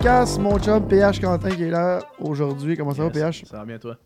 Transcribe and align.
Podcast, 0.00 0.38
mon 0.38 0.56
chum 0.60 0.86
PH 0.86 1.20
Quentin 1.20 1.50
qui 1.50 1.64
est 1.64 1.70
là 1.70 1.98
aujourd'hui. 2.20 2.76
Comment 2.76 2.94
ça 2.94 3.02
va, 3.02 3.10
PH? 3.10 3.44
Ça 3.46 3.56
va 3.58 3.64
bien, 3.64 3.78
toi? 3.80 3.96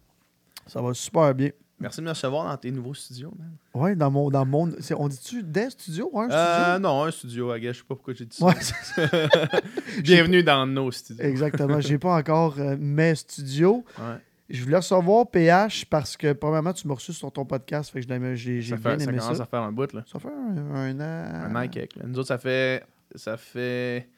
Ça 0.67 0.81
va 0.81 0.95
super 0.95 1.35
bien. 1.35 1.51
Merci 1.79 2.01
de 2.01 2.05
me 2.07 2.09
recevoir 2.11 2.49
dans 2.49 2.57
tes 2.57 2.71
nouveaux 2.71 2.95
studios, 2.95 3.31
man. 3.39 3.51
Ouais, 3.75 3.95
dans 3.95 4.11
mon. 4.11 4.31
Dans 4.31 4.47
mon 4.47 4.71
on 4.97 5.09
dit-tu 5.09 5.43
des 5.43 5.69
studios? 5.69 6.09
Ouais, 6.15 6.25
un 6.25 6.31
Euh, 6.31 6.63
studio? 6.73 6.79
non, 6.89 7.03
un 7.05 7.11
studio. 7.11 7.55
Je 7.61 7.73
sais 7.73 7.81
pas 7.81 7.95
pourquoi 7.95 8.15
j'ai 8.15 8.25
dit 8.25 8.35
ça. 8.35 8.47
Ouais, 8.47 8.55
Bienvenue 10.03 10.43
dans 10.43 10.67
nos 10.67 10.91
studios. 10.93 11.23
exactement. 11.25 11.79
J'ai 11.83 11.99
pas 11.99 12.17
encore 12.17 12.55
euh, 12.59 12.75
mes 12.81 13.15
studios. 13.15 13.85
Ouais. 13.99 14.17
Je 14.49 14.63
voulais 14.65 14.77
recevoir 14.79 15.27
PH 15.27 15.85
parce 15.91 16.17
que, 16.17 16.33
premièrement, 16.33 16.73
tu 16.73 16.89
m'as 16.89 16.95
reçu 16.95 17.13
sur 17.13 17.31
ton 17.31 17.45
podcast. 17.45 17.91
Fait 17.91 18.01
que 18.01 18.35
j'ai 18.35 18.63
Ça, 18.63 18.77
bien 18.77 18.93
fait, 18.93 18.99
ça 18.99 19.05
aimé 19.11 19.19
commence 19.19 19.37
ça. 19.37 19.43
à 19.43 19.47
faire 19.47 19.61
un 19.63 19.73
bout, 19.73 19.93
là. 19.93 20.05
Ça 20.11 20.19
fait 20.19 20.29
un, 20.29 20.75
un 20.75 21.01
an. 21.01 21.51
Un 21.51 21.57
an 21.57 21.61
et 21.61 21.69
quelques, 21.69 21.97
là. 21.97 22.05
Nous 22.07 22.19
autres, 22.19 22.29
ça 22.29 22.39
fait. 22.39 22.83
Ça 23.15 23.37
fait. 23.37 24.09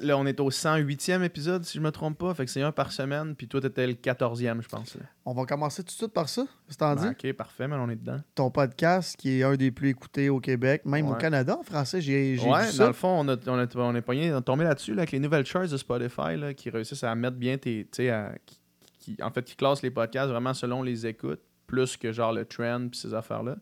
Là, 0.00 0.16
on 0.16 0.24
est 0.26 0.38
au 0.38 0.48
108e 0.48 1.22
épisode, 1.24 1.64
si 1.64 1.76
je 1.78 1.82
me 1.82 1.90
trompe 1.90 2.16
pas. 2.16 2.32
Fait 2.34 2.44
que 2.44 2.50
c'est 2.52 2.62
un 2.62 2.70
par 2.70 2.92
semaine. 2.92 3.34
Puis 3.34 3.48
toi, 3.48 3.60
t'étais 3.60 3.84
le 3.86 3.94
14e, 3.94 4.62
je 4.62 4.68
pense. 4.68 4.94
là. 4.94 5.00
On 5.24 5.34
va 5.34 5.44
commencer 5.44 5.82
tout 5.82 5.88
de 5.88 5.90
suite 5.92 6.12
par 6.12 6.28
ça. 6.28 6.46
C'est 6.68 6.82
en 6.82 6.94
dit. 6.94 7.02
Ben, 7.02 7.10
ok, 7.10 7.32
parfait, 7.32 7.66
mais 7.66 7.74
on 7.74 7.90
est 7.90 7.96
dedans. 7.96 8.20
Ton 8.36 8.50
podcast 8.52 9.16
qui 9.16 9.40
est 9.40 9.42
un 9.42 9.56
des 9.56 9.72
plus 9.72 9.88
écoutés 9.88 10.28
au 10.28 10.38
Québec, 10.38 10.82
même 10.84 11.08
au. 11.08 11.14
Canada 11.14 11.56
en 11.58 11.64
français. 11.64 12.00
J'ai 12.00 12.36
j'ai 12.36 12.48
Ouais, 12.48 12.70
vu 12.70 12.78
dans 12.78 12.86
le 12.86 12.92
fond, 12.92 13.08
on, 13.08 13.28
a, 13.28 13.36
on, 13.48 13.58
a- 13.58 13.66
on 13.76 13.94
est 13.96 14.02
pogné, 14.02 14.32
on 14.32 14.38
est 14.38 14.42
tombé 14.42 14.62
là-dessus 14.64 14.92
là, 14.94 15.00
avec 15.02 15.10
les 15.12 15.18
nouvelles 15.18 15.46
charts 15.46 15.66
de 15.68 15.76
Spotify 15.76 16.36
là, 16.36 16.54
qui 16.54 16.70
réussissent 16.70 17.02
à 17.04 17.14
mettre 17.16 17.36
bien 17.36 17.58
tes. 17.58 17.86
à- 18.08 18.32
qui, 18.46 18.60
qui- 19.00 19.16
en 19.22 19.30
fait, 19.32 19.42
qui 19.44 19.56
classent 19.56 19.82
les 19.82 19.90
podcasts 19.90 20.30
vraiment 20.30 20.54
selon 20.54 20.82
les 20.84 21.08
écoutes, 21.08 21.40
plus 21.72 21.96
que 21.96 22.12
genre 22.12 22.34
le 22.34 22.44
trend 22.44 22.88
puis 22.90 23.00
ces 23.00 23.14
affaires-là. 23.14 23.56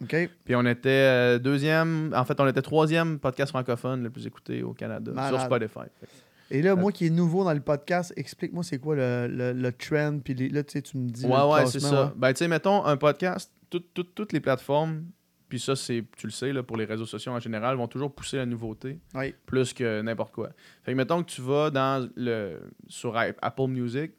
Puis 0.45 0.57
on 0.57 0.67
était 0.67 0.89
euh, 0.91 1.39
deuxième, 1.39 2.13
en 2.15 2.25
fait, 2.25 2.39
on 2.41 2.47
était 2.49 2.61
troisième 2.61 3.21
podcast 3.21 3.51
francophone 3.51 4.03
le 4.03 4.11
plus 4.11 4.27
écouté 4.27 4.65
au 4.65 4.73
Canada 4.75 5.13
Malade. 5.13 5.35
sur 5.35 5.41
Spotify. 5.47 5.89
Fait 6.01 6.59
Et 6.59 6.61
là, 6.63 6.75
moi 6.75 6.91
qui 6.91 7.07
est 7.07 7.11
nouveau 7.11 7.45
dans 7.45 7.53
le 7.55 7.61
podcast, 7.61 8.13
explique-moi 8.17 8.65
c'est 8.65 8.79
quoi 8.81 8.97
le, 8.97 9.29
le, 9.29 9.53
le 9.53 9.73
trend. 9.73 10.19
Puis 10.25 10.35
les- 10.35 10.49
là, 10.49 10.65
tu 10.65 10.73
sais, 10.73 10.83
tu 10.83 10.99
me 10.99 11.09
dis. 11.09 11.25
Ouais, 11.25 11.43
ouais, 11.53 11.67
c'est 11.67 11.79
ça. 11.79 12.07
ouais. 12.07 12.11
Ben, 12.17 12.33
tu 12.33 12.39
sais, 12.39 12.49
mettons, 12.49 12.85
un 12.85 12.97
podcast, 12.97 13.53
tout- 13.71 13.85
tout- 13.95 14.03
toutes 14.03 14.33
les 14.33 14.41
plateformes, 14.41 15.05
puis 15.49 15.61
ça, 15.61 15.77
c'est, 15.77 16.05
tu 16.17 16.27
le 16.27 16.33
sais, 16.33 16.53
là, 16.53 16.65
pour 16.65 16.77
les 16.77 16.85
réseaux 16.87 17.07
sociaux 17.07 17.31
en 17.31 17.39
général, 17.41 17.77
vont 17.77 17.87
toujours 17.89 18.13
pousser 18.13 18.39
la 18.39 18.47
nouveauté. 18.47 18.99
Oui. 19.15 19.35
plus 19.47 19.73
que 19.73 20.01
n'importe 20.03 20.33
quoi. 20.35 20.51
Fait 20.83 20.91
que 20.93 20.97
mettons 20.97 21.23
que 21.23 21.31
tu 21.31 21.43
vas 21.43 21.71
dans 21.71 22.09
le 22.17 22.59
sur 22.89 23.17
Apple 23.17 23.69
Music, 23.69 24.11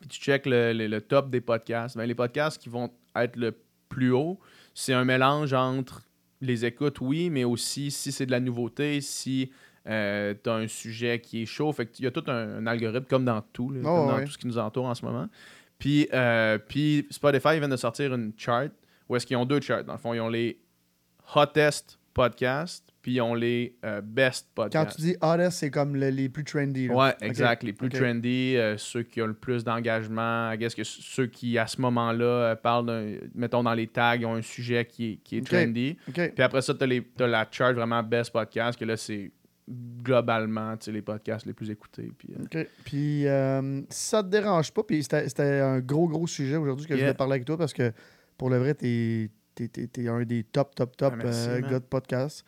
puis 0.00 0.08
tu 0.08 0.20
check 0.20 0.46
le, 0.46 0.72
le- 0.72 0.86
le 0.88 1.00
top 1.00 1.30
des 1.30 1.40
podcasts. 1.40 1.96
Ben, 1.96 2.04
les 2.06 2.14
podcasts 2.14 2.60
qui 2.60 2.68
vont 2.68 2.90
être 3.16 3.36
le 3.36 3.54
plus 3.88 4.12
haut, 4.12 4.38
c'est 4.74 4.92
un 4.94 5.04
mélange 5.04 5.52
entre 5.52 6.02
les 6.40 6.64
écoutes, 6.64 7.00
oui, 7.00 7.28
mais 7.30 7.44
aussi 7.44 7.90
si 7.90 8.12
c'est 8.12 8.24
de 8.26 8.30
la 8.30 8.40
nouveauté, 8.40 9.00
si 9.00 9.50
tu 9.84 9.90
as 9.92 10.38
un 10.54 10.68
sujet 10.68 11.20
qui 11.20 11.42
est 11.42 11.46
chaud. 11.46 11.72
Fait 11.72 11.86
qu'il 11.86 12.04
y 12.04 12.08
a 12.08 12.10
tout 12.10 12.24
un, 12.28 12.58
un 12.58 12.66
algorithme 12.66 13.06
comme 13.06 13.24
dans 13.24 13.40
tout, 13.52 13.70
là, 13.70 13.80
Oh, 13.82 13.84
comme 13.84 14.08
dans 14.08 14.16
ouais. 14.16 14.24
tout 14.24 14.30
ce 14.32 14.38
qui 14.38 14.46
nous 14.46 14.58
entoure 14.58 14.84
en 14.86 14.94
ce 14.94 15.04
moment. 15.04 15.28
Puis, 15.78 16.08
euh, 16.12 16.58
puis 16.58 17.06
Spotify 17.10 17.58
vient 17.58 17.68
de 17.68 17.76
sortir 17.76 18.14
une 18.14 18.32
chart 18.36 18.70
où 19.08 19.16
est-ce 19.16 19.26
qu'ils 19.26 19.36
ont 19.36 19.46
deux 19.46 19.60
charts. 19.60 19.84
Dans 19.84 19.94
le 19.94 19.98
fond, 19.98 20.14
ils 20.14 20.20
ont 20.20 20.28
les 20.28 20.60
hottest 21.34 21.98
podcasts, 22.14 22.89
puis 23.02 23.12
ils 23.14 23.20
ont 23.20 23.34
les 23.34 23.76
euh, 23.84 24.00
best 24.02 24.48
Quand 24.54 24.64
podcasts. 24.64 24.96
tu 24.96 25.02
dis 25.02 25.16
hottest, 25.20 25.58
c'est 25.58 25.70
comme 25.70 25.96
le- 25.96 26.10
les 26.10 26.28
plus 26.28 26.44
trendy. 26.44 26.88
là. 26.88 26.94
Ouais, 26.94 27.14
exact. 27.22 27.62
Les 27.62 27.72
plus 27.72 27.88
trendy, 27.88 28.56
euh, 28.56 28.76
ceux 28.76 29.02
qui 29.02 29.22
ont 29.22 29.26
le 29.26 29.34
plus 29.34 29.64
d'engagement. 29.64 30.54
Guess 30.56 30.74
que 30.74 30.84
ceux 30.84 31.26
qui, 31.26 31.56
à 31.58 31.66
ce 31.66 31.80
moment-là, 31.80 32.24
euh, 32.24 32.54
parlent 32.56 32.86
d'un. 32.86 33.14
Mettons 33.34 33.62
dans 33.62 33.74
les 33.74 33.86
tags, 33.86 34.18
ont 34.24 34.34
un 34.34 34.42
sujet 34.42 34.84
qui 34.84 35.12
est, 35.12 35.16
qui 35.24 35.38
est 35.38 35.46
trendy. 35.46 35.96
OK. 36.08 36.32
Puis 36.34 36.42
après 36.42 36.62
ça, 36.62 36.74
tu 36.74 36.84
as, 36.84 37.26
la 37.26 37.46
chart 37.50 37.74
vraiment 37.74 38.02
best 38.02 38.32
podcast, 38.32 38.78
que 38.78 38.84
là, 38.84 38.96
c'est 38.96 39.30
globalement 40.02 40.76
tu 40.76 40.90
les 40.92 41.02
podcasts 41.02 41.46
les 41.46 41.52
plus 41.52 41.70
écoutés. 41.70 42.10
Puis, 42.18 42.28
euh, 42.38 42.42
OK. 42.44 42.68
Puis, 42.84 43.26
euh, 43.26 43.80
si 43.88 44.08
ça 44.08 44.22
te 44.22 44.28
dérange 44.28 44.72
pas, 44.72 44.82
puis 44.82 45.02
c'était 45.02 45.28
c'était 45.28 45.60
un 45.60 45.80
gros, 45.80 46.08
gros 46.08 46.26
sujet 46.26 46.56
aujourd'hui 46.56 46.86
que 46.86 46.94
je 46.96 47.00
voulais 47.00 47.14
parler 47.14 47.34
avec 47.34 47.44
toi 47.44 47.56
parce 47.56 47.72
que 47.72 47.92
pour 48.36 48.50
le 48.50 48.58
vrai, 48.58 48.74
t'es 48.74 49.30
es, 49.58 50.08
un 50.08 50.22
des 50.24 50.44
top, 50.44 50.74
top, 50.74 50.96
top 50.96 51.12
Ah, 51.14 51.22
merci, 51.22 51.48
euh, 51.48 51.60
gars 51.60 51.78
de 51.78 51.84
podcast 51.84 52.44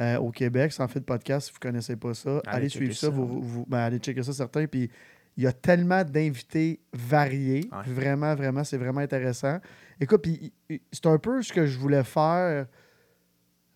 euh, 0.00 0.16
au 0.18 0.30
Québec. 0.30 0.72
Sans 0.72 0.88
fait 0.88 1.00
de 1.00 1.04
podcast, 1.04 1.46
si 1.48 1.52
vous 1.52 1.58
connaissez 1.60 1.96
pas 1.96 2.14
ça, 2.14 2.30
allez, 2.46 2.56
Allez 2.56 2.68
suivre 2.68 2.94
ça. 2.94 3.06
ça. 3.06 3.12
Vous, 3.12 3.40
vous- 3.42 3.66
ben, 3.66 3.78
allez 3.78 3.98
checker 3.98 4.22
ça, 4.22 4.32
certains. 4.32 4.66
Puis, 4.66 4.90
il 5.36 5.42
y 5.44 5.46
a 5.46 5.52
tellement 5.52 6.04
d'invités 6.04 6.80
variés. 6.92 7.68
Ouais. 7.72 7.92
Vraiment, 7.92 8.34
vraiment, 8.34 8.62
c'est 8.64 8.76
vraiment 8.78 9.00
intéressant. 9.00 9.58
Écoute, 10.00 10.22
puis 10.22 10.52
c'est 10.92 11.06
un 11.06 11.18
peu 11.18 11.42
ce 11.42 11.52
que 11.52 11.66
je 11.66 11.78
voulais 11.78 12.04
faire 12.04 12.66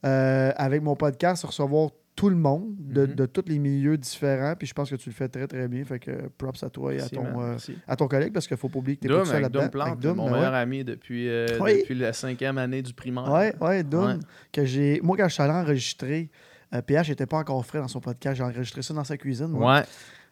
euh, 0.07 0.53
avec 0.57 0.83
mon 0.83 0.95
podcast, 0.95 1.45
recevoir 1.45 1.91
tout 2.19 2.31
le 2.31 2.35
monde 2.37 2.75
de, 2.81 3.07
Mhm. 3.07 3.15
de 3.15 3.27
tous 3.27 3.45
les 3.47 3.61
milieux 3.61 3.97
différents. 3.97 4.55
Puis 4.59 4.67
je 4.67 4.75
pense 4.75 4.91
que 4.91 4.97
tu 4.97 5.09
le 5.09 5.15
fais 5.15 5.29
très, 5.29 5.47
très 5.47 5.69
bien. 5.69 5.85
Fait 5.85 6.01
que 6.01 6.11
props 6.37 6.65
à 6.65 6.69
toi 6.69 6.93
et 6.93 7.01
à 7.01 7.09
ton, 7.09 7.41
euh, 7.41 7.57
à 7.87 7.95
ton 7.95 8.09
collègue 8.09 8.33
parce 8.33 8.49
qu'il 8.49 8.57
faut 8.57 8.69
pas 8.69 8.81
oublier 8.81 8.97
que 8.97 9.03
tu 9.03 9.07
pas 9.07 9.15
Doom, 9.15 9.23
tout 9.25 9.31
seul 9.31 9.43
là-dedans. 9.43 10.15
Mon 10.17 10.25
ben 10.27 10.33
meilleur 10.33 10.51
ouais. 10.53 10.59
ami 10.59 10.83
depuis, 10.83 11.29
euh, 11.29 11.47
Oui. 11.61 11.79
depuis 11.83 11.95
la 11.95 12.13
cinquième 12.13 12.59
année 12.59 12.83
du 12.83 12.93
primaire. 12.93 13.31
Ouais, 13.31 13.55
ouais, 13.61 13.85
Doom. 13.85 14.05
Ouais. 14.05 14.15
Que 14.51 14.65
j'ai... 14.65 15.01
Moi, 15.01 15.17
quand 15.17 15.29
je 15.29 15.35
suis 15.35 15.43
allé 15.45 15.53
enregistrer, 15.53 16.29
euh, 16.75 16.83
PH 16.83 17.09
n'était 17.11 17.27
pas 17.27 17.37
encore 17.39 17.65
frais 17.65 17.79
dans 17.79 17.87
son 17.87 18.01
podcast. 18.01 18.37
J'ai 18.37 18.43
enregistré 18.43 18.83
ça 18.83 18.93
dans 18.95 19.05
sa 19.05 19.17
cuisine. 19.17 19.47
moi. 19.47 19.77
Ouais. 19.77 19.83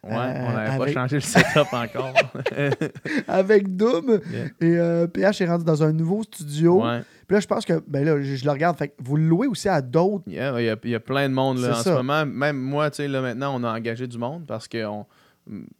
Ouais, 0.09 0.15
on 0.15 0.49
Euh, 0.49 0.53
n'avait 0.53 0.69
avec- 0.69 0.79
pas 0.95 1.01
changé 1.01 1.15
le 1.17 1.21
setup 1.21 1.73
encore. 1.73 2.13
Avec 3.27 3.75
Doom. 3.75 4.19
Yeah. 4.31 4.45
Et 4.61 4.79
euh, 4.79 5.07
PH 5.07 5.41
est 5.41 5.47
rendu 5.47 5.65
dans 5.65 5.83
un 5.83 5.91
nouveau 5.93 6.23
studio. 6.23 6.83
Ouais. 6.83 7.01
Puis 7.27 7.35
là, 7.35 7.39
je 7.39 7.47
pense 7.47 7.65
que, 7.65 7.81
ben 7.87 8.05
là, 8.05 8.21
je, 8.21 8.35
je 8.35 8.45
le 8.45 8.51
regarde. 8.51 8.77
Fait 8.77 8.89
que 8.89 8.93
vous 8.99 9.17
le 9.17 9.23
louez 9.27 9.47
aussi 9.47 9.67
à 9.69 9.81
d'autres. 9.81 10.23
Yeah, 10.27 10.59
Il 10.61 10.65
y, 10.65 10.69
a, 10.69 10.75
il 10.83 10.89
y 10.91 10.95
a 10.95 10.99
plein 10.99 11.27
de 11.27 11.33
monde 11.33 11.59
là, 11.59 11.71
en 11.71 11.73
ça. 11.75 11.83
ce 11.83 11.89
moment. 11.89 12.25
Même 12.25 12.57
moi, 12.57 12.89
tu 12.89 12.97
sais, 12.97 13.07
là 13.07 13.21
maintenant, 13.21 13.53
on 13.59 13.63
a 13.63 13.71
engagé 13.73 14.07
du 14.07 14.17
monde 14.17 14.45
parce 14.47 14.67
qu'on 14.67 15.05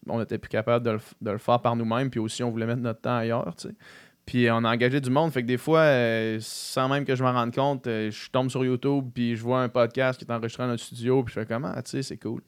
on 0.07 0.21
était 0.21 0.37
plus 0.37 0.49
capable 0.49 0.85
de 0.85 0.91
le, 0.91 0.99
de 1.21 1.31
le 1.31 1.37
faire 1.37 1.59
par 1.61 1.75
nous-mêmes. 1.75 2.09
Puis 2.09 2.19
aussi, 2.19 2.43
on 2.43 2.51
voulait 2.51 2.65
mettre 2.65 2.81
notre 2.81 3.01
temps 3.01 3.17
ailleurs, 3.17 3.53
tu 3.57 3.69
sais. 3.69 3.73
Puis 4.25 4.51
on 4.51 4.57
a 4.65 4.69
engagé 4.73 4.99
du 4.99 5.09
monde. 5.09 5.31
Fait 5.31 5.41
que 5.41 5.47
des 5.47 5.55
fois, 5.57 5.79
euh, 5.79 6.37
sans 6.41 6.89
même 6.89 7.05
que 7.05 7.15
je 7.15 7.23
m'en 7.23 7.31
rende 7.31 7.55
compte, 7.55 7.87
euh, 7.87 8.11
je 8.11 8.29
tombe 8.29 8.49
sur 8.49 8.65
YouTube 8.65 9.05
puis 9.13 9.37
je 9.37 9.41
vois 9.41 9.61
un 9.61 9.69
podcast 9.69 10.19
qui 10.19 10.25
est 10.25 10.33
enregistré 10.33 10.63
dans 10.63 10.71
notre 10.71 10.83
studio. 10.83 11.23
Puis 11.23 11.33
je 11.33 11.39
fais 11.39 11.45
comment, 11.45 11.71
tu 11.75 11.81
sais, 11.85 12.03
c'est 12.03 12.17
cool. 12.17 12.41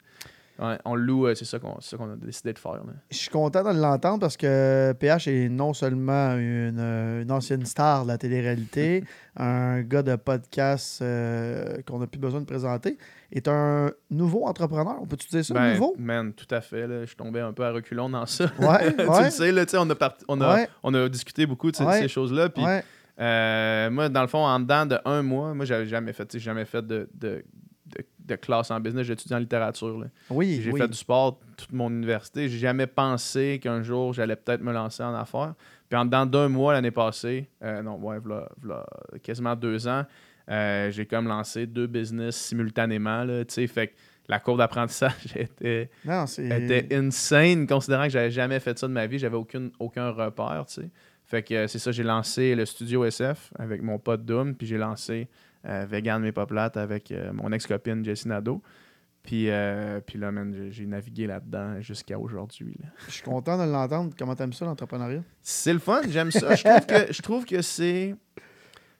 Ouais, 0.60 0.78
on 0.84 0.94
le 0.94 1.02
loue, 1.02 1.26
euh, 1.26 1.34
c'est 1.34 1.46
ça 1.46 1.58
qu'on 1.58 1.76
a 1.78 2.16
décidé 2.16 2.52
de 2.52 2.58
faire. 2.58 2.82
Je 3.10 3.16
suis 3.16 3.30
content 3.30 3.62
de 3.62 3.80
l'entendre 3.80 4.18
parce 4.20 4.36
que 4.36 4.92
PH 4.92 5.26
est 5.28 5.48
non 5.48 5.72
seulement 5.72 6.34
une, 6.36 6.78
euh, 6.78 7.22
une 7.22 7.32
ancienne 7.32 7.64
star 7.64 8.02
de 8.02 8.08
la 8.08 8.18
télé-réalité, 8.18 9.04
un 9.36 9.80
gars 9.80 10.02
de 10.02 10.16
podcast 10.16 11.00
euh, 11.00 11.78
qu'on 11.86 11.98
n'a 11.98 12.06
plus 12.06 12.20
besoin 12.20 12.40
de 12.40 12.44
présenter, 12.46 12.98
est 13.32 13.48
un 13.48 13.90
nouveau 14.10 14.44
entrepreneur. 14.46 14.96
On 15.00 15.06
peut-tu 15.06 15.28
dire 15.28 15.44
ça, 15.44 15.54
Ben, 15.54 15.72
nouveau? 15.72 15.94
Man, 15.98 16.34
tout 16.34 16.52
à 16.54 16.60
fait. 16.60 16.86
Là, 16.86 17.00
je 17.02 17.06
suis 17.06 17.16
tombé 17.16 17.40
un 17.40 17.54
peu 17.54 17.64
à 17.64 17.70
reculons 17.72 18.10
dans 18.10 18.26
ça. 18.26 18.44
Ouais, 18.58 18.94
tu 18.98 19.08
ouais. 19.08 19.24
le 19.24 19.30
sais, 19.30 19.52
là, 19.52 19.64
on 19.78 19.88
a, 19.88 19.94
part- 19.94 20.18
on, 20.28 20.40
a, 20.42 20.54
Ouais. 20.56 20.68
on 20.82 20.92
a 20.92 21.08
discuté 21.08 21.46
beaucoup 21.46 21.70
de 21.70 21.76
ces, 21.76 22.08
choses-là. 22.08 22.50
Puis. 22.50 22.62
Euh, 23.18 23.90
moi, 23.90 24.08
dans 24.08 24.22
le 24.22 24.28
fond, 24.28 24.38
en 24.38 24.60
dedans 24.60 24.86
de 24.86 24.98
un 25.04 25.22
mois, 25.22 25.52
moi, 25.52 25.64
j'avais 25.66 25.86
jamais 25.86 26.12
fait, 26.12 26.38
jamais 26.38 26.64
fait 26.64 26.86
de, 26.86 27.08
de, 27.14 27.44
de, 28.30 28.36
classe 28.40 28.70
en 28.70 28.80
business. 28.80 29.08
Étudié 29.08 29.36
en 29.36 29.38
littérature. 29.40 29.98
là. 29.98 30.06
Oui, 30.30 30.60
J'ai 30.62 30.70
oui. 30.72 30.80
fait 30.80 30.88
du 30.88 30.96
sport 30.96 31.38
toute 31.56 31.72
mon 31.72 31.88
université. 31.90 32.48
J'ai 32.48 32.58
jamais 32.58 32.86
pensé 32.86 33.58
qu'un 33.62 33.82
jour, 33.82 34.12
j'allais 34.12 34.36
peut-être 34.36 34.62
me 34.62 34.72
lancer 34.72 35.02
en 35.02 35.14
affaires. 35.14 35.54
Puis 35.88 35.98
en 35.98 36.04
dedans 36.04 36.26
d'un 36.26 36.48
mois 36.48 36.72
l'année 36.72 36.90
passée, 36.90 37.48
euh, 37.62 37.82
non, 37.82 37.96
ouais, 37.96 38.18
v'là- 38.18 38.48
v'là 38.62 38.86
quasiment 39.22 39.56
deux 39.56 39.88
ans, 39.88 40.04
euh, 40.50 40.90
j'ai 40.90 41.06
comme 41.06 41.26
lancé 41.28 41.66
deux 41.66 41.86
business 41.86 42.36
simultanément. 42.36 43.24
Là, 43.24 43.44
tu 43.44 43.54
sais, 43.54 43.66
fait 43.66 43.88
que 43.88 43.92
la 44.28 44.38
courbe 44.38 44.58
d'apprentissage 44.58 45.12
était, 45.36 45.90
Non, 46.04 46.24
était 46.26 46.94
insane, 46.94 47.66
considérant 47.66 48.04
que 48.04 48.10
j'avais 48.10 48.30
jamais 48.30 48.60
fait 48.60 48.78
ça 48.78 48.86
de 48.88 48.92
ma 48.92 49.06
vie. 49.06 49.18
J'avais 49.18 49.36
aucune, 49.36 49.70
aucun 49.80 50.10
repère, 50.10 50.64
tu 50.68 50.82
sais. 50.82 50.88
Fait 51.24 51.42
que 51.44 51.54
euh, 51.54 51.66
c'est 51.68 51.78
ça, 51.78 51.92
j'ai 51.92 52.02
lancé 52.02 52.54
le 52.56 52.66
studio 52.66 53.04
SF 53.04 53.52
avec 53.58 53.82
mon 53.82 53.98
pote 54.00 54.24
Doom, 54.24 54.54
puis 54.56 54.66
j'ai 54.66 54.78
lancé 54.78 55.28
Vegan 55.64 56.22
mais 56.22 56.32
pas 56.32 56.46
plate 56.46 56.76
avec 56.76 57.12
euh, 57.12 57.32
mon 57.32 57.52
ex-copine 57.52 58.04
Jessie 58.04 58.28
Nadeau. 58.28 58.62
Puis, 59.22 59.50
euh, 59.50 60.00
puis 60.00 60.18
là, 60.18 60.32
man, 60.32 60.68
j'ai 60.70 60.86
navigué 60.86 61.26
là-dedans 61.26 61.80
jusqu'à 61.80 62.18
aujourd'hui. 62.18 62.76
là. 62.82 62.88
Je 63.06 63.12
suis 63.12 63.22
content 63.22 63.58
de 63.58 63.70
l'entendre. 63.70 64.14
Comment 64.18 64.34
t'aimes 64.34 64.54
ça, 64.54 64.64
l'entrepreneuriat? 64.64 65.22
C'est 65.42 65.74
le 65.74 65.78
fun, 65.78 66.00
j'aime 66.08 66.30
ça. 66.30 66.54
Je 66.54 66.62
trouve 66.64 66.86
que, 66.86 67.12
je 67.12 67.22
trouve 67.22 67.44
que 67.44 67.62
c'est. 67.62 68.14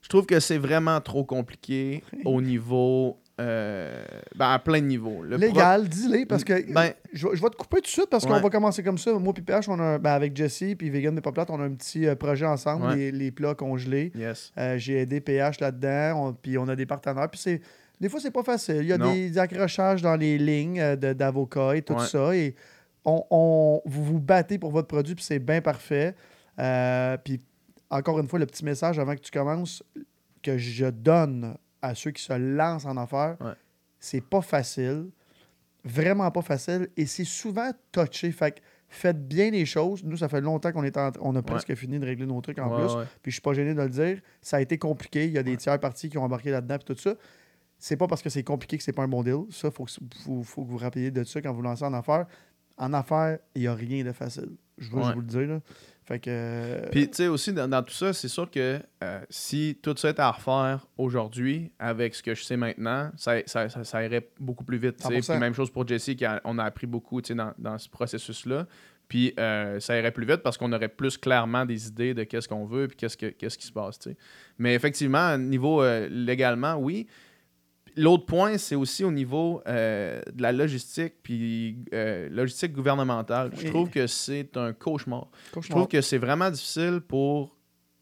Je 0.03 0.09
trouve 0.09 0.27
que 0.27 0.41
c'est 0.41 0.59
vraiment 0.59 1.01
trop 1.01 1.25
compliqué 1.25 2.05
au 2.25 2.43
niveau. 2.43 3.19
Euh, 3.41 4.05
ben, 4.37 4.51
à 4.51 4.59
plein 4.59 4.81
de 4.81 4.87
niveaux. 4.87 5.23
Le 5.23 5.37
pro- 5.39 5.47
Légal, 5.47 5.89
dis-le, 5.89 6.27
parce 6.27 6.45
que 6.45 6.73
Ben, 6.73 6.93
je, 7.13 7.27
vais- 7.27 7.37
je 7.37 7.43
vais 7.43 7.49
te 7.49 7.57
couper 7.57 7.77
tout 7.79 7.83
de 7.85 7.87
suite 7.89 8.11
parce 8.11 8.27
qu'on 8.27 8.39
va 8.39 8.51
commencer 8.51 8.83
comme 8.83 8.99
ça. 8.99 9.13
Moi 9.15 9.33
puis 9.33 9.43
PH, 9.43 9.69
on 9.69 9.81
a, 9.81 9.99
ben, 9.99 10.13
avec 10.13 10.37
Jesse 10.37 10.75
puis 10.79 10.91
Vegan 10.91 11.19
pas 11.21 11.33
plate, 11.33 11.51
on 11.51 11.61
a 11.61 11.65
un 11.65 11.73
petit 11.75 12.07
euh, 12.07 12.15
projet 12.15 12.47
ensemble, 12.47 12.87
Ouais. 12.87 12.97
les, 12.97 13.13
les 13.13 13.31
plats 13.31 13.55
congelés. 13.55 14.13
yes. 14.15 14.53
Euh, 14.59 14.77
J'ai 14.79 14.99
aidé 15.01 15.21
PH 15.21 15.61
là-dedans, 15.61 16.37
puis 16.41 16.59
on 16.59 16.69
a 16.69 16.77
des 16.77 16.87
partenaires. 16.87 17.29
Puis 17.31 17.41
c'est 17.41 17.61
des 18.01 18.09
fois, 18.09 18.21
c'est 18.21 18.31
pas 18.31 18.43
facile. 18.43 18.79
Il 18.83 18.87
y 18.89 18.93
a 18.93 18.99
des, 18.99 19.31
des 19.31 19.39
accrochages 19.39 20.01
dans 20.03 20.17
les 20.17 20.39
lignes 20.39 20.97
d'avocats 20.97 21.77
et 21.77 21.83
tout 21.83 21.95
Ouais. 21.95 22.07
ça. 22.07 22.35
Et 22.35 22.55
on, 23.05 23.25
on- 23.31 23.83
vous 23.87 24.05
vous 24.05 24.21
battez 24.21 24.59
pour 24.59 24.71
votre 24.71 24.89
produit, 24.89 25.15
puis 25.15 25.25
c'est 25.25 25.39
bien 25.39 25.61
parfait. 25.61 26.15
Euh, 26.59 27.17
puis 27.23 27.41
encore 27.91 28.19
une 28.21 28.29
fois, 28.29 28.39
le 28.39 28.47
petit 28.47 28.65
message 28.65 28.99
avant 28.99 29.15
que 29.15 29.21
tu 29.21 29.31
commences 29.31 29.83
que 30.43 30.57
je 30.59 30.87
donne 30.87 31.57
à 31.83 31.95
ceux 31.95 32.11
qui 32.11 32.23
se 32.23 32.33
lancent 32.33 32.87
en 32.87 32.97
affaires, 32.97 33.37
Ouais. 33.41 33.53
c'est 33.99 34.21
pas 34.25 34.43
facile. 34.43 35.07
vraiment 35.83 36.31
pas 36.31 36.43
facile 36.43 36.89
et 36.95 37.07
c'est 37.07 37.25
souvent 37.25 37.71
touché. 37.91 38.31
Fait 38.33 38.53
que 38.53 38.61
faites 38.89 39.27
bien 39.27 39.51
les 39.51 39.65
choses. 39.65 40.05
Nous, 40.05 40.19
ça 40.19 40.29
fait 40.29 40.43
longtemps 40.43 40.73
qu'on 40.73 40.85
est 40.85 40.95
en- 40.99 41.11
on 41.23 41.35
a 41.37 41.41
presque 41.43 41.75
fini 41.75 41.99
de 41.99 42.05
régler 42.05 42.27
nos 42.27 42.39
trucs 42.43 42.59
en 42.59 42.69
Ouais, 42.71 42.85
plus. 42.87 42.95
Puis 43.23 43.31
je 43.31 43.37
suis 43.37 43.41
pas 43.41 43.55
gêné 43.55 43.73
de 43.73 43.81
le 43.81 43.89
dire. 43.89 44.21
Ça 44.43 44.59
a 44.59 44.61
été 44.61 44.77
compliqué. 44.77 45.25
Il 45.25 45.33
y 45.33 45.39
a 45.39 45.43
des 45.43 45.57
tiers 45.57 45.81
parties 45.81 46.11
qui 46.11 46.19
ont 46.19 46.23
embarqué 46.25 46.51
là-dedans 46.51 46.77
puis 46.77 46.95
tout 46.95 47.01
ça. 47.01 47.15
C'est 47.79 47.97
pas 47.97 48.07
parce 48.07 48.21
que 48.21 48.29
c'est 48.29 48.45
compliqué 48.45 48.77
que 48.77 48.83
c'est 48.85 48.93
pas 48.93 49.05
un 49.05 49.09
bon 49.09 49.23
deal. 49.23 49.45
Ça, 49.49 49.71
faut, 49.71 49.85
que- 49.87 49.93
faut, 50.23 50.43
faut 50.43 50.65
que 50.65 50.69
vous 50.71 50.77
rappeliez 50.77 51.11
de 51.11 51.25
ça 51.25 51.41
quand 51.41 51.55
vous 51.55 51.63
lancez 51.63 51.85
en 51.87 51.95
affaires. 51.95 52.27
En 52.77 52.93
affaires, 52.93 53.39
il 53.55 53.63
n'y 53.63 53.67
a 53.67 53.75
rien 53.75 54.05
de 54.05 54.13
facile. 54.13 54.51
Je 54.77 54.91
veux 54.91 55.01
vous 55.01 55.21
le 55.21 55.27
dire. 55.27 55.49
Là. 55.49 55.61
Fait 56.11 56.19
que. 56.19 56.29
euh, 56.29 56.89
Puis, 56.91 57.09
tu 57.09 57.15
sais, 57.19 57.29
aussi, 57.29 57.53
dans, 57.53 57.69
dans 57.69 57.85
tout 57.85 57.95
ça, 57.95 58.13
c'est 58.13 58.27
sûr 58.27 58.51
que 58.51 58.81
euh, 59.05 59.21
si 59.31 59.79
tout 59.81 59.95
ça 59.97 60.11
était 60.11 60.21
à 60.23 60.33
refaire 60.33 60.89
aujourd'hui, 60.99 61.71
avec 61.79 62.17
ce 62.17 62.23
que 62.23 62.35
je 62.35 62.43
sais 62.43 62.57
maintenant, 62.57 63.13
ça, 63.17 63.37
ça, 63.47 63.69
ça, 63.69 63.85
ça 63.85 64.05
irait 64.05 64.29
beaucoup 64.41 64.65
plus 64.65 64.79
vite. 64.79 64.97
tu 64.97 65.07
sais. 65.07 65.21
100%. 65.21 65.31
Puis, 65.33 65.39
même 65.41 65.55
chose 65.55 65.71
pour 65.71 65.87
Jesse, 65.87 66.17
qui 66.17 66.25
a- 66.25 66.41
on 66.45 66.59
a 66.59 66.65
appris 66.65 66.89
beaucoup 66.89 67.23
tu 67.23 67.29
sais, 67.29 67.35
dans, 67.37 67.53
dans 67.59 67.79
ce 67.79 67.89
processus-là. 67.89 68.67
Puis, 69.07 69.35
euh, 69.39 69.79
ça 69.79 69.97
irait 69.97 70.11
plus 70.11 70.27
vite 70.27 70.39
parce 70.39 70.59
qu'on 70.59 70.73
aurait 70.73 70.89
plus 70.89 71.17
clairement 71.17 71.65
des 71.65 71.87
idées 71.87 72.13
de 72.15 72.25
qu'est-ce 72.25 72.49
qu'on 72.49 72.65
veut 72.65 72.89
puis 72.89 72.97
qu'est-ce, 72.97 73.17
que, 73.17 73.27
qu'est-ce 73.27 73.57
qui 73.59 73.67
se 73.67 73.73
passe. 73.73 73.99
tu 74.01 74.11
sais. 74.11 74.17
Mais 74.59 74.75
effectivement, 74.75 75.39
niveau 75.39 75.81
euh, 75.83 76.09
légalement, 76.11 76.75
oui. 76.75 77.07
L'autre 78.01 78.25
point, 78.25 78.57
c'est 78.57 78.77
aussi 78.77 79.05
au 79.05 79.11
niveau 79.11 79.63
euh, 79.69 80.23
de 80.33 80.43
la 80.43 80.53
logistique, 80.53 81.15
puis 81.23 81.77
euh, 81.93 82.29
logistique 82.31 82.73
gouvernementale. 82.73 83.51
Je 83.57 83.69
trouve 83.69 83.91
que 83.91 84.07
c'est 84.07 84.57
un 84.57 84.73
cauchemar. 84.73 85.29
Je 85.61 85.69
trouve 85.69 85.87
que 85.87 86.01
c'est 86.01 86.19
vraiment 86.19 86.51
difficile 86.51 87.01
pour 87.07 87.57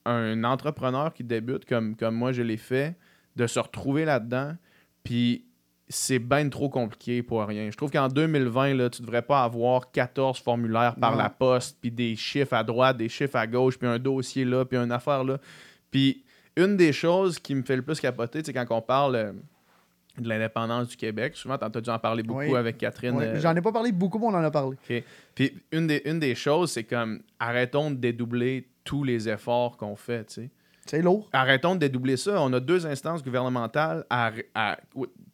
un 0.04 0.44
entrepreneur 0.44 1.12
qui 1.12 1.24
débute, 1.24 1.64
comme, 1.64 1.96
comme 1.96 2.14
moi 2.14 2.32
je 2.32 2.42
l'ai 2.42 2.56
fait, 2.56 2.96
de 3.36 3.46
se 3.46 3.58
retrouver 3.58 4.04
là-dedans. 4.04 4.54
Puis 5.02 5.44
c'est 5.88 6.18
bien 6.18 6.48
trop 6.48 6.68
compliqué 6.68 7.22
pour 7.22 7.42
rien. 7.44 7.70
Je 7.70 7.76
trouve 7.76 7.90
qu'en 7.90 8.08
2020, 8.08 8.74
là, 8.74 8.90
tu 8.90 9.02
devrais 9.02 9.22
pas 9.22 9.42
avoir 9.42 9.90
14 9.90 10.38
formulaires 10.38 10.94
par 10.96 11.12
Non. 11.12 11.18
la 11.18 11.30
poste, 11.30 11.78
puis 11.80 11.90
des 11.90 12.14
chiffres 12.14 12.54
à 12.54 12.62
droite, 12.62 12.98
des 12.98 13.08
chiffres 13.08 13.36
à 13.36 13.46
gauche, 13.46 13.78
puis 13.78 13.88
un 13.88 13.98
dossier 13.98 14.44
là, 14.44 14.64
puis 14.64 14.78
une 14.78 14.92
affaire 14.92 15.24
là. 15.24 15.38
Puis 15.90 16.24
une 16.56 16.76
des 16.76 16.92
choses 16.92 17.38
qui 17.38 17.54
me 17.54 17.62
fait 17.62 17.76
le 17.76 17.82
plus 17.82 17.98
capoter, 18.00 18.42
c'est 18.44 18.52
quand 18.52 18.66
on 18.70 18.82
parle 18.82 19.16
euh, 19.16 19.32
de 20.22 20.28
l'indépendance 20.28 20.88
du 20.88 20.96
Québec. 20.96 21.36
Souvent, 21.36 21.56
tu 21.58 21.64
as 21.64 21.80
dû 21.80 21.90
en 21.90 21.98
parler 21.98 22.22
beaucoup 22.22 22.40
Oui. 22.40 22.56
avec 22.56 22.78
Catherine. 22.78 23.16
Ouais, 23.16 23.24
euh, 23.26 23.40
J'en 23.40 23.54
ai 23.56 23.60
pas 23.60 23.72
parlé 23.72 23.92
beaucoup, 23.92 24.18
mais 24.18 24.26
on 24.26 24.34
en 24.34 24.44
a 24.44 24.50
parlé. 24.50 24.76
puis 25.34 25.52
une 25.72 25.86
des, 25.86 26.02
une 26.04 26.18
des 26.18 26.34
choses, 26.34 26.72
c'est 26.72 26.84
comme 26.84 27.20
arrêtons 27.38 27.90
de 27.90 27.96
dédoubler 27.96 28.68
tous 28.84 29.04
les 29.04 29.28
efforts 29.28 29.76
qu'on 29.76 29.96
fait, 29.96 30.24
tu 30.26 30.34
sais. 30.34 30.50
C'est 30.90 31.02
lourd. 31.02 31.28
Arrêtons 31.32 31.74
de 31.74 31.80
dédoubler 31.80 32.16
ça. 32.16 32.40
On 32.42 32.52
a 32.52 32.60
deux 32.60 32.86
instances 32.86 33.22
gouvernementales 33.22 34.04
à- 34.10 34.30
à- 34.54 34.78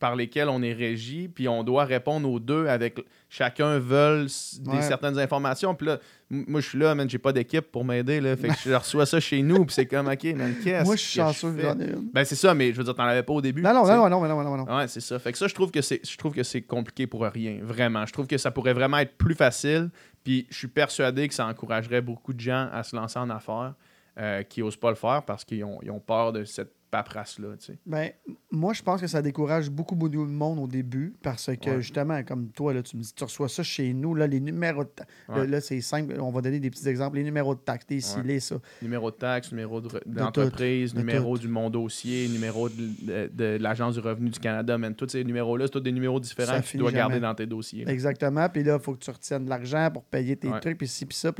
par 0.00 0.16
lesquelles 0.16 0.48
on 0.48 0.62
est 0.62 0.72
régi, 0.72 1.28
puis 1.28 1.48
on 1.48 1.62
doit 1.64 1.84
répondre 1.84 2.28
aux 2.28 2.40
deux 2.40 2.66
avec 2.66 3.00
chacun 3.28 3.78
veulent 3.78 4.26
des 4.60 4.70
Ouais. 4.70 4.82
certaines 4.82 5.18
informations. 5.18 5.74
Puis 5.74 5.86
là, 5.86 5.98
moi 6.28 6.60
je 6.60 6.68
suis 6.68 6.78
là, 6.78 6.94
man, 6.94 7.08
j'ai 7.08 7.18
pas 7.18 7.32
d'équipe 7.32 7.70
pour 7.70 7.84
m'aider, 7.84 8.20
là. 8.20 8.36
Fait 8.36 8.48
que 8.48 8.54
je 8.64 8.74
reçois 8.74 9.06
ça 9.06 9.20
chez 9.20 9.42
nous, 9.42 9.64
puis 9.64 9.74
c'est 9.74 9.86
comme, 9.86 10.08
ok, 10.08 10.24
man, 10.34 10.54
qu'est-ce 10.64 10.84
Moi, 10.84 10.96
je 10.96 11.00
suis 11.02 11.20
chanceux. 11.20 11.52
fais? 11.54 11.62
j'en 11.62 11.78
ai 11.80 11.84
une. 11.90 12.10
Ben 12.12 12.24
c'est 12.24 12.34
ça, 12.34 12.52
mais 12.54 12.72
je 12.72 12.78
veux 12.78 12.84
dire, 12.84 12.94
t'en 12.94 13.04
avais 13.04 13.22
pas 13.22 13.32
au 13.32 13.40
début. 13.40 13.62
Non, 13.62 13.72
non, 13.72 13.86
non, 13.86 14.08
non, 14.10 14.26
non, 14.28 14.42
non, 14.42 14.56
non. 14.66 14.76
Ouais, 14.76 14.88
c'est 14.88 15.00
ça. 15.00 15.18
Fait 15.18 15.32
que 15.32 15.38
ça, 15.38 15.46
je 15.46 15.54
trouve 15.54 15.70
que 15.70 15.80
c'est, 15.80 16.00
je 16.04 16.16
trouve 16.16 16.34
que 16.34 16.42
c'est 16.42 16.62
compliqué 16.62 17.06
pour 17.06 17.22
rien, 17.22 17.58
vraiment. 17.62 18.04
Je 18.06 18.12
trouve 18.12 18.26
que 18.26 18.36
ça 18.38 18.50
pourrait 18.50 18.74
vraiment 18.74 18.98
être 18.98 19.16
plus 19.16 19.34
facile. 19.34 19.90
Puis 20.24 20.46
je 20.50 20.56
suis 20.58 20.68
persuadé 20.68 21.28
que 21.28 21.34
ça 21.34 21.46
encouragerait 21.46 22.00
beaucoup 22.00 22.32
de 22.32 22.40
gens 22.40 22.68
à 22.72 22.82
se 22.82 22.96
lancer 22.96 23.18
en 23.18 23.30
affaires 23.30 23.74
euh, 24.18 24.42
qui 24.42 24.62
osent 24.62 24.76
pas 24.76 24.90
le 24.90 24.96
faire 24.96 25.22
parce 25.24 25.44
qu'ils 25.44 25.64
ont, 25.64 25.78
ils 25.82 25.90
ont 25.90 26.00
peur 26.00 26.32
de 26.32 26.44
cette 26.44 26.72
paperasse-là. 26.90 27.48
Ben, 27.86 28.10
moi, 28.52 28.72
je 28.72 28.80
pense 28.80 29.00
que 29.00 29.08
ça 29.08 29.20
décourage 29.20 29.68
beaucoup, 29.68 29.96
beaucoup 29.96 30.12
de 30.12 30.30
monde 30.30 30.60
au 30.60 30.68
début 30.68 31.12
parce 31.22 31.50
que, 31.60 31.70
Ouais. 31.70 31.82
justement, 31.82 32.22
comme 32.22 32.50
toi, 32.50 32.72
là, 32.72 32.84
tu 32.84 32.96
me 32.96 33.02
dis, 33.02 33.12
tu 33.12 33.24
reçois 33.24 33.48
ça 33.48 33.64
chez 33.64 33.92
nous, 33.92 34.14
là, 34.14 34.28
les 34.28 34.38
numéros 34.38 34.84
de 34.84 34.90
taxes. 34.90 35.10
Ouais. 35.28 35.44
Là, 35.48 35.60
c'est 35.60 35.80
simple, 35.80 36.14
on 36.20 36.30
va 36.30 36.40
donner 36.40 36.60
des 36.60 36.70
petits 36.70 36.88
exemples. 36.88 37.16
Les 37.16 37.24
numéros 37.24 37.56
de 37.56 37.58
taxes, 37.58 37.86
les 37.90 38.00
ci, 38.00 38.16
Ouais. 38.18 38.22
les 38.22 38.38
ça. 38.38 38.60
Numéro 38.80 39.10
de 39.10 39.16
taxe, 39.16 39.50
numéro 39.50 39.80
de, 39.80 39.88
re- 39.88 40.02
De 40.06 40.14
d'entreprise, 40.20 40.90
tout, 40.90 40.96
de 40.98 41.00
numéro 41.00 41.36
du 41.36 41.48
mon 41.48 41.68
dossier, 41.68 42.28
numéro 42.28 42.68
de, 42.68 42.74
de- 42.76 43.30
de 43.34 43.58
l'Agence 43.60 43.94
du 43.94 44.00
revenu 44.00 44.30
du 44.30 44.38
Canada. 44.38 44.78
Man, 44.78 44.94
tous 44.94 45.08
ces 45.08 45.24
numéros-là, 45.24 45.66
c'est 45.66 45.72
tous 45.72 45.80
des 45.80 45.90
numéros 45.90 46.20
différents 46.20 46.52
Ça 46.52 46.60
que 46.60 46.66
tu 46.68 46.76
dois 46.76 46.92
garder 46.92 47.18
dans 47.18 47.34
tes 47.34 47.46
dossiers. 47.46 47.84
là. 47.86 47.90
Exactement. 47.92 48.48
Puis 48.48 48.62
là, 48.62 48.76
il 48.78 48.80
faut 48.80 48.92
que 48.94 49.00
tu 49.04 49.10
retiennes 49.10 49.46
de 49.46 49.50
l'argent 49.50 49.90
pour 49.92 50.04
payer 50.04 50.36
tes 50.36 50.48
trucs, 50.60 50.78
puis 50.78 50.86
ci, 50.86 51.06
puis 51.06 51.16
ça. 51.16 51.32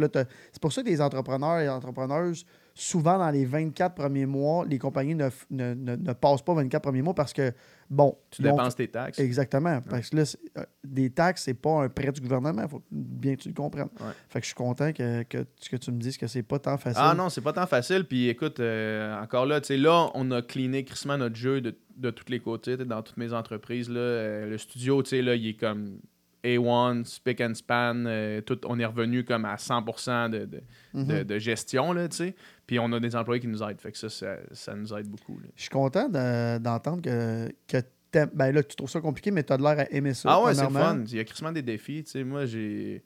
C'est 0.53 0.61
pour 0.61 0.73
ça 0.73 0.83
que 0.83 0.89
les 0.89 1.01
entrepreneurs 1.01 1.61
et 1.61 1.69
entrepreneuses, 1.69 2.45
souvent 2.75 3.19
dans 3.19 3.31
les 3.31 3.45
24 3.45 3.95
premiers 3.95 4.27
mois, 4.27 4.65
les 4.67 4.79
compagnies 4.79 5.15
ne, 5.15 5.29
ne, 5.51 5.75
ne- 5.75 5.97
ne 5.97 6.13
passent 6.13 6.43
pas 6.43 6.55
24 6.55 6.83
premiers 6.83 7.03
mois 7.03 7.15
parce 7.15 7.33
que, 7.33 7.53
bon, 7.89 8.19
Tu 8.31 8.43
dépenses 8.43 8.75
tes 8.75 8.89
taxes. 8.89 9.19
Exactement. 9.21 9.81
Parce 9.89 10.11
que 10.11 10.17
là, 10.17 10.23
euh, 10.59 10.65
des 10.83 11.11
taxes, 11.11 11.45
c'est 11.45 11.55
pas 11.55 11.85
un 11.85 11.89
prêt 11.89 12.11
du 12.11 12.21
gouvernement. 12.21 12.63
Il 12.63 12.69
faut 12.69 12.83
bien 12.91 13.37
que 13.37 13.43
tu 13.43 13.49
le 13.49 13.55
comprennes. 13.55 13.89
Ouais. 14.01 14.13
Fait 14.29 14.41
que 14.41 14.45
je 14.45 14.49
suis 14.49 14.55
content 14.57 14.93
que, 14.93 15.23
que, 15.23 15.47
que 15.71 15.77
tu 15.77 15.93
me 15.93 15.99
dises 15.99 16.17
que 16.19 16.27
c'est 16.27 16.43
pas 16.43 16.59
tant 16.59 16.77
facile. 16.77 17.01
Ah 17.05 17.15
non, 17.15 17.29
c'est 17.29 17.43
pas 17.43 17.53
tant 17.53 17.67
facile. 17.67 18.05
Puis 18.07 18.29
écoute, 18.29 18.59
euh, 18.59 19.23
encore 19.23 19.47
là, 19.47 19.61
tu 19.61 19.69
sais, 19.69 19.77
là, 19.77 20.11
on 20.15 20.31
a 20.33 20.43
cleané 20.43 20.85
crissement 20.85 21.17
notre 21.17 21.37
jeu 21.37 21.61
de, 21.61 21.77
de 21.97 22.11
tous 22.11 22.29
les 22.29 22.41
côtés, 22.41 22.77
dans 22.77 23.03
toutes 23.03 23.19
mes 23.19 23.33
entreprises. 23.33 23.89
Là, 23.89 24.01
Euh, 24.01 24.51
le 24.51 24.59
studio, 24.59 25.01
tu 25.05 25.11
sais, 25.11 25.23
là, 25.23 25.37
il 25.37 25.47
est 25.47 25.55
comme 25.55 26.01
A1, 26.43 27.05
spick 27.07 27.41
and 27.41 27.55
span. 27.55 28.05
euh, 28.07 28.41
tout, 28.43 28.59
on 28.67 28.79
est 28.79 28.85
revenu 28.85 29.25
comme 29.25 29.45
à 29.47 29.57
100% 29.57 30.29
de, 30.29 30.45
de, 30.45 30.63
de- 30.95 31.23
de 31.23 31.39
gestion, 31.39 31.93
là, 31.95 32.07
tu 32.09 32.17
sais. 32.19 32.35
Puis 32.67 32.79
on 32.79 32.91
a 32.93 33.01
des 33.01 33.15
employés 33.15 33.41
qui 33.41 33.49
nous 33.49 33.63
aident. 33.63 33.81
Fait 33.81 33.93
que 33.93 33.99
ça, 33.99 34.09
ça, 34.09 34.37
ça 34.53 34.75
nous 34.75 34.93
aide 34.95 35.07
beaucoup. 35.09 35.39
là. 35.39 35.49
Je 35.57 35.63
suis 35.63 35.71
content 35.71 36.09
de- 36.09 36.59
d'entendre 36.59 37.03
que, 37.03 37.53
que 37.69 37.79
t'aimes- 38.11 38.31
Ben 38.35 38.53
là, 38.53 38.63
tu 38.63 38.75
trouves 38.77 38.89
ça 38.91 39.01
compliqué, 39.01 39.31
mais 39.31 39.43
tu 39.43 39.53
as 39.53 39.57
l'air 39.59 39.79
à 39.79 39.91
aimer 39.93 40.15
ça. 40.15 40.31
Ah 40.33 40.43
ouais, 40.43 40.55
c'est 40.55 40.63
fun. 40.81 41.05
Il 41.07 41.17
y 41.17 41.21
a 41.21 41.25
crissement 41.25 41.53
des 41.53 41.63
défis. 41.63 42.05
Tu 42.05 42.11
sais, 42.13 42.25
moi, 42.25 42.47
j'ai 42.47 43.05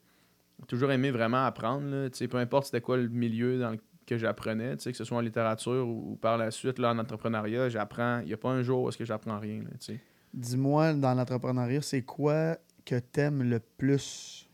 toujours 0.67 0.91
aimé 0.91 1.11
vraiment 1.11 1.45
apprendre. 1.45 1.87
Là. 1.89 2.09
Tu 2.09 2.17
sais, 2.19 2.27
peu 2.27 2.37
importe 2.37 2.65
c'était 2.67 2.81
quoi 2.81 2.97
le 2.97 3.07
milieu 3.09 3.59
dans 3.59 3.71
le- 3.71 3.79
que 4.05 4.17
j'apprenais, 4.17 4.75
tu 4.77 4.83
sais, 4.83 4.91
que 4.91 4.97
ce 4.97 5.03
soit 5.03 5.17
en 5.17 5.21
littérature 5.21 5.87
ou, 5.87 6.13
ou 6.13 6.15
par 6.15 6.37
la 6.37 6.49
suite 6.49 6.79
là, 6.79 6.91
en 6.91 6.97
entrepreneuriat, 6.97 7.69
j'apprends. 7.69 8.19
Il 8.21 8.25
n'y 8.27 8.33
a 8.33 8.37
pas 8.37 8.49
un 8.49 8.63
jour 8.63 8.83
où 8.83 8.89
est-ce 8.89 8.97
que 8.97 9.05
j'apprends 9.05 9.37
rien. 9.39 9.61
Tu. 9.79 9.99
Dis-moi, 10.33 10.93
dans 10.93 11.13
l'entrepreneuriat, 11.13 11.81
c'est 11.83 12.01
quoi 12.01 12.57
que 12.85 12.97
t'aimes 12.97 13.43
le 13.43 13.59
plus? 13.59 14.47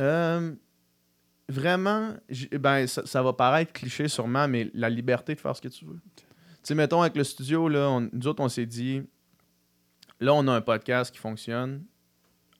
Euh, 0.00 0.52
vraiment, 1.48 2.14
ben, 2.52 2.86
ça, 2.86 3.06
ça 3.06 3.22
va 3.22 3.32
paraître 3.32 3.72
cliché 3.72 4.08
sûrement, 4.08 4.48
mais 4.48 4.70
la 4.74 4.90
liberté 4.90 5.34
de 5.34 5.40
faire 5.40 5.54
ce 5.56 5.60
que 5.62 5.68
tu 5.68 5.84
veux. 5.84 6.00
Tu 6.16 6.24
sais, 6.62 6.74
mettons, 6.74 7.00
avec 7.02 7.16
le 7.16 7.24
studio, 7.24 7.68
là, 7.68 7.88
on- 7.88 8.08
nous 8.12 8.26
autres, 8.26 8.42
on 8.42 8.48
s'est 8.48 8.66
dit, 8.66 9.02
là, 10.20 10.34
on 10.34 10.46
a 10.48 10.52
un 10.52 10.60
podcast 10.60 11.12
qui 11.12 11.18
fonctionne. 11.18 11.84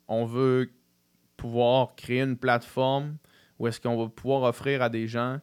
On 0.08 0.24
veut 0.24 0.70
pouvoir 1.36 1.94
créer 1.96 2.20
une 2.22 2.36
plateforme 2.36 3.16
où 3.58 3.66
est-ce 3.66 3.80
qu'on 3.80 3.96
va 3.96 4.08
pouvoir 4.08 4.42
offrir 4.42 4.82
à 4.82 4.88
des 4.88 5.06
gens 5.08 5.40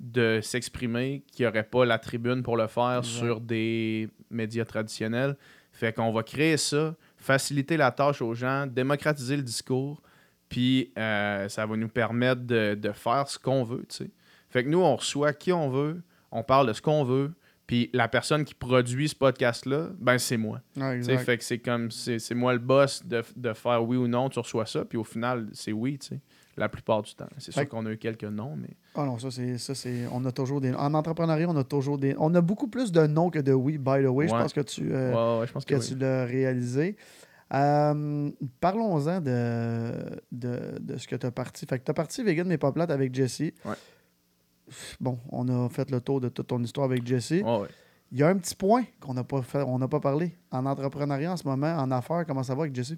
de 0.00 0.40
s'exprimer 0.42 1.24
qui 1.32 1.42
n'auraient 1.42 1.62
pas 1.68 1.84
la 1.84 1.98
tribune 1.98 2.42
pour 2.42 2.56
le 2.56 2.66
faire 2.66 3.04
sur 3.04 3.40
des 3.40 4.08
médias 4.30 4.64
traditionnels. 4.64 5.36
Fait 5.72 5.92
qu'on 5.92 6.12
va 6.12 6.22
créer 6.22 6.56
ça, 6.56 6.94
faciliter 7.16 7.76
la 7.76 7.90
tâche 7.90 8.22
aux 8.22 8.34
gens, 8.34 8.66
démocratiser 8.66 9.36
le 9.36 9.42
discours, 9.42 10.00
puis 10.48 10.92
euh, 10.98 11.48
ça 11.48 11.66
va 11.66 11.76
nous 11.76 11.88
permettre 11.88 12.42
de, 12.42 12.74
de 12.74 12.92
faire 12.92 13.28
ce 13.28 13.38
qu'on 13.38 13.64
veut, 13.64 13.84
tu 13.88 13.96
sais. 14.04 14.10
Fait 14.50 14.64
que 14.64 14.68
nous, 14.68 14.80
on 14.80 14.96
reçoit 14.96 15.32
qui 15.32 15.52
on 15.52 15.68
veut, 15.68 16.02
on 16.30 16.42
parle 16.42 16.68
de 16.68 16.72
ce 16.72 16.80
qu'on 16.80 17.04
veut, 17.04 17.32
puis 17.66 17.90
la 17.92 18.06
personne 18.06 18.44
qui 18.44 18.54
produit 18.54 19.08
ce 19.08 19.14
podcast-là, 19.16 19.88
ben 19.98 20.18
c'est 20.18 20.36
moi. 20.36 20.60
Ah, 20.80 20.92
Tu 20.92 20.98
exact. 20.98 21.18
fait 21.24 21.38
que 21.38 21.44
c'est 21.44 21.58
comme, 21.58 21.90
c'est 21.90 22.34
moi 22.34 22.52
le 22.52 22.60
boss 22.60 23.04
de, 23.04 23.22
de 23.34 23.52
faire 23.52 23.84
oui 23.84 23.96
ou 23.96 24.06
non, 24.06 24.28
tu 24.28 24.38
reçois 24.38 24.66
ça, 24.66 24.84
puis 24.84 24.96
au 24.96 25.04
final, 25.04 25.48
c'est 25.52 25.72
oui, 25.72 25.98
tu 25.98 26.06
sais, 26.08 26.20
la 26.56 26.68
plupart 26.68 27.02
du 27.02 27.12
temps. 27.14 27.26
C'est 27.38 27.52
sûr 27.52 27.64
que- 27.64 27.68
qu'on 27.68 27.84
a 27.86 27.90
eu 27.90 27.98
quelques 27.98 28.22
noms, 28.24 28.54
mais... 28.56 28.70
Ah 28.94 29.04
non, 29.04 29.18
ça 29.18 29.30
c'est 29.30 29.58
ça 29.58 29.74
c'est 29.74 30.04
on 30.12 30.24
a 30.24 30.32
toujours 30.32 30.60
des 30.62 30.72
en 30.72 30.94
entrepreneuriat, 30.94 31.48
on 31.50 31.56
a 31.56 31.64
toujours 31.64 31.98
des 31.98 32.14
on 32.18 32.32
a 32.34 32.40
beaucoup 32.40 32.68
plus 32.68 32.92
de 32.92 33.06
non 33.06 33.28
que 33.30 33.40
de 33.40 33.52
oui 33.52 33.76
by 33.78 34.02
the 34.02 34.06
way, 34.08 34.28
je 34.28 34.32
Ouais. 34.32 34.40
pense 34.40 34.52
que 34.54 34.60
tu 34.62 34.88
euh, 34.94 35.12
ouais, 35.12 35.40
ouais, 35.40 35.46
je 35.48 35.52
pense 35.52 35.64
que, 35.66 35.74
que 35.74 35.80
oui. 35.80 35.86
tu 35.86 35.96
l'as 35.96 36.24
réalisé. 36.24 36.96
Euh, 37.54 38.30
Parlons-en 38.60 39.20
de, 39.20 39.92
de, 40.32 40.78
de 40.80 40.96
ce 40.96 41.06
que 41.06 41.16
tu 41.16 41.26
as 41.26 41.30
parti. 41.30 41.64
Fait 41.66 41.78
que 41.78 41.84
tu 41.84 41.90
as 41.90 41.94
parti 41.94 42.22
Vegan 42.22 42.46
mais 42.48 42.58
pas 42.58 42.72
plate 42.72 42.90
avec 42.90 43.14
Jesse. 43.14 43.40
Ouais. 43.64 43.76
Bon, 45.00 45.18
on 45.30 45.48
a 45.48 45.68
fait 45.68 45.90
le 45.90 46.00
tour 46.00 46.20
de 46.20 46.28
toute 46.28 46.48
ton 46.48 46.62
histoire 46.62 46.86
avec 46.86 47.06
Jesse. 47.06 47.42
Ouais. 47.44 47.68
Il 48.12 48.18
y 48.18 48.22
a 48.22 48.28
un 48.28 48.36
petit 48.36 48.54
point 48.54 48.84
qu'on 49.00 49.14
n'a 49.14 49.24
pas 49.24 49.42
fait, 49.42 49.62
on 49.62 49.78
n'a 49.78 49.88
pas 49.88 50.00
parlé. 50.00 50.36
En 50.50 50.66
entrepreneuriat 50.66 51.32
en 51.32 51.36
ce 51.36 51.46
moment, 51.46 51.76
en 51.76 51.90
affaires, 51.90 52.24
comment 52.26 52.42
ça 52.42 52.54
va 52.54 52.62
avec 52.62 52.74
Jesse? 52.74 52.96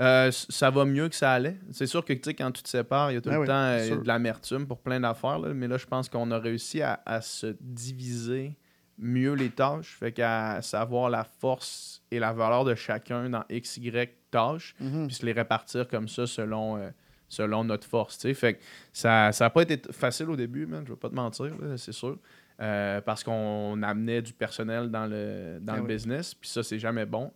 Euh, 0.00 0.30
ça 0.30 0.70
va 0.70 0.84
mieux 0.84 1.08
que 1.08 1.16
ça 1.16 1.32
allait. 1.32 1.58
C'est 1.72 1.86
sûr 1.86 2.04
que 2.04 2.12
tu 2.12 2.20
sais, 2.24 2.34
quand 2.34 2.52
tu 2.52 2.62
te 2.62 2.68
sépares, 2.68 3.10
il 3.10 3.14
y 3.14 3.16
a 3.16 3.20
tout 3.20 3.30
Ben 3.30 3.34
le 3.36 3.40
oui, 3.40 3.46
temps 3.46 3.52
euh, 3.54 3.96
de 3.96 4.06
l'amertume 4.06 4.66
pour 4.66 4.78
plein 4.78 5.00
d'affaires. 5.00 5.40
Mais 5.40 5.66
là, 5.66 5.76
je 5.76 5.86
pense 5.86 6.08
qu'on 6.08 6.30
a 6.30 6.38
réussi 6.38 6.82
à, 6.82 7.02
à 7.04 7.20
se 7.20 7.56
diviser 7.60 8.56
mieux 8.98 9.34
les 9.34 9.50
tâches. 9.50 9.96
Fait 9.98 10.12
qu'à 10.12 10.60
savoir 10.62 11.10
la 11.10 11.24
force 11.24 12.02
et 12.10 12.18
la 12.18 12.32
valeur 12.32 12.64
de 12.64 12.74
chacun 12.74 13.30
dans 13.30 13.44
X, 13.48 13.76
Y 13.78 14.10
tâches, 14.30 14.74
puis 14.78 15.14
se 15.14 15.24
les 15.24 15.32
répartir 15.32 15.88
comme 15.88 16.08
ça 16.08 16.26
selon, 16.26 16.76
euh, 16.76 16.90
selon 17.28 17.64
notre 17.64 17.86
force. 17.86 18.18
Fait 18.34 18.54
que 18.54 18.60
ça 18.92 19.30
n'a 19.38 19.50
pas 19.50 19.62
été 19.62 19.80
facile 19.92 20.28
au 20.30 20.36
début, 20.36 20.66
man, 20.66 20.84
je 20.86 20.92
vais 20.92 20.98
pas 20.98 21.08
te 21.10 21.14
mentir, 21.14 21.52
c'est 21.76 21.92
sûr. 21.92 22.18
Euh, 22.60 23.00
parce 23.00 23.22
qu'on 23.22 23.80
amenait 23.84 24.20
du 24.20 24.32
personnel 24.32 24.90
dans 24.90 25.06
le, 25.06 25.58
dans 25.60 25.74
Ah 25.74 25.76
le 25.76 25.82
oui. 25.82 25.88
business, 25.94 26.34
puis 26.34 26.48
ça, 26.50 26.62
c'est 26.64 26.78
jamais 26.78 27.06
bon. 27.06 27.32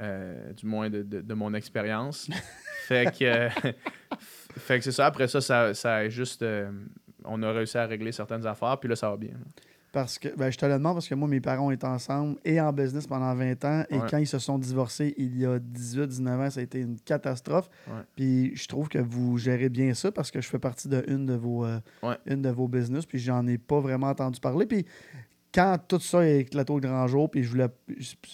euh, 0.00 0.52
du 0.54 0.64
moins 0.64 0.88
de, 0.88 1.02
de- 1.02 1.20
de 1.20 1.34
mon 1.34 1.52
expérience. 1.52 2.26
fait 2.88 3.12
que, 3.16 3.48
fait 4.58 4.78
que 4.78 4.84
c'est 4.84 4.92
ça. 4.92 5.04
Après 5.06 5.28
ça, 5.28 5.40
ça, 5.42 5.74
ça 5.74 5.96
a 5.96 6.08
juste. 6.08 6.42
on 7.24 7.42
a 7.42 7.52
réussi 7.52 7.76
à 7.76 7.84
régler 7.86 8.12
certaines 8.12 8.46
affaires, 8.46 8.78
puis 8.78 8.88
là, 8.88 8.96
ça 8.96 9.10
va 9.10 9.16
bien. 9.18 9.34
Parce 9.92 10.18
que, 10.18 10.34
ben, 10.34 10.50
je 10.50 10.56
te 10.56 10.64
le 10.64 10.72
demande 10.72 10.94
parce 10.94 11.06
que 11.06 11.14
moi, 11.14 11.28
mes 11.28 11.40
parents 11.42 11.70
étaient 11.70 11.86
ensemble 11.86 12.38
et 12.46 12.58
en 12.58 12.72
business 12.72 13.06
pendant 13.06 13.34
20 13.34 13.62
ans. 13.66 13.84
Et 13.90 13.98
Ouais. 13.98 14.06
quand 14.10 14.16
ils 14.16 14.26
se 14.26 14.38
sont 14.38 14.58
divorcés 14.58 15.14
il 15.18 15.36
y 15.38 15.44
a 15.44 15.58
18-19 15.58 16.40
ans, 16.40 16.50
ça 16.50 16.60
a 16.60 16.62
été 16.62 16.80
une 16.80 16.98
catastrophe. 16.98 17.68
Ouais. 17.86 18.00
Puis 18.16 18.56
je 18.56 18.66
trouve 18.68 18.88
que 18.88 18.98
vous 18.98 19.36
gérez 19.36 19.68
bien 19.68 19.92
ça 19.92 20.10
parce 20.10 20.30
que 20.30 20.40
je 20.40 20.48
fais 20.48 20.58
partie 20.58 20.88
de 20.88 21.04
une 21.08 21.26
de 21.26 21.34
vos, 21.34 21.66
euh, 21.66 21.78
Ouais. 22.02 22.16
une 22.24 22.40
de 22.40 22.48
vos 22.48 22.68
business. 22.68 23.04
Puis 23.04 23.18
j'en 23.18 23.46
ai 23.46 23.58
pas 23.58 23.80
vraiment 23.80 24.08
entendu 24.08 24.40
parler. 24.40 24.64
Puis 24.64 24.86
quand 25.54 25.76
tout 25.86 26.00
ça 26.00 26.26
est 26.26 26.38
éclaté 26.40 26.72
au 26.72 26.80
grand 26.80 27.06
jour, 27.06 27.30
puis 27.30 27.42
je 27.44 27.50
voulais, 27.50 27.68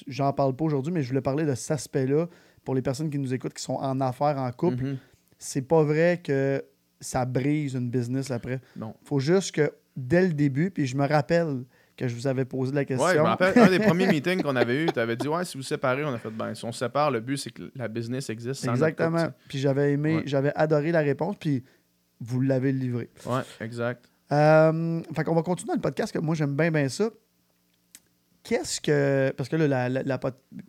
j'en 0.06 0.32
parle 0.32 0.54
pas 0.54 0.64
aujourd'hui, 0.64 0.92
mais 0.92 1.02
je 1.02 1.08
voulais 1.08 1.20
parler 1.20 1.44
de 1.44 1.56
cet 1.56 1.72
aspect-là 1.72 2.28
pour 2.64 2.76
les 2.76 2.82
personnes 2.82 3.10
qui 3.10 3.18
nous 3.18 3.34
écoutent, 3.34 3.54
qui 3.54 3.62
sont 3.64 3.74
en 3.74 4.00
affaires, 4.00 4.38
en 4.38 4.52
couple. 4.52 4.84
Mhm. 4.84 4.98
C'est 5.38 5.62
pas 5.62 5.82
vrai 5.82 6.20
que 6.22 6.62
ça 7.00 7.24
brise 7.24 7.74
une 7.74 7.90
business 7.90 8.30
après. 8.30 8.60
Non. 8.76 8.94
faut 9.02 9.18
juste 9.20 9.52
que 9.52 9.72
dès 9.98 10.26
le 10.26 10.32
début, 10.34 10.70
puis 10.70 10.86
je 10.86 10.96
me 10.96 11.06
rappelle 11.06 11.64
que 11.96 12.06
je 12.06 12.14
vous 12.14 12.26
avais 12.28 12.44
posé 12.44 12.72
la 12.72 12.84
question. 12.84 13.04
Ouais, 13.06 13.14
je 13.14 13.18
me 13.18 13.24
rappelle, 13.24 13.58
un 13.58 13.68
des 13.68 13.80
premiers 13.80 14.06
meetings 14.12 14.40
qu'on 14.42 14.54
avait 14.56 14.84
eu, 14.84 14.86
tu 14.86 15.00
avais 15.00 15.16
dit, 15.16 15.26
ouais, 15.28 15.44
si 15.44 15.56
vous 15.56 15.64
séparez, 15.64 16.04
on 16.04 16.12
a 16.14 16.18
fait, 16.18 16.30
ben, 16.30 16.54
si 16.54 16.64
on 16.64 16.70
se 16.72 16.78
sépare, 16.78 17.10
le 17.10 17.18
but, 17.20 17.36
c'est 17.36 17.50
que 17.50 17.70
la 17.74 17.88
business 17.88 18.30
existe. 18.30 18.64
sans 18.64 18.70
Exactement. 18.72 19.28
Puis 19.48 19.58
j'avais 19.58 19.92
aimé, 19.92 20.16
Ouais. 20.16 20.22
j'avais 20.24 20.52
adoré 20.54 20.92
la 20.92 21.00
réponse, 21.00 21.34
puis 21.40 21.64
vous 22.20 22.40
l'avez 22.40 22.70
livré. 22.72 23.10
Ouais, 23.26 23.40
exact. 23.60 24.08
Euh, 24.30 25.02
fait 25.14 25.24
qu'on 25.24 25.34
va 25.34 25.42
continuer 25.42 25.68
dans 25.68 25.74
le 25.74 25.80
podcast, 25.80 26.12
que 26.12 26.18
moi 26.20 26.34
j'aime 26.36 26.54
bien, 26.54 26.70
bien 26.70 26.88
ça. 26.88 27.10
Qu'est-ce 28.44 28.80
que. 28.80 29.32
Parce 29.36 29.48
que 29.48 29.56
là, 29.56 29.88
la, 29.88 30.02
la- 30.02 30.20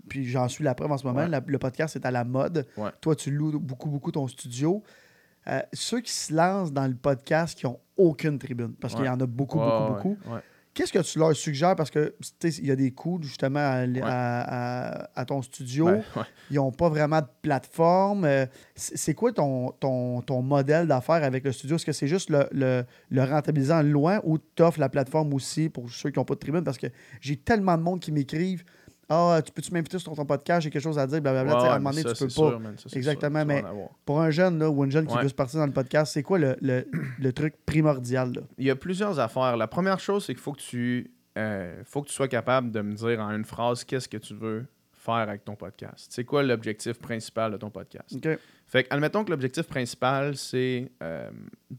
puis 0.10 0.26
j'en 0.26 0.48
suis 0.48 0.64
la 0.64 0.74
preuve 0.76 0.92
en 0.92 0.98
ce 0.98 1.06
moment, 1.06 1.26
Ouais. 1.28 1.42
le 1.46 1.60
podcast 1.60 1.96
est 1.96 2.06
à 2.06 2.12
la 2.12 2.24
mode. 2.24 2.66
Ouais. 2.76 2.90
Toi, 3.00 3.16
tu 3.16 3.32
loues 3.32 3.60
beaucoup, 3.60 3.90
beaucoup 3.90 4.12
ton 4.12 4.28
studio. 4.28 4.84
Euh, 5.48 5.62
ceux 5.74 6.02
qui 6.02 6.12
se 6.12 6.34
lancent 6.34 6.72
dans 6.74 6.88
le 6.88 6.96
podcast 6.96 7.58
qui 7.58 7.66
ont 7.66 7.80
aucune 7.98 8.38
tribune, 8.38 8.74
parce 8.80 8.94
qu'il 8.96 9.06
y 9.06 9.10
en 9.10 9.20
a 9.20 9.26
beaucoup, 9.26 9.60
Ouais, 9.60 9.66
beaucoup, 9.66 9.94
beaucoup. 10.16 10.34
ouais. 10.36 10.42
Qu'est-ce 10.72 10.94
que 10.94 11.00
tu 11.00 11.20
leur 11.20 11.36
suggères? 11.36 11.76
Parce 11.76 11.90
que 11.90 12.16
il 12.44 12.66
y 12.68 12.72
a 12.72 12.76
des 12.76 12.92
coûts 12.92 13.20
justement 13.22 13.60
à, 13.60 13.84
à- 14.04 15.02
à- 15.02 15.10
à 15.20 15.26
ton 15.26 15.42
studio. 15.42 15.86
Ben. 15.88 16.04
Ils 16.52 16.56
n'ont 16.56 16.72
pas 16.72 16.88
vraiment 16.88 17.20
de 17.20 17.28
plateforme. 17.42 18.24
Euh, 18.24 18.46
C'est 18.76 19.14
quoi 19.14 19.34
ton, 19.34 19.72
ton, 19.80 20.22
ton 20.22 20.42
modèle 20.42 20.88
d'affaires 20.88 21.24
avec 21.24 21.44
le 21.44 21.52
studio? 21.52 21.76
Est-ce 21.76 21.86
que 21.86 21.92
c'est 21.92 22.08
juste 22.08 22.30
le, 22.30 22.48
le, 22.52 22.86
le 23.10 23.24
rentabiliser 23.24 23.74
en 23.74 23.82
loin 23.84 24.22
ou 24.24 24.38
tu 24.38 24.62
offres 24.64 24.80
la 24.80 24.88
plateforme 24.90 25.34
aussi 25.34 25.68
pour 25.70 25.90
ceux 25.90 26.12
qui 26.12 26.20
n'ont 26.20 26.24
pas 26.26 26.36
de 26.36 26.40
tribune? 26.40 26.64
Parce 26.64 26.78
que 26.78 26.88
j'ai 27.20 27.36
tellement 27.36 27.78
de 27.78 27.82
monde 27.84 28.00
qui 28.00 28.12
m'écrivent 28.14 28.64
Ah, 29.10 29.42
tu 29.44 29.52
peux-tu 29.52 29.74
m'inviter 29.74 29.98
sur 29.98 30.14
ton 30.14 30.26
podcast? 30.26 30.62
J'ai 30.62 30.70
quelque 30.70 30.84
chose 30.84 31.00
à 31.00 31.08
dire. 31.08 31.20
Blablabla. 31.22 31.58
Ouais, 31.62 31.68
à 31.70 31.74
un 31.74 31.80
moment 31.80 31.90
donné, 31.90 32.04
ça, 32.04 32.14
tu 32.14 32.24
peux 32.26 32.30
c'est 32.30 32.42
pas. 32.42 32.50
sûr, 32.50 32.60
man, 32.60 32.76
ça, 32.78 32.90
Exactement, 32.96 33.40
sûr, 33.40 33.48
mais-. 33.48 33.64
Pour 34.06 34.22
un 34.22 34.30
jeune 34.30 34.60
là, 34.60 34.70
ou 34.70 34.84
une 34.86 34.92
jeune 34.92 35.08
qui 35.08 35.16
Ouais. 35.16 35.24
veut 35.24 35.30
se 35.30 35.34
partir 35.34 35.60
dans 35.60 35.66
le 35.66 35.72
podcast, 35.74 36.14
c'est 36.14 36.22
quoi 36.24 36.38
le, 36.38 36.56
le, 36.62 36.86
le 37.20 37.34
truc 37.34 37.56
primordial? 37.66 38.34
Là? 38.34 38.42
Il 38.60 38.66
y 38.66 38.70
a 38.70 38.76
plusieurs 38.76 39.20
affaires. 39.20 39.58
La 39.58 39.68
première 39.68 40.00
chose, 40.00 40.26
c'est 40.26 40.34
qu'il 40.34 40.42
faut 40.44 40.54
que 40.54 40.60
tu 40.62 41.12
euh, 41.38 41.82
faut 41.86 42.02
que 42.04 42.08
tu 42.10 42.14
sois 42.14 42.28
capable 42.28 42.72
de 42.72 42.82
me 42.82 42.94
dire 42.94 43.20
en 43.20 43.32
une 43.32 43.46
phrase 43.46 43.84
qu'est-ce 43.84 44.10
que 44.10 44.18
tu 44.18 44.34
veux 44.36 44.66
faire 44.94 45.14
avec 45.16 45.44
ton 45.46 45.56
podcast? 45.56 46.08
C'est 46.10 46.26
quoi 46.26 46.44
l'objectif 46.44 47.00
principal 47.00 47.52
de 47.54 47.58
ton 47.58 47.70
podcast? 47.70 48.14
OK. 48.16 48.38
Fait 48.68 48.84
que, 48.84 48.94
admettons 48.94 49.24
que 49.24 49.32
l'objectif 49.32 49.66
principal, 49.68 50.36
c'est 50.36 50.92
euh, 51.02 51.30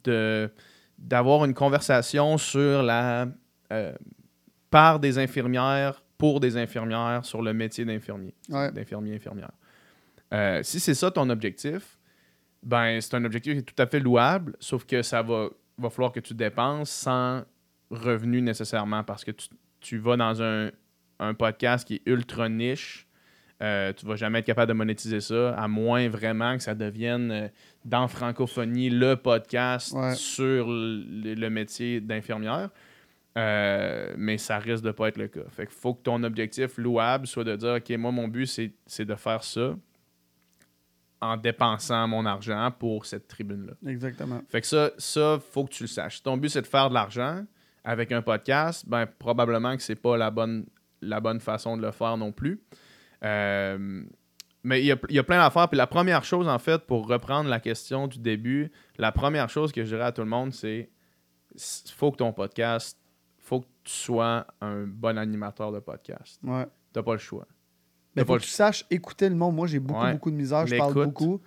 de 0.05 0.51
d'avoir 0.99 1.45
une 1.45 1.55
conversation 1.55 2.37
sur 2.39 2.83
la 2.83 3.27
euh, 3.73 3.93
par 4.71 4.99
des 5.01 5.19
infirmières 5.19 6.03
pour 6.21 6.39
des 6.39 6.57
infirmières 6.57 7.25
sur 7.25 7.43
le 7.43 7.53
métier 7.53 7.85
d'infirmier, 7.85 8.35
Ouais. 8.49 8.71
d'infirmier 8.71 9.17
infirmière. 9.17 9.51
Euh, 10.33 10.63
si 10.63 10.79
c'est 10.79 10.95
ça 10.95 11.11
ton 11.11 11.29
objectif, 11.31 11.99
ben 12.63 13.01
c'est 13.01 13.15
un 13.17 13.25
objectif 13.25 13.55
qui 13.55 13.59
est 13.61 13.63
tout 13.63 13.83
à 13.83 13.87
fait 13.87 13.99
louable, 14.01 14.55
sauf 14.61 14.85
que 14.85 15.03
ça 15.03 15.23
va 15.23 15.49
va 15.79 15.89
falloir 15.89 16.13
que 16.13 16.21
tu 16.21 16.35
dépenses 16.35 16.91
sans 16.91 17.43
revenu 17.91 18.43
nécessairement 18.43 19.03
parce 19.03 19.25
que 19.25 19.31
tu, 19.31 19.49
tu 19.81 19.97
vas 19.99 20.17
dans 20.19 20.43
un, 20.43 20.71
un 21.19 21.33
podcast 21.33 21.89
qui 21.89 21.95
est 21.95 22.03
ultra 22.05 22.51
niche. 22.51 23.07
Euh, 23.63 23.93
tu 23.95 24.05
vas 24.07 24.17
jamais 24.17 24.41
être 24.41 24.47
capable 24.47 24.69
de 24.69 24.75
monétiser 24.77 25.21
ça, 25.21 25.55
à 25.55 25.69
moins 25.69 26.09
vraiment 26.11 26.55
que 26.57 26.63
ça 26.63 26.75
devienne 26.75 27.31
euh, 27.31 27.49
dans 27.87 28.09
francophonie 28.09 28.91
le 28.91 29.17
podcast 29.17 29.93
Ouais. 29.95 30.15
sur 30.15 30.67
le, 30.69 31.35
le 31.35 31.51
métier 31.51 32.01
d'infirmière. 32.03 32.69
Euh, 33.39 34.13
mais 34.17 34.39
ça 34.39 34.59
risque 34.59 34.83
de 34.83 34.91
pas 34.91 35.09
être 35.09 35.17
le 35.17 35.29
cas. 35.29 35.45
Fait 35.51 35.67
qu'il 35.67 35.75
faut 35.75 35.95
que 35.95 36.03
ton 36.03 36.23
objectif 36.25 36.79
louable 36.79 37.27
soit 37.27 37.45
de 37.45 37.55
dire 37.55 37.75
OK, 37.75 37.91
moi, 37.99 38.11
mon 38.11 38.29
but, 38.29 38.47
c'est 38.87 39.05
de 39.05 39.15
faire 39.15 39.45
ça 39.45 39.77
en 41.21 41.37
dépensant 41.37 42.09
mon 42.09 42.25
argent 42.27 42.71
pour 42.79 43.07
cette 43.07 43.29
tribune-là. 43.29 43.75
Exactement. 43.89 44.41
Fait 44.49 44.61
que 44.61 44.67
ça, 44.67 44.91
ça, 44.99 45.39
faut 45.53 45.65
que 45.65 45.71
tu 45.71 45.85
le 45.85 45.89
saches. 45.89 46.17
Si 46.17 46.23
ton 46.23 46.37
but, 46.37 46.49
c'est 46.49 46.63
de 46.63 46.67
faire 46.67 46.89
de 46.89 46.95
l'argent 46.95 47.45
avec 47.85 48.11
un 48.11 48.23
podcast, 48.23 48.85
ben 48.89 49.07
probablement 49.07 49.77
que 49.77 49.83
c'est 49.83 50.01
pas 50.01 50.17
la 50.17 50.31
bonne, 50.31 50.67
la 51.01 51.21
bonne 51.21 51.41
façon 51.41 51.77
de 51.77 51.83
le 51.83 51.93
faire 51.93 52.17
non 52.17 52.33
plus. 52.33 52.61
Euh, 53.23 54.03
mais 54.63 54.81
il 54.81 54.87
y 54.87 54.93
a, 54.93 54.97
y 55.09 55.19
a 55.19 55.23
plein 55.23 55.39
d'affaires. 55.39 55.69
Puis 55.69 55.79
la 55.79 55.87
première 55.87 56.25
chose, 56.25 56.49
en 56.49 56.59
fait, 56.59 56.87
pour 56.87 57.07
reprendre 57.07 57.49
la 57.49 57.61
question 57.61 58.07
du 58.07 58.19
début, 58.19 58.71
la 58.99 59.13
première 59.13 59.49
chose 59.49 59.73
que 59.73 59.85
je 59.85 59.95
dirais 59.95 60.07
à 60.07 60.13
tout 60.13 60.23
le 60.23 60.29
monde, 60.29 60.53
c'est 60.53 60.91
faut 61.95 62.13
que 62.13 62.19
ton 62.19 62.33
podcast, 62.33 63.00
tu 63.85 63.93
sois 63.93 64.47
un 64.61 64.85
bon 64.87 65.19
animateur 65.19 65.73
de 65.73 65.79
podcast. 65.81 66.41
Ouais. 66.43 66.67
T'as 66.93 67.03
pas 67.03 67.13
le 67.13 67.19
choix. 67.19 67.47
Mais 68.17 68.23
T'as 68.23 68.27
faut 68.27 68.33
pas 68.35 68.39
que 68.39 68.43
le 68.43 68.47
tu 68.47 68.51
saches 68.53 68.85
écouter 68.91 69.29
le 69.29 69.37
monde. 69.37 69.55
Moi, 69.55 69.67
j'ai 69.67 69.79
beaucoup, 69.79 70.01
Ouais. 70.03 70.13
beaucoup 70.13 70.31
de 70.31 70.37
misère. 70.37 70.67
Je 70.67 70.77
parle 70.77 70.95
beaucoup. 70.95 71.41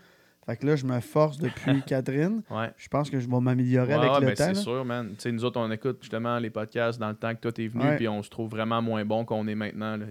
Fait 0.46 0.58
que 0.58 0.66
là, 0.66 0.76
je 0.76 0.86
me 0.86 1.00
force 1.00 1.38
depuis 1.38 1.82
Catherine. 1.88 2.42
Ouais. 2.50 2.72
Je 2.78 2.88
pense 2.90 3.10
que 3.10 3.20
je 3.20 3.30
vais 3.30 3.40
m'améliorer 3.40 3.96
Ouais, 3.96 4.06
avec 4.08 4.20
le 4.22 4.26
ben, 4.28 4.36
temps. 4.36 4.44
c'est 4.54 4.62
sûr, 4.62 4.84
man. 4.84 5.16
Nous 5.26 5.46
autres, 5.46 5.60
on 5.60 5.72
écoute 5.72 6.00
justement 6.02 6.38
les 6.40 6.50
podcasts 6.50 7.00
dans 7.00 7.10
le 7.10 7.16
temps 7.16 7.34
que 7.34 7.40
toi 7.40 7.52
t'es 7.52 7.68
venu, 7.68 7.96
puis 7.96 8.08
on 8.10 8.22
se 8.24 8.30
trouve 8.30 8.50
vraiment 8.50 8.82
moins 8.82 9.06
bon 9.06 9.24
qu'on 9.26 9.48
est 9.48 9.56
maintenant. 9.56 9.96
Là. 9.96 10.06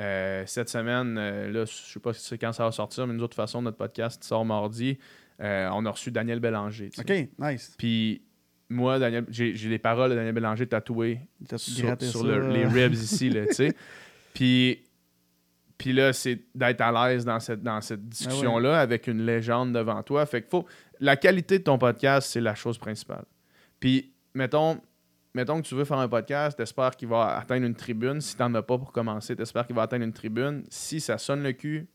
Euh, 0.00 0.44
cette 0.46 0.68
semaine, 0.68 1.16
euh, 1.18 1.50
là, 1.50 1.64
je 1.64 1.72
sais 1.72 1.98
pas 1.98 2.12
si 2.12 2.24
c'est 2.24 2.38
quand 2.38 2.52
ça 2.52 2.64
va 2.64 2.70
sortir, 2.72 3.06
mais 3.06 3.14
nous, 3.14 3.20
de 3.20 3.24
toute 3.26 3.34
façon, 3.34 3.62
notre 3.62 3.78
podcast 3.78 4.22
sort 4.22 4.44
mardi. 4.44 4.98
Euh, 5.40 5.68
on 5.72 5.84
a 5.86 5.90
reçu 5.90 6.10
Daniel 6.10 6.40
Bélanger. 6.40 6.90
OK, 6.98 7.12
nice. 7.38 7.74
Puis 7.78 8.22
moi, 8.68 8.98
Daniel, 8.98 9.24
j'ai 9.30 9.52
les 9.52 9.78
paroles 9.78 10.10
de 10.10 10.14
Daniel 10.16 10.34
Bélanger 10.34 10.66
tatouées 10.66 11.20
sur, 11.56 11.96
sur 12.02 12.24
le- 12.24 12.48
les 12.50 12.66
ribs 12.66 12.92
ici, 12.94 13.30
tu 13.30 13.54
sais. 13.54 13.74
Puis, 14.34 14.84
puis 15.78 15.92
là, 15.92 16.12
c'est 16.12 16.40
d'être 16.54 16.80
à 16.80 16.92
l'aise 17.08 17.24
dans 17.24 17.40
cette, 17.40 17.62
dans 17.62 17.76
Ah 17.76 17.80
cette 17.80 18.08
discussion-là 18.08 18.80
avec 18.80 19.06
une 19.06 19.24
légende 19.24 19.72
devant 19.72 20.02
toi. 20.02 20.26
Fait 20.26 20.42
que 20.42 20.48
faut... 20.48 20.66
La 21.00 21.16
qualité 21.16 21.58
de 21.60 21.64
ton 21.64 21.78
podcast, 21.78 22.28
c'est 22.30 22.40
la 22.40 22.54
chose 22.54 22.78
principale. 22.78 23.24
Puis, 23.80 24.12
mettons, 24.34 24.80
mettons 25.34 25.60
que 25.60 25.66
tu 25.66 25.74
veux 25.74 25.84
faire 25.84 25.98
un 25.98 26.08
podcast, 26.08 26.56
t'espères 26.56 26.94
qu'il 26.96 27.08
va 27.08 27.36
atteindre 27.38 27.66
une 27.66 27.74
tribune. 27.74 28.20
Si 28.20 28.36
t'en 28.36 28.52
as 28.54 28.62
pas 28.62 28.76
pour 28.78 28.92
commencer, 28.92 29.34
t'espères 29.36 29.66
qu'il 29.66 29.76
va 29.76 29.82
atteindre 29.82 30.04
une 30.04 30.12
tribune. 30.12 30.64
Si 30.68 31.00
ça 31.00 31.18
sonne 31.18 31.42
le 31.42 31.52
cul, 31.52 31.88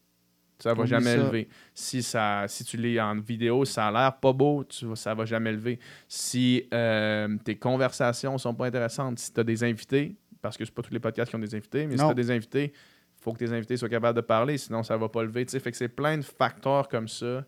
ça 0.59 0.73
va 0.73 0.85
jamais 0.85 1.17
ça. 1.17 1.23
lever. 1.23 1.47
Si, 1.73 2.01
ça, 2.01 2.45
si 2.47 2.63
tu 2.63 2.77
lis 2.77 2.99
en 2.99 3.19
vidéo, 3.19 3.65
ça 3.65 3.87
a 3.87 3.91
l'air 3.91 4.17
pas 4.17 4.33
beau, 4.33 4.63
tu, 4.63 4.85
ça 4.95 5.13
va 5.13 5.25
jamais 5.25 5.51
lever. 5.51 5.79
Si 6.07 6.67
euh, 6.73 7.37
tes 7.43 7.55
conversations 7.55 8.37
sont 8.37 8.53
pas 8.53 8.67
intéressantes, 8.67 9.19
si 9.19 9.33
tu 9.33 9.39
as 9.39 9.43
des 9.43 9.63
invités, 9.63 10.15
parce 10.41 10.57
que 10.57 10.65
c'est 10.65 10.73
pas 10.73 10.81
tous 10.81 10.93
les 10.93 10.99
podcasts 10.99 11.29
qui 11.29 11.35
ont 11.35 11.39
des 11.39 11.55
invités, 11.55 11.85
mais 11.87 11.97
si 11.97 12.03
tu 12.03 12.09
as 12.09 12.13
des 12.13 12.31
invités, 12.31 12.73
il 12.73 13.23
faut 13.23 13.33
que 13.33 13.39
tes 13.39 13.51
invités 13.51 13.77
soient 13.77 13.89
capables 13.89 14.15
de 14.15 14.21
parler, 14.21 14.57
sinon 14.57 14.83
ça 14.83 14.97
va 14.97 15.09
pas 15.09 15.23
lever. 15.23 15.45
Fait 15.45 15.71
que 15.71 15.77
c'est 15.77 15.87
plein 15.89 16.17
de 16.17 16.23
facteurs 16.23 16.87
comme 16.87 17.07
ça 17.07 17.45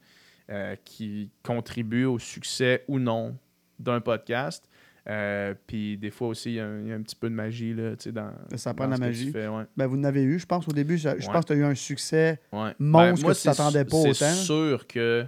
euh, 0.50 0.76
qui 0.86 1.32
contribuent 1.44 2.06
au 2.06 2.20
succès 2.20 2.84
ou 2.88 3.00
non 3.00 3.38
d'un 3.80 4.00
podcast. 4.00 4.70
Euh, 5.08 5.54
puis 5.68 5.98
des 5.98 6.10
fois 6.10 6.30
aussi, 6.30 6.52
il 6.52 6.56
y, 6.56 6.60
a 6.60 6.66
un- 6.66 6.82
il 6.82 6.88
y 6.88 6.92
a 6.92 6.96
un 6.96 7.02
petit 7.04 7.16
peu 7.16 7.30
de 7.30 7.36
magie 7.36 7.74
là, 7.76 7.92
dans, 8.12 8.32
Ça 8.58 8.74
prend 8.74 8.86
dans 8.86 8.92
la 8.92 8.98
magie. 8.98 9.32
fais, 9.32 9.48
ouais. 9.48 9.64
Ben, 9.78 9.86
vous 9.86 9.98
en 9.98 10.04
avez 10.04 10.24
eu, 10.24 10.40
je 10.40 10.48
pense, 10.48 10.68
au 10.68 10.72
début. 10.72 10.98
Je, 10.98 11.10
je 11.20 11.28
Ouais. 11.28 11.34
pense 11.34 11.44
que 11.46 11.48
tu 11.48 11.54
as 11.54 11.58
eu 11.58 11.64
un 11.64 11.76
succès. 11.76 12.40
Ouais. 12.52 12.74
Monstre 12.80 13.24
moi, 13.26 13.34
que 13.34 13.38
tu 13.38 13.44
t'attendais 13.44 13.86
pas 13.86 13.98
autant. 13.98 14.14
C'est 14.14 14.32
sûr 14.34 14.88
que 14.88 15.26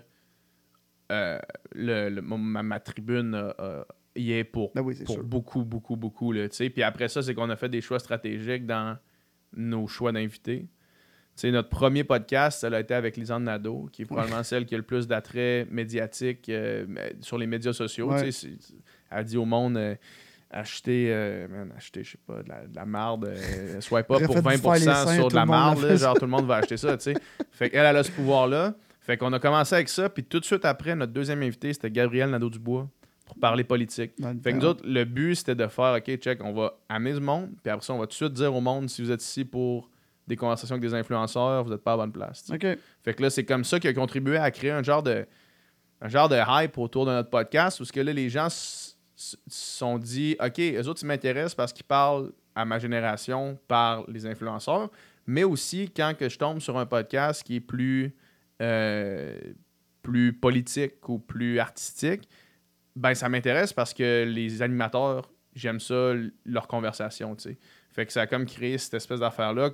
euh, 1.11 1.39
le, 1.73 2.09
ma, 2.21 2.63
ma 2.63 2.79
tribune 2.79 3.33
euh, 3.35 3.83
y 4.15 4.31
est 4.33 4.43
pour, 4.43 4.71
Ben 4.73 4.81
oui, 4.81 4.95
pour 5.05 5.15
sûr. 5.15 5.23
beaucoup, 5.23 5.63
beaucoup, 5.63 5.95
beaucoup. 5.95 6.33
Puis 6.33 6.83
après 6.83 7.07
ça, 7.07 7.21
c'est 7.21 7.33
qu'on 7.33 7.49
a 7.49 7.55
fait 7.55 7.69
des 7.69 7.81
choix 7.81 7.99
stratégiques 7.99 8.65
dans 8.65 8.97
nos 9.55 9.87
choix 9.87 10.11
d'invités. 10.11 10.67
Notre 11.43 11.69
premier 11.69 12.03
podcast, 12.03 12.61
ça 12.61 12.67
a 12.67 12.79
été 12.79 12.95
avec 12.95 13.15
Lisanne 13.15 13.43
Nadeau, 13.43 13.87
qui 13.93 14.01
est 14.01 14.05
probablement 14.05 14.41
celle 14.41 14.65
qui 14.65 14.73
a 14.73 14.77
le 14.79 14.83
plus 14.83 15.07
d'attrait 15.07 15.67
médiatique 15.69 16.49
euh, 16.49 16.87
sur 17.21 17.37
les 17.37 17.45
médias 17.45 17.73
sociaux. 17.73 18.11
Ouais. 18.11 18.31
Elle 19.11 19.25
dit 19.25 19.37
au 19.37 19.45
monde 19.45 19.77
euh, 19.77 19.95
achetez, 20.51 21.07
euh, 21.09 21.47
man, 21.47 21.73
achetez, 21.75 22.03
je 22.03 22.11
sais 22.11 22.19
pas, 22.25 22.41
de 22.43 22.49
la, 22.49 22.67
de 22.67 22.75
la 22.75 22.85
marde, 22.85 23.25
euh, 23.25 23.81
swipe 23.81 24.09
up 24.11 24.23
pour 24.23 24.35
Refaites-vous 24.35 24.49
20% 24.49 24.61
faire 24.61 24.73
les 24.73 24.79
seins, 24.79 25.15
sur 25.15 25.27
de 25.27 25.35
la 25.35 25.41
le 25.41 25.47
marde, 25.47 25.97
genre 25.97 26.15
tout 26.15 26.25
le 26.25 26.31
monde 26.31 26.45
va 26.45 26.55
acheter 26.57 26.77
ça, 26.77 26.97
tu 26.97 27.03
sais. 27.03 27.13
Fait 27.51 27.69
qu'elle, 27.69 27.85
elle 27.85 27.97
a 27.97 28.03
ce 28.03 28.11
pouvoir-là. 28.11 28.73
Fait 29.01 29.17
qu'on 29.17 29.31
a 29.31 29.39
commencé 29.39 29.75
avec 29.75 29.89
ça, 29.89 30.09
puis 30.09 30.23
tout 30.23 30.39
de 30.39 30.45
suite 30.45 30.65
après, 30.65 30.95
notre 30.95 31.13
deuxième 31.13 31.41
invité, 31.41 31.71
c'était 31.71 31.91
Gabriel 31.91 32.29
Nadeau-Dubois 32.29 32.89
pour 33.25 33.37
parler 33.37 33.63
politique. 33.63 34.11
Le 34.19 34.37
Fait 34.41 34.51
que 34.51 34.57
nous 34.57 34.65
autres, 34.65 34.83
le 34.85 35.05
but, 35.05 35.35
c'était 35.35 35.55
de 35.55 35.67
faire, 35.67 35.95
OK, 35.95 36.15
check, 36.17 36.43
on 36.43 36.53
va 36.53 36.77
amener 36.89 37.13
du 37.13 37.21
monde, 37.21 37.49
puis 37.63 37.71
après 37.71 37.85
ça, 37.85 37.93
on 37.93 37.99
va 37.99 38.05
tout 38.05 38.11
de 38.11 38.15
suite 38.15 38.33
dire 38.33 38.53
au 38.53 38.61
monde, 38.61 38.89
si 38.89 39.01
vous 39.01 39.11
êtes 39.11 39.23
ici 39.23 39.45
pour 39.45 39.89
des 40.27 40.35
conversations 40.35 40.75
avec 40.75 40.89
des 40.89 40.93
influenceurs, 40.93 41.63
vous 41.63 41.69
n'êtes 41.69 41.83
pas 41.83 41.93
à 41.93 41.97
bonne 41.97 42.11
place. 42.11 42.43
OK. 42.51 42.65
Fait 43.03 43.13
que 43.13 43.23
là, 43.23 43.29
c'est 43.29 43.45
comme 43.45 43.63
ça 43.63 43.79
qui 43.79 43.87
a 43.87 43.93
contribué 43.93 44.37
à 44.37 44.51
créer 44.51 44.71
un 44.71 44.83
genre 44.83 45.03
de 45.03 45.25
un 45.99 46.09
genre 46.09 46.29
de 46.29 46.37
hype 46.47 46.77
autour 46.77 47.05
de 47.05 47.11
notre 47.11 47.29
podcast, 47.29 47.79
où 47.79 47.85
ce 47.85 47.91
que 47.91 47.99
là, 47.99 48.13
les 48.13 48.29
gens 48.29 48.49
se 49.17 49.35
sont 49.47 49.97
dit, 49.97 50.37
OK, 50.39 50.59
eux 50.59 50.87
autres, 50.87 51.01
ils 51.03 51.07
m'intéressent 51.07 51.55
parce 51.55 51.73
qu'ils 51.73 51.85
parlent 51.85 52.31
à 52.55 52.63
ma 52.65 52.79
génération 52.79 53.57
par 53.67 54.09
les 54.09 54.25
influenceurs, 54.25 54.89
mais 55.25 55.43
aussi 55.43 55.89
quand 55.93 56.13
que 56.17 56.29
je 56.29 56.37
tombe 56.37 56.59
sur 56.59 56.77
un 56.77 56.85
podcast 56.85 57.43
qui 57.43 57.55
est 57.57 57.59
plus, 57.59 58.13
euh, 58.61 59.37
plus 60.01 60.33
politique 60.33 61.07
ou 61.09 61.19
plus 61.19 61.59
artistique, 61.59 62.29
ben 62.95 63.13
ça 63.13 63.27
m'intéresse 63.29 63.73
parce 63.73 63.93
que 63.93 64.23
les 64.25 64.61
animateurs, 64.61 65.29
j'aime 65.55 65.79
ça, 65.79 66.13
leur 66.45 66.67
conversation, 66.67 67.35
tu 67.35 67.49
sais. 67.49 67.57
Fait 67.91 68.05
que 68.05 68.13
ça 68.13 68.21
a 68.21 68.27
comme 68.27 68.45
créé 68.45 68.77
cette 68.77 68.93
espèce 68.93 69.19
d'affaire-là 69.19 69.71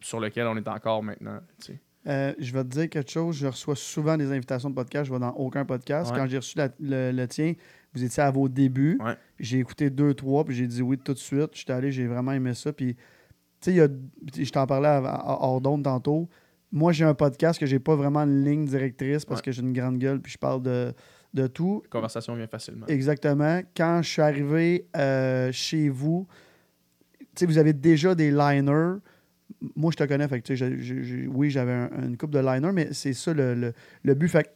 sur 0.00 0.20
lequel 0.20 0.46
on 0.46 0.56
est 0.56 0.68
encore 0.68 1.02
maintenant, 1.02 1.40
tu 1.60 1.72
sais. 1.72 1.80
Euh, 2.08 2.34
je 2.38 2.52
vais 2.52 2.64
te 2.64 2.68
dire 2.68 2.90
quelque 2.90 3.10
chose. 3.10 3.36
Je 3.36 3.46
reçois 3.46 3.76
souvent 3.76 4.16
des 4.16 4.32
invitations 4.32 4.68
de 4.68 4.74
podcast. 4.74 5.06
Je 5.06 5.12
vais 5.12 5.20
dans 5.20 5.30
aucun 5.34 5.64
podcast. 5.64 6.10
Ouais. 6.10 6.18
Quand 6.18 6.26
j'ai 6.26 6.38
reçu 6.38 6.58
la- 6.58 6.68
le, 6.80 7.12
le 7.12 7.28
tien, 7.28 7.54
vous 7.94 8.04
étiez 8.04 8.22
à 8.22 8.30
vos 8.30 8.48
débuts. 8.48 8.98
Ouais. 9.04 9.16
J'ai 9.38 9.58
écouté 9.58 9.90
deux, 9.90 10.14
trois, 10.14 10.44
puis 10.44 10.54
j'ai 10.54 10.66
dit 10.66 10.82
oui 10.82 10.98
tout 10.98 11.12
de 11.14 11.18
suite. 11.18 11.50
J'étais 11.54 11.72
allé, 11.72 11.92
j'ai 11.92 12.06
vraiment 12.06 12.32
aimé 12.32 12.54
ça. 12.54 12.72
Puis, 12.72 12.96
tu 13.60 13.74
sais, 13.76 13.88
je 14.44 14.50
t'en 14.50 14.66
parlais 14.66 14.88
à, 14.88 14.98
à- 14.98 15.38
hors 15.42 15.60
d'onde 15.60 15.84
tantôt. 15.84 16.28
Moi, 16.70 16.92
j'ai 16.92 17.04
un 17.04 17.14
podcast 17.14 17.60
que 17.60 17.66
j'ai 17.66 17.78
pas 17.78 17.94
vraiment 17.96 18.20
une 18.20 18.44
ligne 18.44 18.64
directrice 18.64 19.24
parce 19.26 19.40
Ouais. 19.40 19.44
que 19.44 19.52
j'ai 19.52 19.60
une 19.62 19.72
grande 19.74 19.98
gueule, 19.98 20.20
puis 20.20 20.32
je 20.32 20.38
parle 20.38 20.62
de, 20.62 20.94
de 21.34 21.46
tout. 21.46 21.82
La 21.84 21.90
conversation 21.90 22.34
vient 22.34 22.46
facilement. 22.46 22.86
Exactement. 22.86 23.60
Quand 23.76 24.00
je 24.02 24.08
suis 24.08 24.22
arrivé 24.22 24.86
euh, 24.96 25.50
chez 25.52 25.88
vous, 25.90 26.26
tu 27.20 27.26
sais, 27.36 27.46
vous 27.46 27.58
avez 27.58 27.72
déjà 27.74 28.14
des 28.14 28.30
liners. 28.30 28.96
Moi, 29.76 29.92
je 29.92 29.96
te 29.98 30.04
connais, 30.04 30.26
fait 30.28 30.40
que, 30.40 31.28
oui, 31.28 31.50
j'avais 31.50 31.72
un- 31.72 31.90
une 32.06 32.16
coupe 32.16 32.30
de 32.32 32.38
liners, 32.38 32.72
mais 32.72 32.88
c'est 32.92 33.12
ça 33.12 33.34
le, 33.34 33.54
le- 33.54 33.72
le 34.02 34.14
but. 34.14 34.28
Fait 34.28 34.50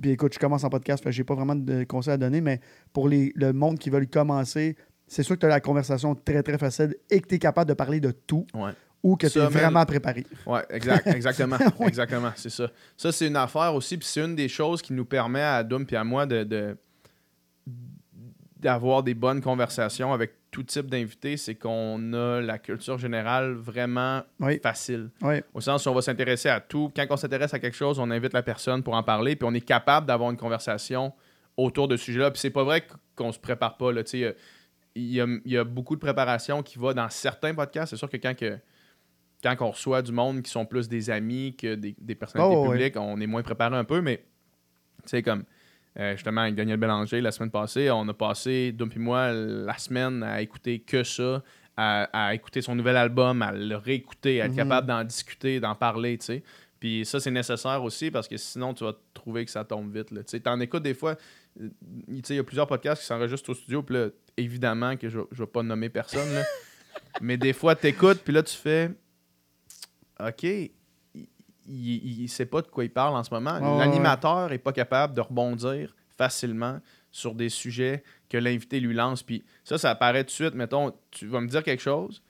puis 0.00 0.10
écoute, 0.12 0.32
je 0.34 0.38
commence 0.38 0.64
en 0.64 0.68
podcast, 0.70 1.02
que 1.02 1.10
j'ai 1.10 1.24
pas 1.24 1.34
vraiment 1.34 1.54
de 1.56 1.84
conseils 1.84 2.14
à 2.14 2.16
donner, 2.16 2.40
mais 2.40 2.60
pour 2.92 3.08
les, 3.08 3.32
le 3.34 3.52
monde 3.52 3.78
qui 3.78 3.90
veut 3.90 4.04
commencer, 4.06 4.76
c'est 5.06 5.22
sûr 5.22 5.34
que 5.36 5.40
tu 5.40 5.46
as 5.46 5.50
la 5.50 5.60
conversation 5.60 6.14
très, 6.14 6.42
très 6.42 6.58
facile 6.58 6.94
et 7.10 7.20
que 7.20 7.26
tu 7.28 7.34
es 7.36 7.38
capable 7.38 7.68
de 7.68 7.74
parler 7.74 8.00
de 8.00 8.10
tout 8.10 8.46
Ouais. 8.54 8.70
ou 9.02 9.16
que 9.16 9.26
tu 9.26 9.38
es 9.38 9.46
vraiment 9.46 9.84
préparé. 9.84 10.24
Exact, 10.70 11.06
exactement. 11.08 11.56
Ouais. 11.80 11.88
Exactement, 11.88 12.32
c'est 12.36 12.50
ça. 12.50 12.70
Ça, 12.96 13.12
c'est 13.12 13.26
une 13.28 13.36
affaire 13.36 13.74
aussi, 13.74 13.96
puis 13.98 14.06
c'est 14.06 14.24
une 14.24 14.34
des 14.36 14.48
choses 14.48 14.82
qui 14.82 14.92
nous 14.92 15.04
permet 15.04 15.42
à 15.42 15.62
Doom 15.62 15.86
et 15.90 15.96
à 15.96 16.04
moi 16.04 16.26
de, 16.26 16.42
de- 16.44 16.76
d'avoir 18.58 19.02
des 19.02 19.14
bonnes 19.14 19.40
conversations 19.40 20.12
avec 20.12 20.32
tout 20.56 20.62
type 20.62 20.86
d'invités, 20.86 21.36
c'est 21.36 21.54
qu'on 21.54 22.14
a 22.14 22.40
la 22.40 22.58
culture 22.58 22.96
générale 22.96 23.52
vraiment 23.52 24.22
Oui. 24.40 24.58
facile. 24.62 25.10
Oui, 25.20 25.42
Au 25.52 25.60
sens 25.60 25.84
où 25.84 25.90
on 25.90 25.94
va 25.94 26.00
s'intéresser 26.00 26.48
à 26.48 26.60
tout. 26.60 26.90
Quand 26.96 27.04
on 27.10 27.16
s'intéresse 27.18 27.52
à 27.52 27.58
quelque 27.58 27.76
chose, 27.76 27.98
on 27.98 28.10
invite 28.10 28.32
la 28.32 28.42
personne 28.42 28.82
pour 28.82 28.94
en 28.94 29.02
parler, 29.02 29.36
puis 29.36 29.46
on 29.46 29.52
est 29.52 29.60
capable 29.60 30.06
d'avoir 30.06 30.30
une 30.30 30.38
conversation 30.38 31.12
autour 31.58 31.88
de 31.88 31.98
ce 31.98 32.06
sujet-là. 32.06 32.30
Puis 32.30 32.40
c'est 32.40 32.48
pas 32.48 32.64
vrai 32.64 32.86
qu'on 33.14 33.32
se 33.32 33.38
prépare 33.38 33.76
pas. 33.76 33.92
Là, 33.92 34.00
il 34.14 34.18
y 34.94 35.20
a, 35.20 35.26
il 35.44 35.52
y 35.52 35.58
a 35.58 35.64
beaucoup 35.64 35.94
de 35.94 36.00
préparation 36.00 36.62
qui 36.62 36.78
va 36.78 36.94
dans 36.94 37.10
certains 37.10 37.54
podcasts. 37.54 37.90
C'est 37.90 37.98
sûr 37.98 38.08
que 38.08 38.16
quand, 38.16 38.34
que 38.34 38.56
quand 39.42 39.54
on 39.60 39.72
reçoit 39.72 40.00
du 40.00 40.12
monde 40.12 40.40
qui 40.40 40.50
sont 40.50 40.64
plus 40.64 40.88
des 40.88 41.10
amis 41.10 41.54
que 41.54 41.74
des, 41.74 41.94
des 42.00 42.14
personnalités 42.14 42.56
Oh, 42.58 42.70
publiques, 42.70 42.96
on 42.96 43.20
est 43.20 43.26
moins 43.26 43.42
préparé 43.42 43.76
un 43.76 43.84
peu, 43.84 44.00
mais 44.00 44.24
sais, 45.04 45.22
comme 45.22 45.44
euh, 45.98 46.12
justement 46.12 46.42
avec 46.42 46.54
Daniel 46.54 46.78
Bélanger 46.78 47.20
la 47.20 47.32
semaine 47.32 47.50
passée, 47.50 47.90
on 47.90 48.06
a 48.08 48.14
passé, 48.14 48.72
Dom 48.72 48.90
et 48.94 48.98
moi, 48.98 49.32
la 49.32 49.76
semaine 49.78 50.22
à 50.22 50.40
écouter 50.42 50.80
que 50.80 51.02
ça, 51.04 51.42
à, 51.76 52.28
à 52.28 52.34
écouter 52.34 52.62
son 52.62 52.74
nouvel 52.74 52.96
album, 52.96 53.42
à 53.42 53.52
le 53.52 53.76
réécouter, 53.76 54.40
à 54.40 54.46
être 54.46 54.52
Mhm. 54.52 54.56
capable 54.56 54.86
d'en 54.86 55.04
discuter, 55.04 55.60
d'en 55.60 55.74
parler, 55.74 56.18
tu 56.18 56.26
sais. 56.26 56.42
Puis 56.78 57.04
ça, 57.06 57.20
c'est 57.20 57.30
nécessaire 57.30 57.82
aussi 57.82 58.10
parce 58.10 58.28
que 58.28 58.36
sinon, 58.36 58.74
tu 58.74 58.84
vas 58.84 58.94
trouver 59.14 59.44
que 59.46 59.50
ça 59.50 59.64
tombe 59.64 59.94
vite. 59.94 60.08
Tu 60.08 60.16
sais, 60.26 60.40
t'en 60.40 60.60
écoutes 60.60 60.82
des 60.82 60.92
fois, 60.94 61.16
euh, 61.60 61.68
tu 62.08 62.20
sais, 62.24 62.34
il 62.34 62.36
y 62.36 62.40
a 62.40 62.44
plusieurs 62.44 62.66
podcasts 62.66 63.00
qui 63.00 63.06
s'enregistrent 63.06 63.50
au 63.50 63.54
studio, 63.54 63.82
puis 63.82 63.94
là, 63.96 64.08
évidemment 64.36 64.96
que 64.96 65.08
je, 65.08 65.20
je 65.32 65.42
vais 65.42 65.46
pas 65.46 65.62
nommer 65.62 65.88
personne, 65.88 66.30
là. 66.34 66.42
mais 67.22 67.38
des 67.38 67.54
fois, 67.54 67.74
t'écoutes, 67.74 68.20
puis 68.22 68.32
là, 68.34 68.42
tu 68.42 68.54
fais 68.54 68.90
OK, 70.20 70.46
il, 71.68 72.22
il 72.22 72.28
sait 72.28 72.46
pas 72.46 72.62
de 72.62 72.68
quoi 72.68 72.84
il 72.84 72.90
parle 72.90 73.16
en 73.16 73.24
ce 73.24 73.32
moment. 73.32 73.58
L'animateur 73.78 74.52
est 74.52 74.58
pas 74.58 74.72
capable 74.72 75.14
de 75.14 75.20
rebondir 75.20 75.94
facilement 76.16 76.80
sur 77.10 77.34
des 77.34 77.48
sujets 77.48 78.02
que 78.28 78.38
l'invité 78.38 78.80
lui 78.80 78.94
lance. 78.94 79.22
Puis 79.22 79.44
ça, 79.64 79.78
ça 79.78 79.90
apparaît 79.90 80.24
tout 80.24 80.28
de 80.28 80.32
suite. 80.32 80.54
Mettons, 80.54 80.92
tu 81.10 81.26
vas 81.26 81.40
me 81.40 81.48
dire 81.48 81.62
quelque 81.62 81.82
chose, 81.82 82.22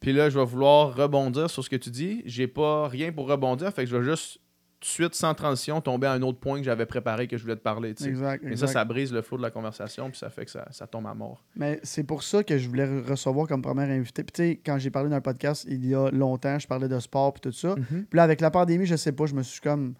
puis 0.00 0.12
là, 0.14 0.30
je 0.30 0.38
vais 0.38 0.44
vouloir 0.44 0.94
rebondir 0.94 1.50
sur 1.50 1.62
ce 1.62 1.68
que 1.68 1.76
tu 1.76 1.90
dis. 1.90 2.22
J'ai 2.24 2.46
pas 2.46 2.88
rien 2.88 3.12
pour 3.12 3.28
rebondir, 3.28 3.72
fait 3.72 3.84
que 3.84 3.90
je 3.90 3.96
vais 3.96 4.04
juste 4.04 4.40
tout 4.80 4.86
de 4.86 4.90
suite, 4.92 5.14
sans 5.14 5.34
transition, 5.34 5.80
tomber 5.82 6.06
à 6.06 6.12
un 6.12 6.22
autre 6.22 6.38
point 6.38 6.56
que 6.58 6.64
j'avais 6.64 6.86
préparé 6.86 7.28
que 7.28 7.36
je 7.36 7.42
voulais 7.42 7.56
te 7.56 7.60
parler. 7.60 7.92
sais. 7.96 8.08
exact. 8.08 8.42
Mais 8.42 8.52
exact. 8.52 8.66
ça, 8.68 8.72
ça 8.72 8.84
brise 8.86 9.12
le 9.12 9.20
flot 9.20 9.36
de 9.36 9.42
la 9.42 9.50
conversation, 9.50 10.08
puis 10.08 10.18
ça 10.18 10.30
fait 10.30 10.46
que 10.46 10.50
ça, 10.50 10.66
ça 10.70 10.86
tombe 10.86 11.06
à 11.06 11.12
mort. 11.14 11.44
Mais 11.54 11.78
c'est 11.82 12.04
pour 12.04 12.22
ça 12.22 12.42
que 12.42 12.56
je 12.56 12.66
voulais 12.66 12.86
re- 12.86 13.04
recevoir 13.10 13.46
comme 13.46 13.60
premier 13.60 13.82
invité. 13.82 14.24
Puis 14.24 14.32
tu 14.32 14.42
sais, 14.42 14.60
quand 14.64 14.78
j'ai 14.78 14.90
parlé 14.90 15.10
d'un 15.10 15.20
podcast 15.20 15.66
il 15.68 15.84
y 15.86 15.94
a 15.94 16.10
longtemps, 16.10 16.58
je 16.58 16.66
parlais 16.66 16.88
de 16.88 16.98
sport 16.98 17.34
puis 17.34 17.42
tout 17.42 17.52
ça. 17.52 17.74
Puis 17.74 18.16
là, 18.16 18.22
avec 18.22 18.40
la 18.40 18.50
pandémie, 18.50 18.86
je 18.86 18.96
sais 18.96 19.12
pas, 19.12 19.26
je 19.26 19.34
me 19.34 19.42
suis 19.42 19.60
comme 19.60 19.94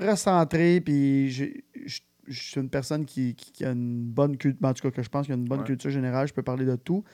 recentré, 0.00 0.80
puis 0.80 1.30
je 1.30 1.50
suis 2.30 2.60
une 2.60 2.70
personne 2.70 3.04
qui, 3.04 3.34
qui- 3.34 3.52
qui 3.52 3.64
a 3.64 3.70
une 3.72 4.04
bonne 4.04 4.36
culture, 4.36 4.66
en 4.68 4.72
tout 4.72 4.82
cas 4.82 4.90
que 4.90 5.02
je 5.02 5.08
pense 5.08 5.26
qu'il 5.26 5.34
a 5.34 5.36
une 5.38 5.44
bonne 5.44 5.60
Ouais. 5.60 5.66
culture 5.66 5.90
générale, 5.90 6.26
je 6.28 6.32
peux 6.34 6.42
parler 6.42 6.64
de 6.64 6.76
tout. 6.76 7.04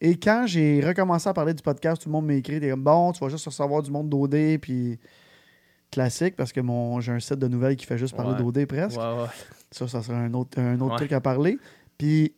Et 0.00 0.18
quand 0.18 0.44
j'ai 0.46 0.80
recommencé 0.84 1.28
à 1.28 1.32
parler 1.32 1.54
du 1.54 1.62
podcast, 1.62 2.02
tout 2.02 2.08
le 2.08 2.12
monde 2.12 2.26
m'a 2.26 2.34
écrit, 2.34 2.58
comme 2.60 2.82
bon, 2.82 3.12
tu 3.12 3.20
vas 3.20 3.28
juste 3.28 3.44
recevoir 3.46 3.82
du 3.82 3.90
monde 3.90 4.08
d'OD, 4.08 4.58
puis 4.60 4.98
classique, 5.92 6.34
parce 6.34 6.52
que 6.52 6.60
mon 6.60 7.00
j'ai 7.00 7.12
un 7.12 7.20
site 7.20 7.38
de 7.38 7.46
nouvelles 7.46 7.76
qui 7.76 7.86
fait 7.86 7.98
juste 7.98 8.16
parler 8.16 8.32
Ouais. 8.32 8.38
d'OD 8.52 8.66
presque. 8.66 8.98
Ouais, 8.98 9.04
ouais. 9.22 9.28
Ça, 9.70 9.86
ça 9.86 10.02
serait 10.02 10.16
un 10.16 10.34
autre, 10.34 10.58
un 10.60 10.80
autre 10.80 10.96
truc 10.96 11.12
à 11.12 11.20
parler. 11.20 11.58
Puis, 11.96 12.34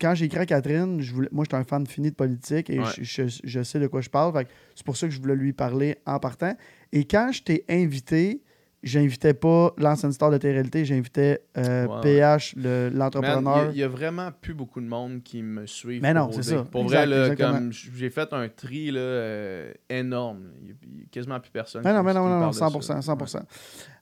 quand 0.00 0.14
j'ai 0.14 0.26
écrit 0.26 0.40
à 0.40 0.46
Catherine, 0.46 1.00
je 1.00 1.12
voulais, 1.14 1.28
moi, 1.32 1.44
j'étais 1.44 1.56
un 1.56 1.64
fan 1.64 1.86
fini 1.86 2.10
de 2.10 2.14
politique 2.16 2.68
et 2.68 2.80
je, 3.00 3.24
je- 3.26 3.40
je 3.42 3.62
sais 3.62 3.78
de 3.80 3.86
quoi 3.86 4.00
je 4.00 4.10
parle. 4.10 4.44
C'est 4.74 4.84
pour 4.84 4.96
ça 4.96 5.06
que 5.06 5.12
je 5.14 5.20
voulais 5.20 5.36
lui 5.36 5.52
parler 5.52 5.96
en 6.04 6.18
partant. 6.18 6.54
Et 6.92 7.04
quand 7.06 7.30
je 7.32 7.42
t'ai 7.42 7.64
invité, 7.70 8.42
j'invitais 8.82 9.34
pas 9.34 9.72
l'ancienne 9.78 10.12
star 10.12 10.30
de 10.30 10.38
TRLT, 10.38 10.84
j'invitais 10.84 11.44
euh, 11.56 11.86
Ouais, 11.86 12.00
PH, 12.02 12.54
le- 12.56 12.88
Man, 12.90 12.98
l'entrepreneur. 12.98 13.70
Il 13.72 13.78
y, 13.78 13.82
a 13.82 13.88
vraiment 13.88 14.30
plus 14.32 14.54
beaucoup 14.54 14.80
de 14.80 14.86
monde 14.86 15.22
qui 15.22 15.42
me 15.42 15.66
suivent. 15.66 16.02
Mais 16.02 16.12
non, 16.12 16.30
c'est 16.32 16.42
ça. 16.42 16.64
Pour 16.64 16.82
Exact, 16.82 17.06
vrai, 17.06 17.28
là, 17.28 17.36
comme 17.36 17.72
j'ai 17.72 18.10
fait 18.10 18.32
un 18.32 18.48
tri 18.48 18.90
là, 18.90 19.00
euh, 19.00 19.72
énorme. 19.88 20.50
Il 20.62 20.68
y 20.68 20.70
a- 20.72 20.74
quasiment 21.10 21.38
plus 21.40 21.50
personne. 21.50 21.82
Mais 21.84 21.92
non, 21.92 22.02
mais 22.02 22.12
non, 22.14 22.28
non, 22.28 22.34
non, 22.40 22.40
parle 22.40 22.54
de 22.54 22.58
100%. 22.80 22.82
ça. 22.82 23.14
100%. 23.14 23.46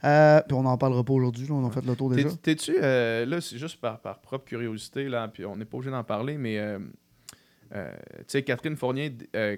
Euh, 0.04 0.40
puis 0.48 0.56
on 0.56 0.62
n'en 0.62 0.78
parlera 0.78 1.04
pas 1.04 1.12
aujourd'hui, 1.12 1.46
on 1.50 1.66
a 1.66 1.70
fait 1.70 1.84
le 1.84 1.94
tour 1.94 2.10
déjà. 2.10 2.28
T'es- 2.30 2.36
T'es-tu, 2.36 2.76
euh, 2.82 3.26
là, 3.26 3.40
c'est 3.40 3.58
juste 3.58 3.80
par, 3.80 4.00
par 4.00 4.20
propre 4.20 4.44
curiosité, 4.46 5.08
là, 5.08 5.28
puis 5.28 5.44
on 5.44 5.56
n'est 5.56 5.64
pas 5.66 5.76
obligé 5.76 5.90
d'en 5.90 6.04
parler, 6.04 6.38
mais 6.38 6.58
euh, 6.58 6.78
euh, 7.74 7.92
tu 8.18 8.24
sais, 8.28 8.42
Catherine 8.42 8.76
Fournier, 8.76 9.14
euh, 9.36 9.56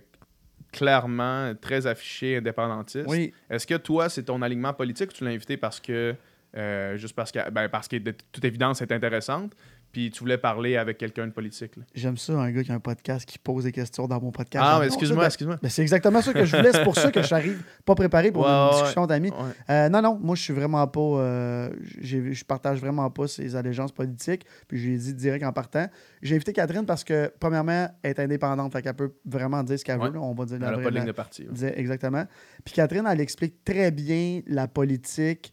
clairement 0.72 1.54
très 1.60 1.86
affichée 1.86 2.38
indépendantiste. 2.38 3.06
Oui, 3.06 3.32
Est-ce 3.50 3.66
que 3.66 3.74
toi, 3.74 4.08
c'est 4.08 4.24
ton 4.24 4.42
alignement 4.42 4.72
politique 4.72 5.10
ou 5.10 5.12
tu 5.12 5.24
l'as 5.24 5.30
invité 5.30 5.56
parce 5.56 5.78
que, 5.78 6.14
euh, 6.56 6.96
juste 6.96 7.14
parce 7.14 7.30
que, 7.30 7.50
ben, 7.50 7.68
parce 7.68 7.88
que 7.88 7.96
de 7.96 8.12
toute 8.32 8.44
évidence, 8.44 8.78
c'est 8.78 8.90
intéressante, 8.90 9.52
puis 9.92 10.10
tu 10.10 10.20
voulais 10.20 10.38
parler 10.38 10.76
avec 10.76 10.98
quelqu'un 10.98 11.26
de 11.26 11.32
politique? 11.32 11.76
là? 11.76 11.82
j'aime 11.94 12.16
ça, 12.16 12.32
un 12.32 12.50
gars 12.50 12.62
qui 12.64 12.72
a 12.72 12.74
un 12.74 12.80
podcast 12.80 13.24
qui 13.28 13.38
pose 13.38 13.64
des 13.64 13.72
questions 13.72 14.08
dans 14.08 14.20
mon 14.20 14.30
podcast. 14.32 14.64
Ah, 14.66 14.78
mais 14.80 14.86
excuse-moi, 14.86 15.22
de- 15.22 15.26
excuse-moi. 15.26 15.58
Ben, 15.62 15.68
c'est 15.68 15.82
exactement 15.82 16.20
ça 16.22 16.32
que 16.32 16.44
je 16.44 16.56
voulais. 16.56 16.72
C'est 16.72 16.84
pour 16.84 16.96
ça 16.96 17.10
que 17.12 17.22
j'arrive 17.22 17.62
pas 17.84 17.94
préparé 17.94 18.32
pour 18.32 18.44
Ouais, 18.44 18.48
une 18.50 18.64
ouais, 18.68 18.72
discussion 18.72 19.06
d'amis. 19.06 19.30
Ouais. 19.30 19.36
Euh, 19.70 19.88
non, 19.88 20.00
non, 20.02 20.18
moi, 20.20 20.34
je 20.34 20.42
suis 20.42 20.52
vraiment 20.54 20.86
pas. 20.86 21.00
euh, 21.00 21.70
j'ai- 22.00 22.32
je 22.32 22.44
partage 22.44 22.80
vraiment 22.80 23.10
pas 23.10 23.28
ses 23.28 23.54
allégeances 23.54 23.92
politiques. 23.92 24.46
Puis, 24.66 24.78
je 24.78 24.86
lui 24.88 24.94
ai 24.94 24.98
dit 24.98 25.14
direct 25.14 25.44
en 25.44 25.52
partant. 25.52 25.86
J'ai 26.22 26.34
invité 26.36 26.52
Catherine 26.52 26.86
parce 26.86 27.04
que, 27.04 27.32
premièrement, 27.38 27.88
elle 28.02 28.10
est 28.10 28.20
indépendante. 28.20 28.72
Fait 28.72 28.82
qu'elle 28.82 28.94
peut 28.94 29.12
vraiment 29.24 29.62
dire 29.62 29.78
ce 29.78 29.84
qu'elle 29.84 30.00
veut. 30.00 30.10
là. 30.10 30.20
On 30.20 30.32
va 30.34 30.44
dire 30.46 30.56
Elle 30.56 30.62
n'a 30.62 30.78
pas 30.78 30.90
de 30.90 30.96
ligne 30.96 31.04
de 31.06 31.12
parti. 31.12 31.46
Exactement. 31.76 32.24
Puis, 32.64 32.74
Catherine, 32.74 33.04
elle 33.10 33.20
explique 33.20 33.64
très 33.64 33.90
bien 33.90 34.40
la 34.46 34.68
politique 34.68 35.52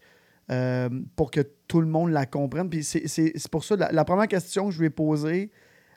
euh, 0.52 0.90
pour 1.16 1.30
que 1.30 1.42
tout 1.70 1.80
le 1.80 1.88
monde 1.88 2.10
la 2.12 2.26
comprenne. 2.26 2.70
Puis, 2.70 2.84
c'est- 2.84 3.48
pour 3.50 3.64
ça, 3.64 3.78
la, 3.78 3.92
la 3.94 4.04
première 4.04 4.28
question 4.28 4.66
que 4.66 4.72
je 4.74 4.80
lui 4.80 4.88
ai 4.88 4.90
posée 4.90 5.50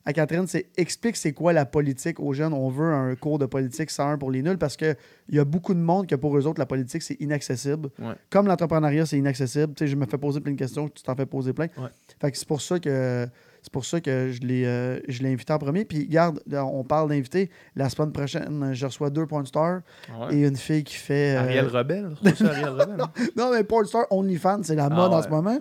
à 0.05 0.13
Catherine, 0.13 0.47
c'est 0.49 0.67
explique 0.77 1.17
c'est 1.17 1.33
quoi 1.33 1.53
la 1.53 1.65
politique 1.65 2.19
aux 2.21 2.33
jeunes. 2.33 2.53
On 2.53 2.69
veut 2.69 2.93
un 2.93 3.15
cours 3.15 3.39
de 3.39 3.47
politique 3.47 3.89
101 3.91 4.19
pour 4.19 4.31
les 4.33 4.43
nuls 4.43 4.59
parce 4.59 4.77
qu'il 4.77 4.97
y 5.31 5.39
a 5.39 5.45
beaucoup 5.45 5.75
de 5.75 5.79
monde 5.81 6.07
que 6.09 6.15
pour 6.17 6.37
eux 6.37 6.47
autres, 6.47 6.59
la 6.59 6.67
politique, 6.67 7.03
c'est 7.03 7.21
inaccessible. 7.21 7.89
Ouais. 8.01 8.15
Comme 8.29 8.47
l'entrepreneuriat, 8.49 9.07
c'est 9.07 9.17
inaccessible. 9.19 9.75
Tu 9.75 9.85
sais, 9.85 9.89
je 9.89 9.97
me 9.97 10.07
fais 10.07 10.19
poser 10.19 10.41
plein 10.41 10.53
de 10.53 10.59
questions, 10.59 10.89
tu 10.89 11.03
t'en 11.05 11.15
fais 11.15 11.25
poser 11.27 11.53
plein. 11.53 11.67
Ouais. 11.79 11.89
Fait 12.21 12.31
que 12.33 12.37
c'est 12.37 12.49
pour 12.49 12.61
ça 12.61 12.79
que 12.81 13.27
c'est 13.63 13.73
pour 13.73 13.85
ça 13.85 14.01
que 14.01 14.31
je 14.33 14.41
l'ai 14.41 14.65
euh, 14.67 14.99
je 15.09 15.23
l'ai 15.23 15.33
invité 15.33 15.53
en 15.53 15.59
premier. 15.59 15.85
Puis 15.85 16.07
garde, 16.09 16.41
là, 16.49 16.65
on 16.67 16.83
parle 16.85 17.09
d'invité. 17.09 17.49
La 17.77 17.89
semaine 17.89 18.13
prochaine, 18.13 18.71
je 18.75 18.85
reçois 18.87 19.09
deux 19.11 19.27
porn 19.27 19.47
stars 19.47 19.81
Ouais. 20.21 20.35
et 20.35 20.47
une 20.47 20.57
fille 20.57 20.83
qui 20.85 20.97
fait. 20.97 21.37
euh, 21.37 21.41
Ariel 21.41 21.67
Rebelle? 21.69 22.11
C'est 22.25 22.37
ça, 22.39 22.49
Ariel 22.51 22.69
Rebelle? 22.81 23.05
non, 23.37 23.51
mais 23.53 23.65
porn 23.65 23.87
star 23.87 24.05
OnlyFans, 24.11 24.63
c'est 24.65 24.75
la 24.75 24.87
Ah, 24.87 24.91
mode 24.91 25.13
en 25.15 25.23
ce 25.23 25.29
moment. 25.29 25.53
Ouais. 25.55 25.59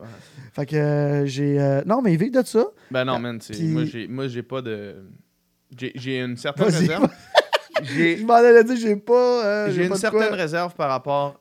Fait 0.54 0.66
que 0.66 0.76
euh, 0.76 1.26
j'ai. 1.26 1.82
Non, 1.86 2.02
mais 2.02 2.16
vive 2.16 2.32
de 2.34 2.44
ça. 2.46 2.66
Ben 2.90 3.06
non, 3.06 3.20
man, 3.20 3.40
Puis- 3.40 3.68
moi, 3.68 3.86
j'ai, 3.86 4.08
moi, 4.08 4.28
j'ai 4.28 4.44
pas 4.44 4.62
de... 4.62 4.96
J'ai, 5.78 5.92
j'ai 5.96 6.20
une 6.20 6.36
certaine 6.36 6.66
Vas-y. 6.68 6.80
réserve. 6.82 7.08
j'ai 7.84 8.18
Je 8.18 8.26
m'en 8.26 8.34
allais 8.34 8.64
dire, 8.64 8.76
j'ai 8.76 8.96
pas. 8.98 9.70
j'ai 9.70 9.84
une 9.84 9.88
quoi. 9.90 9.98
certaine 9.98 10.34
réserve 10.34 10.76
par 10.76 10.90
rapport 10.90 11.40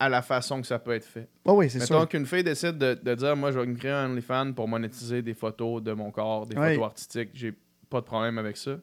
à 0.00 0.08
la 0.08 0.22
façon 0.22 0.60
que 0.60 0.66
ça 0.66 0.78
peut 0.78 0.92
être 0.92 1.04
fait. 1.04 1.28
Ah 1.46 1.52
oui, 1.54 1.68
c'est 1.70 1.80
sûr. 1.84 2.08
qu'une 2.08 2.24
fille 2.26 2.44
décide 2.44 2.78
de, 2.78 2.94
de 3.02 3.14
dire 3.14 3.36
Moi, 3.36 3.50
je 3.52 3.58
vais 3.58 3.66
me 3.66 3.74
créer 3.76 3.90
un 3.90 4.10
OnlyFans 4.10 4.52
pour 4.52 4.68
monétiser 4.68 5.22
des 5.22 5.34
photos 5.34 5.82
de 5.82 5.92
mon 5.92 6.10
corps, 6.10 6.46
des 6.46 6.54
photos 6.56 6.84
artistiques. 6.84 7.30
J'ai 7.34 7.52
pas 7.90 8.00
de 8.00 8.06
problème 8.06 8.38
avec 8.38 8.56
ça. 8.56 8.76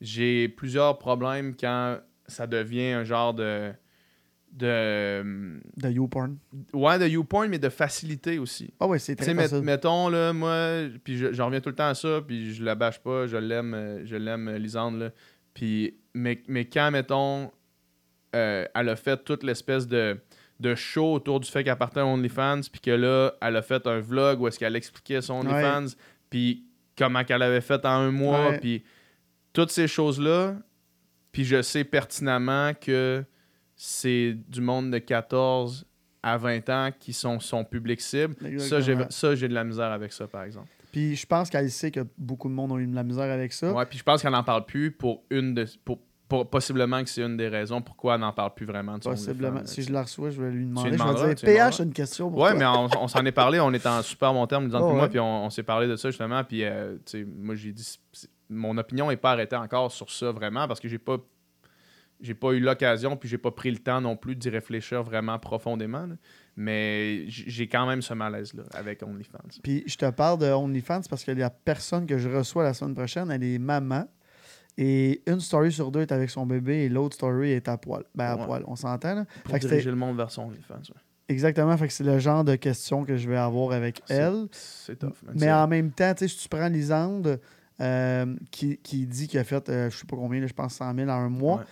J'ai 0.00 0.48
plusieurs 0.48 0.98
problèmes 0.98 1.54
quand 1.58 1.98
ça 2.26 2.46
devient 2.46 2.92
un 2.92 3.04
genre 3.04 3.34
de. 3.34 3.72
de. 4.52 5.60
De 5.76 5.90
YouPorn. 5.90 6.36
Ouais, 6.72 6.98
de 6.98 7.06
YouPorn, 7.06 7.48
mais 7.48 7.58
de 7.58 7.68
facilité 7.68 8.38
aussi. 8.38 8.72
Ah 8.80 8.86
oui, 8.86 8.98
c'est 9.00 9.16
très 9.16 9.34
met- 9.34 9.42
facile. 9.42 9.62
mettons, 9.62 10.08
là, 10.08 10.32
moi, 10.32 10.84
puis 11.04 11.16
je- 11.18 11.32
j'en 11.32 11.46
reviens 11.46 11.60
tout 11.60 11.68
le 11.70 11.74
temps 11.74 11.88
à 11.88 11.94
ça, 11.94 12.20
puis 12.26 12.54
je 12.54 12.64
la 12.64 12.74
bâche 12.74 12.98
pas, 13.00 13.26
je 13.26 13.36
l'aime, 13.36 14.00
je 14.04 14.16
l'aime, 14.16 14.50
Lisande, 14.56 14.98
là. 14.98 15.10
Puis, 15.54 15.96
mais, 16.14 16.42
mais 16.48 16.64
quand, 16.64 16.90
mettons, 16.90 17.50
euh, 18.34 18.64
elle 18.74 18.88
a 18.88 18.96
fait 18.96 19.22
toute 19.24 19.42
l'espèce 19.42 19.86
de, 19.86 20.18
de 20.60 20.74
show 20.74 21.14
autour 21.14 21.40
du 21.40 21.50
fait 21.50 21.64
qu'elle 21.64 21.76
partait 21.76 22.00
à 22.00 22.06
OnlyFans, 22.06 22.60
puis 22.70 22.80
que 22.80 22.90
là, 22.90 23.32
elle 23.40 23.56
a 23.56 23.62
fait 23.62 23.86
un 23.86 24.00
vlog 24.00 24.40
où 24.40 24.48
est-ce 24.48 24.58
qu'elle 24.58 24.76
expliquait 24.76 25.20
son 25.20 25.46
OnlyFans, 25.46 25.96
puis 26.30 26.64
comment 26.96 27.24
qu'elle 27.24 27.42
avait 27.42 27.60
fait 27.60 27.84
en 27.84 27.90
un 27.90 28.10
mois, 28.10 28.52
puis 28.60 28.84
toutes 29.52 29.70
ces 29.70 29.88
choses-là, 29.88 30.56
puis 31.32 31.44
je 31.44 31.62
sais 31.62 31.84
pertinemment 31.84 32.72
que 32.74 33.24
c'est 33.74 34.36
du 34.48 34.60
monde 34.60 34.90
de 34.90 34.98
14 34.98 35.86
à 36.22 36.36
20 36.36 36.68
ans 36.68 36.90
qui 36.98 37.12
sont 37.12 37.40
son 37.40 37.64
public 37.64 38.00
cible. 38.00 38.36
Ça, 38.60 38.80
j'ai, 38.80 38.92
Exactement. 38.92 39.10
ça, 39.10 39.34
j'ai 39.34 39.48
de 39.48 39.54
la 39.54 39.64
misère 39.64 39.90
avec 39.90 40.12
ça, 40.12 40.28
par 40.28 40.44
exemple. 40.44 40.68
Puis 40.92 41.16
je 41.16 41.26
pense 41.26 41.48
qu'elle 41.50 41.70
sait 41.70 41.90
que 41.90 42.06
beaucoup 42.18 42.48
de 42.48 42.54
monde 42.54 42.70
ont 42.70 42.78
eu 42.78 42.86
de 42.86 42.94
la 42.94 43.02
misère 43.02 43.30
avec 43.30 43.52
ça. 43.52 43.72
Ouais, 43.72 43.86
puis 43.86 43.98
je 43.98 44.04
pense 44.04 44.22
qu'elle 44.22 44.32
n'en 44.32 44.44
parle 44.44 44.66
plus 44.66 44.92
pour 44.92 45.24
une 45.30 45.54
de. 45.54 45.66
Pour, 45.84 45.98
pour- 46.32 46.48
possiblement 46.50 47.02
que 47.02 47.08
c'est 47.10 47.22
une 47.22 47.36
des 47.36 47.48
raisons 47.48 47.80
pourquoi 47.82 48.14
elle 48.14 48.20
n'en 48.22 48.32
parle 48.32 48.54
plus 48.54 48.66
vraiment 48.66 48.98
de 48.98 49.02
son 49.04 49.10
Possiblement. 49.10 49.60
Si 49.64 49.82
je 49.82 49.92
la 49.92 50.02
reçois, 50.02 50.30
je 50.30 50.40
vais 50.42 50.50
lui 50.50 50.64
demander. 50.66 50.96
je 50.96 51.24
vais 51.26 51.34
dire. 51.34 51.44
PH, 51.44 51.80
une 51.80 51.92
question 51.92 52.30
pour 52.30 52.40
Ouais, 52.40 52.50
toi. 52.50 52.58
mais 52.58 52.66
on, 52.66 53.02
on 53.04 53.08
s'en 53.08 53.24
est 53.24 53.32
parlé, 53.32 53.60
on 53.60 53.72
était 53.72 53.88
en 53.88 54.02
super 54.02 54.32
bon 54.32 54.46
terme, 54.46 54.66
disant 54.66 54.80
Oh, 54.90 54.94
moi, 54.94 55.08
puis 55.08 55.20
on, 55.20 55.44
on 55.46 55.50
s'est 55.50 55.62
parlé 55.62 55.86
de 55.86 55.96
ça 55.96 56.10
justement, 56.10 56.42
puis 56.44 56.64
euh, 56.64 56.94
tu 57.04 57.20
sais, 57.20 57.24
moi 57.24 57.54
j'ai 57.54 57.72
dit, 57.72 57.98
mon 58.48 58.76
opinion 58.78 59.08
n'est 59.08 59.16
pas 59.16 59.32
arrêtée 59.32 59.56
encore 59.56 59.92
sur 59.92 60.10
ça 60.10 60.30
vraiment, 60.32 60.66
parce 60.68 60.80
que 60.80 60.88
j'ai 60.88 60.98
pas, 60.98 61.16
j'ai 62.20 62.34
pas 62.34 62.52
eu 62.52 62.60
l'occasion, 62.60 63.16
puis 63.16 63.28
j'ai 63.28 63.38
pas 63.38 63.50
pris 63.50 63.70
le 63.70 63.78
temps 63.78 64.00
non 64.00 64.16
plus 64.16 64.36
d'y 64.36 64.48
réfléchir 64.48 65.02
vraiment 65.02 65.38
profondément, 65.38 66.06
là. 66.06 66.14
mais 66.56 67.24
j'ai 67.28 67.66
quand 67.68 67.86
même 67.86 68.00
ce 68.02 68.14
malaise-là 68.14 68.62
avec 68.74 69.02
OnlyFans. 69.02 69.38
Puis 69.62 69.82
je 69.86 69.96
te 69.96 70.08
parle 70.10 70.38
de 70.38 70.46
OnlyFans 70.46 71.00
parce 71.08 71.24
que 71.24 71.32
la 71.32 71.50
personne 71.50 72.06
que 72.06 72.18
je 72.18 72.28
reçois 72.28 72.62
la 72.64 72.74
semaine 72.74 72.94
prochaine, 72.94 73.30
elle 73.30 73.42
est 73.44 73.58
maman. 73.58 74.06
Et 74.78 75.20
une 75.26 75.40
story 75.40 75.70
sur 75.70 75.90
deux 75.90 76.00
est 76.00 76.12
avec 76.12 76.30
son 76.30 76.46
bébé 76.46 76.84
et 76.84 76.88
l'autre 76.88 77.14
story 77.14 77.50
est 77.52 77.68
à 77.68 77.76
poil. 77.76 78.04
Ben, 78.14 78.24
à 78.24 78.36
Ouais. 78.36 78.44
poil, 78.46 78.64
on 78.66 78.74
s'entend, 78.76 79.14
là? 79.14 79.24
Pour 79.44 79.52
Fait 79.54 79.60
diriger 79.60 79.90
le 79.90 79.96
monde 79.96 80.16
vers 80.16 80.30
son 80.30 80.44
OnlyFans. 80.44 80.74
ouais. 80.76 81.00
Exactement, 81.28 81.76
fait 81.76 81.86
que 81.86 81.92
c'est 81.92 82.04
le 82.04 82.18
genre 82.18 82.42
de 82.44 82.56
questions 82.56 83.04
que 83.04 83.16
je 83.16 83.28
vais 83.28 83.36
avoir 83.36 83.72
avec 83.72 84.00
C'est- 84.06 84.14
elle. 84.14 84.46
C'est 84.50 84.98
tough, 84.98 85.14
man. 85.24 85.34
Mais 85.38 85.52
en 85.52 85.66
même 85.68 85.90
temps, 85.90 86.12
si 86.16 86.26
tu 86.36 86.48
prends 86.48 86.68
Lisande, 86.68 87.40
euh, 87.80 88.36
qui, 88.50 88.76
qui 88.78 89.06
dit 89.06 89.28
qu'il 89.28 89.38
a 89.38 89.44
fait, 89.44 89.68
euh, 89.68 89.90
je 89.90 89.96
sais 89.98 90.06
pas 90.06 90.16
combien, 90.16 90.40
là, 90.40 90.46
je 90.46 90.52
pense 90.52 90.74
100 90.74 90.94
000 90.94 91.08
en 91.08 91.12
un 91.12 91.28
mois, 91.28 91.58
Ouais. 91.58 91.64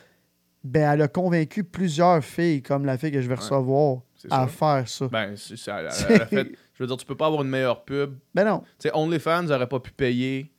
ben 0.65 0.93
elle 0.93 1.03
a 1.03 1.09
convaincu 1.09 1.65
plusieurs 1.65 2.23
filles, 2.25 2.63
comme 2.63 2.85
la 2.85 2.97
fille 2.99 3.11
que 3.13 3.21
je 3.21 3.29
vais 3.29 3.35
recevoir, 3.35 4.01
C'est 4.15 4.33
à 4.33 4.47
faire 4.47 4.87
ça. 4.89 5.09
Ben, 5.09 5.35
c'est 5.37 5.57
ça. 5.59 5.81
elle 5.81 5.87
a- 5.89 5.91
elle 6.11 6.23
a 6.23 6.27
fait- 6.27 6.53
je 6.75 6.83
veux 6.83 6.87
dire, 6.87 6.97
tu 6.97 7.07
peux 7.07 7.17
pas 7.17 7.27
avoir 7.27 7.43
une 7.43 7.49
meilleure 7.51 7.85
pub. 7.85 8.15
Ben 8.35 8.45
non, 8.45 8.61
Tu 8.79 8.89
sais, 8.89 8.91
OnlyFans 8.95 9.43
n'aurait 9.45 9.69
pas 9.69 9.81
pu 9.81 9.91
payer 9.91 10.51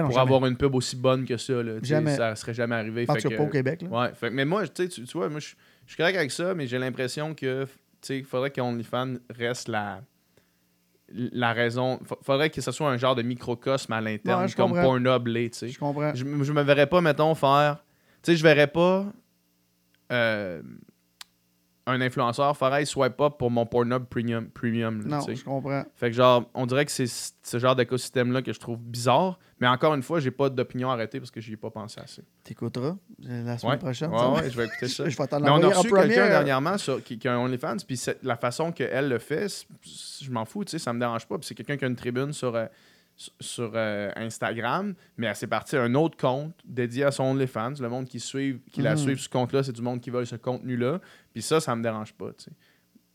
non, 0.00 0.06
pour 0.08 0.12
jamais. 0.16 0.22
avoir 0.34 0.46
une 0.46 0.56
pub 0.56 0.74
aussi 0.74 0.96
bonne 0.96 1.24
que 1.24 1.36
ça. 1.36 1.62
Là, 1.62 1.74
Jamais. 1.82 2.16
Ça 2.16 2.34
serait 2.36 2.54
jamais 2.54 2.74
arrivé. 2.76 3.06
Fait 3.06 3.22
que- 3.22 3.36
pas 3.36 3.42
au 3.42 3.48
Québec. 3.48 3.82
Là. 3.82 3.88
Ouais, 3.88 4.14
fait 4.14 4.30
mais 4.30 4.44
moi, 4.44 4.66
tu 4.68 4.88
sais, 4.88 4.88
tu 4.88 5.02
vois, 5.14 5.28
moi, 5.28 5.40
je 5.40 5.54
suis 5.86 5.96
correct 5.96 6.16
avec 6.16 6.30
ça, 6.30 6.54
mais 6.54 6.66
j'ai 6.66 6.78
l'impression 6.78 7.34
que, 7.34 7.64
tu 7.64 7.70
sais, 8.02 8.18
il 8.18 8.24
faudrait 8.24 8.50
qu'OnlyFans 8.50 9.14
reste 9.30 9.68
la, 9.68 10.00
la 11.12 11.52
raison. 11.52 12.00
fa- 12.04 12.16
faudrait 12.22 12.50
que 12.50 12.60
ce 12.60 12.70
soit 12.72 12.90
un 12.90 12.96
genre 12.96 13.14
de 13.14 13.22
microcosme 13.22 13.92
à 13.92 14.00
l'interne, 14.00 14.44
Ouais, 14.44 14.52
comme 14.52 14.70
comprends. 14.70 14.82
Pornhub 14.82 15.26
l'est, 15.28 15.50
tu 15.50 15.58
sais. 15.58 15.68
Je 15.68 15.78
comprends. 15.78 16.12
Je, 16.14 16.24
je 16.24 16.52
me 16.52 16.62
verrais 16.62 16.86
pas, 16.88 17.00
mettons, 17.00 17.34
faire. 17.34 17.78
Tu 18.22 18.32
sais, 18.32 18.36
je 18.36 18.42
verrais 18.42 18.66
pas 18.66 19.06
euh, 20.12 20.62
un 21.88 22.00
influenceur 22.00 22.56
hey, 22.74 22.84
swipe 22.84 23.20
up 23.20 23.34
pour 23.38 23.50
mon 23.50 23.64
Pornhub 23.64 24.04
Premium. 24.06 24.48
premium 24.50 25.06
là, 25.08 25.18
Non, 25.18 25.26
je 25.34 25.44
comprends. 25.44 25.84
Fait 25.94 26.10
que 26.10 26.16
genre, 26.16 26.50
on 26.54 26.66
dirait 26.66 26.84
que 26.84 26.90
c'est 26.90 27.06
ce 27.06 27.58
genre 27.58 27.76
d'écosystème-là 27.76 28.42
que 28.42 28.52
je 28.52 28.58
trouve 28.58 28.78
bizarre. 28.78 29.38
Mais 29.60 29.68
encore 29.68 29.94
une 29.94 30.02
fois, 30.02 30.18
j'ai 30.20 30.30
pas 30.32 30.50
d'opinion 30.50 30.90
arrêtée 30.90 31.20
parce 31.20 31.30
que 31.30 31.40
j'y 31.40 31.52
ai 31.52 31.56
pas 31.56 31.70
pensé 31.70 32.00
assez. 32.00 32.22
T'écouteras 32.44 32.96
euh, 33.28 33.44
la 33.44 33.56
semaine 33.56 33.72
Ouais, 33.74 33.78
prochaine. 33.78 34.10
ouais, 34.10 34.26
ouais, 34.42 34.50
je 34.50 34.56
vais 34.56 34.66
écouter 34.66 34.88
ça. 34.88 35.04
Je 35.08 35.16
vais 35.16 35.24
Mais 35.40 35.48
on 35.50 35.62
a 35.62 35.68
reçu 35.68 35.90
quelqu'un 35.90 36.28
dernièrement 36.28 36.76
sur, 36.76 37.02
qui, 37.02 37.18
qui 37.18 37.28
a 37.28 37.34
un 37.34 37.38
OnlyFans, 37.38 37.76
puis 37.86 38.00
la 38.22 38.36
façon 38.36 38.72
qu'elle 38.72 39.08
le 39.08 39.18
fait, 39.18 39.66
je 40.22 40.30
m'en 40.30 40.44
fous, 40.44 40.64
tu 40.64 40.72
sais, 40.72 40.78
ça 40.78 40.92
me 40.92 40.98
dérange 40.98 41.26
pas. 41.26 41.38
Puis 41.38 41.46
c'est 41.46 41.54
quelqu'un 41.54 41.76
qui 41.76 41.84
a 41.84 41.88
une 41.88 41.96
tribune 41.96 42.32
sur, 42.32 42.54
euh, 42.54 42.66
sur, 43.16 43.32
sur, 43.40 43.72
euh, 43.74 44.10
Instagram, 44.16 44.94
mais 45.16 45.26
elle 45.28 45.36
s'est 45.36 45.46
partie 45.46 45.76
à 45.76 45.82
un 45.82 45.94
autre 45.94 46.18
compte 46.18 46.52
dédié 46.66 47.04
à 47.04 47.10
son 47.10 47.24
OnlyFans. 47.24 47.74
Le 47.80 47.88
monde 47.88 48.06
qui, 48.06 48.20
suit, 48.20 48.60
qui 48.72 48.82
la 48.82 48.90
Mhm. 48.92 48.96
suit 48.98 49.18
ce 49.18 49.28
compte-là, 49.30 49.62
c'est 49.62 49.72
du 49.72 49.80
monde 49.82 50.00
qui 50.02 50.10
veut 50.10 50.24
ce 50.26 50.36
contenu-là. 50.36 51.00
Puis 51.36 51.42
ça, 51.42 51.60
ça 51.60 51.76
me 51.76 51.82
dérange 51.82 52.14
pas, 52.14 52.28
tu 52.28 52.44
sais. 52.44 52.50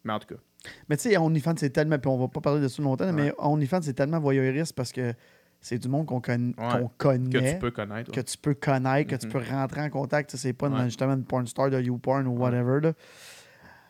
Mais 0.03 0.13
en 0.13 0.19
tout 0.19 0.27
cas, 0.35 0.39
Mais 0.87 0.95
tu 0.95 1.09
sais, 1.09 1.17
OnlyFans, 1.17 1.55
c'est 1.57 1.71
tellement. 1.71 1.97
Puis 1.97 2.07
on 2.07 2.17
va 2.19 2.27
pas 2.27 2.39
parler 2.39 2.61
de 2.61 2.67
ça 2.67 2.83
longtemps, 2.83 3.05
là, 3.05 3.11
mais 3.11 3.31
Ouais. 3.31 3.35
OnlyFans, 3.39 3.81
c'est 3.81 3.93
tellement 3.95 4.19
voyeuriste 4.19 4.73
parce 4.75 4.91
que 4.91 5.13
c'est 5.59 5.79
du 5.79 5.87
monde 5.89 6.05
qu'on 6.05 6.19
conna- 6.21 6.53
Ouais. 6.55 6.81
qu'on 6.81 6.91
connaît. 6.99 7.29
que 7.31 7.51
tu 7.53 7.57
peux 7.59 7.71
connaître. 7.71 8.11
que 8.11 8.17
ouais. 8.19 8.23
tu 8.23 8.37
peux 8.37 8.53
connaître, 8.53 9.09
que 9.09 9.15
tu 9.15 9.27
peux 9.27 9.39
rentrer 9.43 9.81
en 9.81 9.89
contact. 9.89 10.35
C'est 10.35 10.53
pas 10.53 10.67
une- 10.67 10.75
Ouais. 10.75 10.83
justement 10.85 11.13
une 11.13 11.23
porn 11.25 11.47
star 11.47 11.71
de 11.71 11.81
YouPorn 11.81 12.27
ou 12.27 12.33
Ouais. 12.33 12.41
whatever. 12.41 12.79
Là. 12.81 12.93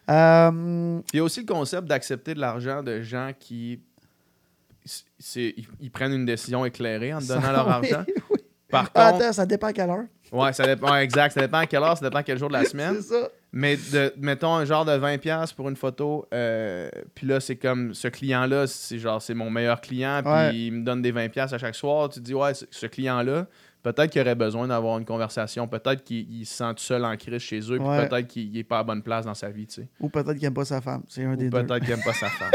Euh, 0.09 1.01
Il 1.13 1.17
y 1.17 1.19
a 1.19 1.23
aussi 1.23 1.41
le 1.41 1.45
concept 1.45 1.87
d'accepter 1.87 2.33
de 2.33 2.39
l'argent 2.39 2.83
de 2.83 3.01
gens 3.01 3.31
qui 3.37 3.81
c'est, 5.19 5.53
ils, 5.57 5.67
ils 5.79 5.91
prennent 5.91 6.13
une 6.13 6.25
décision 6.25 6.65
éclairée 6.65 7.13
en 7.13 7.19
te 7.19 7.27
donnant 7.27 7.41
ça- 7.41 7.51
leur 7.51 7.67
oui, 7.67 7.73
argent. 7.93 8.03
oui. 8.31 8.39
Par 8.69 8.89
Ah, 8.95 9.11
contre, 9.11 9.23
Attends, 9.25 9.33
ça 9.33 9.45
dépend 9.45 9.67
à 9.67 9.73
quelle 9.73 9.89
heure. 9.89 10.05
ouais, 10.31 10.53
ça 10.53 10.65
dépend, 10.65 10.91
ouais, 10.91 11.03
exact, 11.03 11.33
ça 11.33 11.41
dépend 11.41 11.59
à 11.59 11.67
quelle 11.67 11.83
heure, 11.83 11.97
ça 11.97 12.05
dépend 12.05 12.19
à 12.19 12.23
quel 12.23 12.37
jour 12.39 12.47
de 12.47 12.53
la 12.53 12.63
semaine. 12.65 12.95
C'est 12.95 13.09
ça. 13.13 13.29
Mais 13.53 13.75
de, 13.75 14.13
mettons 14.17 14.53
un 14.55 14.63
genre 14.63 14.85
de 14.85 14.91
20$ 14.93 15.53
pour 15.55 15.67
une 15.67 15.75
photo, 15.75 16.25
euh, 16.33 16.89
puis 17.15 17.27
là, 17.27 17.41
c'est 17.41 17.57
comme 17.57 17.93
ce 17.93 18.07
client-là, 18.07 18.65
c'est 18.67 18.97
genre, 18.97 19.21
c'est 19.21 19.33
mon 19.33 19.49
meilleur 19.49 19.81
client, 19.81 20.21
puis 20.23 20.31
Ouais. 20.31 20.55
il 20.55 20.71
me 20.71 20.83
donne 20.85 21.01
des 21.01 21.11
20$ 21.11 21.53
à 21.53 21.57
chaque 21.57 21.75
soir. 21.75 22.07
Tu 22.07 22.19
te 22.21 22.25
dis, 22.25 22.33
ouais, 22.33 22.53
ce- 22.53 22.85
client-là, 22.85 23.47
peut-être 23.83 24.09
qu'il 24.09 24.21
aurait 24.21 24.35
besoin 24.35 24.67
d'avoir 24.69 24.97
une 24.99 25.05
conversation, 25.05 25.67
peut-être 25.67 26.01
qu'il 26.03 26.31
il 26.31 26.45
se 26.45 26.53
sent 26.55 26.73
tout 26.77 26.83
seul 26.83 27.03
en 27.03 27.17
crise 27.17 27.39
chez 27.41 27.59
eux, 27.59 27.77
puis 27.77 28.07
peut-être 28.07 28.27
qu'il 28.27 28.51
n'est 28.53 28.63
pas 28.63 28.79
à 28.79 28.83
bonne 28.83 29.01
place 29.03 29.25
dans 29.25 29.33
sa 29.33 29.49
vie, 29.49 29.67
tu 29.67 29.81
sais. 29.81 29.87
Ou 29.99 30.07
peut-être 30.07 30.33
qu'il 30.33 30.43
n'aime 30.43 30.53
pas 30.53 30.63
sa 30.65 30.79
femme. 30.79 31.03
C'est 31.09 31.25
un 31.25 31.33
Ou 31.33 31.35
des 31.35 31.49
deux. 31.49 31.61
peut-être 31.65 31.83
qu'il 31.83 31.93
n'aime 31.93 32.03
pas 32.05 32.13
sa 32.13 32.29
femme. 32.29 32.51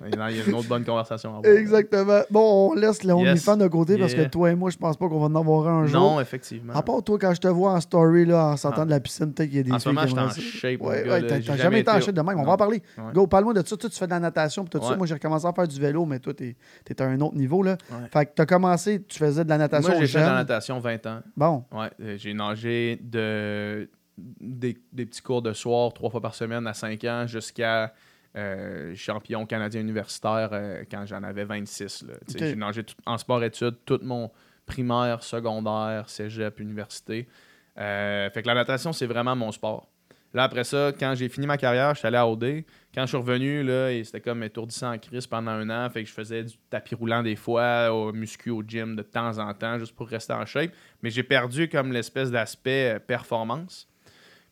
Il 0.06 0.18
y 0.36 0.40
a 0.40 0.46
une 0.46 0.54
autre 0.54 0.68
bonne 0.68 0.84
conversation 0.84 1.40
à. 1.42 1.48
Exactement. 1.48 2.20
Bon, 2.30 2.70
on 2.70 2.74
laisse 2.74 3.02
le 3.04 3.12
OnlyFans 3.12 3.56
de 3.56 3.66
côté 3.68 3.96
parce 3.98 4.14
que 4.14 4.24
toi 4.28 4.50
et 4.50 4.54
moi, 4.54 4.70
je 4.70 4.76
pense 4.76 4.96
pas 4.96 5.08
qu'on 5.08 5.18
va 5.20 5.26
en 5.26 5.34
avoir 5.34 5.68
un 5.68 5.86
jour. 5.86 6.00
Non, 6.00 6.20
effectivement. 6.20 6.72
À 6.74 6.82
part 6.82 7.02
toi, 7.02 7.18
quand 7.18 7.34
je 7.34 7.40
te 7.40 7.48
vois 7.48 7.72
en 7.72 7.80
story 7.80 8.26
là, 8.26 8.46
en 8.46 8.56
sortant 8.56 8.82
Ah. 8.82 8.84
de 8.86 8.90
la 8.90 9.00
piscine, 9.00 9.32
peut-être 9.32 9.48
qu'il 9.48 9.56
y 9.58 9.60
a 9.60 9.62
des 9.64 9.72
En 9.72 9.78
ce 9.78 9.88
filles 9.88 9.94
moment, 9.94 10.06
je 10.08 10.14
en 10.16 10.30
shape. 10.30 10.80
Ouais, 10.80 11.08
ouais, 11.08 11.26
t'as 11.26 11.40
jamais 11.56 11.80
été 11.80 11.90
en 11.90 12.00
shape 12.00 12.14
de 12.14 12.20
même. 12.22 12.38
On 12.38 12.44
va 12.44 12.52
en 12.52 12.56
parler. 12.56 12.82
Ouais. 12.98 13.12
Go, 13.12 13.26
parle-moi 13.26 13.54
de 13.54 13.66
ça. 13.66 13.76
Toi, 13.76 13.90
tu 13.90 13.96
fais 13.98 14.06
de 14.06 14.10
la 14.10 14.20
natation. 14.20 14.64
Puis 14.64 14.78
tout 14.78 14.86
ça. 14.86 14.96
Moi, 14.96 15.06
j'ai 15.06 15.14
recommencé 15.14 15.46
à 15.46 15.52
faire 15.52 15.68
du 15.68 15.80
vélo, 15.80 16.04
mais 16.06 16.18
toi, 16.18 16.34
t'es 16.34 16.56
es 16.88 17.02
à 17.02 17.06
un 17.06 17.20
autre 17.20 17.36
niveau. 17.36 17.62
Là. 17.62 17.76
Fait 18.12 18.26
que 18.26 18.30
t'as 18.34 18.46
commencé, 18.46 19.02
tu 19.02 19.18
faisais 19.18 19.44
de 19.44 19.48
la 19.48 19.58
natation. 19.58 19.92
Moi, 19.92 20.00
j'ai 20.00 20.06
fait 20.06 20.20
de 20.20 20.24
la 20.24 20.34
natation 20.34 20.78
20 20.80 21.06
ans. 21.06 21.20
Bon, 21.36 21.64
Ouais, 21.72 21.90
euh, 22.00 22.16
j'ai 22.18 22.34
nagé 22.34 22.98
de 23.02 23.88
des, 24.16 24.76
des 24.92 25.06
petits 25.06 25.22
cours 25.22 25.42
de 25.42 25.52
soir 25.52 25.92
trois 25.92 26.08
fois 26.10 26.20
par 26.20 26.34
semaine 26.34 26.66
à 26.68 26.74
5 26.74 27.02
ans 27.04 27.24
jusqu'à 27.26 27.92
euh, 28.36 28.94
champion 28.96 29.46
canadien 29.46 29.80
universitaire 29.80 30.50
euh, 30.52 30.84
quand 30.90 31.06
j'en 31.06 31.22
avais 31.22 31.44
26. 31.44 32.02
là. 32.08 32.14
Tu 32.26 32.32
sais, 32.32 32.38
Ok. 32.38 32.44
J'ai 32.50 32.56
nagé 32.56 32.84
tout- 32.84 32.94
en 33.06 33.16
sport-études 33.18 33.76
tout 33.84 34.00
mon 34.02 34.30
primaire, 34.66 35.22
secondaire, 35.22 36.08
cégep, 36.08 36.58
université. 36.60 37.28
Euh, 37.78 38.30
fait 38.30 38.42
que 38.42 38.46
la 38.48 38.54
natation, 38.54 38.92
c'est 38.92 39.06
vraiment 39.06 39.36
mon 39.36 39.52
sport. 39.52 39.88
Là, 40.32 40.42
après 40.44 40.64
ça, 40.64 40.90
quand 40.98 41.14
j'ai 41.14 41.28
fini 41.28 41.46
ma 41.46 41.56
carrière, 41.56 41.94
je 41.94 42.00
suis 42.00 42.08
allé 42.08 42.16
à 42.16 42.26
OD. 42.26 42.64
Quand 42.92 43.02
je 43.02 43.06
suis 43.06 43.16
revenu, 43.16 43.62
là, 43.62 43.92
et 43.92 44.02
c'était 44.02 44.20
comme 44.20 44.42
étourdissant 44.42 44.92
en 44.92 44.98
crise 44.98 45.28
pendant 45.28 45.52
un 45.52 45.70
an. 45.70 45.88
Fait 45.90 46.02
que 46.02 46.08
je 46.08 46.14
faisais 46.14 46.42
du 46.42 46.54
tapis 46.70 46.96
roulant 46.96 47.22
des 47.22 47.36
fois, 47.36 47.92
au 47.92 48.12
muscu, 48.12 48.50
au 48.50 48.62
gym 48.66 48.96
de 48.96 49.02
temps 49.02 49.38
en 49.38 49.54
temps, 49.54 49.78
juste 49.78 49.94
pour 49.94 50.08
rester 50.08 50.32
en 50.32 50.44
shape. 50.44 50.72
Mais 51.02 51.10
j'ai 51.10 51.22
perdu 51.22 51.68
comme 51.68 51.92
l'espèce 51.92 52.32
d'aspect 52.32 52.98
performance. 53.06 53.86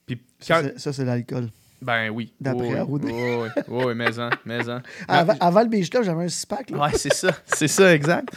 Puis 0.06 0.20
ça, 0.38 0.62
c'est- 0.62 0.78
ça, 0.78 0.92
c'est 0.92 1.04
l'alcool. 1.04 1.48
Ben 1.82 2.10
oui. 2.10 2.32
D'après 2.40 2.68
oui, 2.68 2.76
Aroudi. 2.76 3.06
oui, 3.06 3.12
oui, 3.12 3.48
oui, 3.68 3.84
oui, 3.86 3.94
mais 3.94 4.18
en, 4.18 4.30
mais 4.44 4.68
en. 4.68 4.80
Avant, 5.08 5.34
avant 5.40 5.62
le 5.62 5.88
Club, 5.88 6.04
j'avais 6.04 6.24
un 6.24 6.28
six-pack. 6.28 6.70
là. 6.70 6.78
Ouais, 6.84 6.92
c'est 6.94 7.12
ça. 7.12 7.32
C'est 7.44 7.68
ça, 7.68 7.92
exact. 7.94 8.28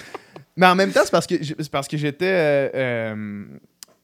Mais 0.57 0.65
en 0.65 0.75
même 0.75 0.91
temps, 0.91 1.01
c'est 1.03 1.11
parce 1.11 1.27
que 1.27 1.35
c'est 1.43 1.69
parce 1.69 1.87
que 1.87 1.95
j'étais. 1.97 2.25
euh, 2.25 2.69
euh, 2.73 3.45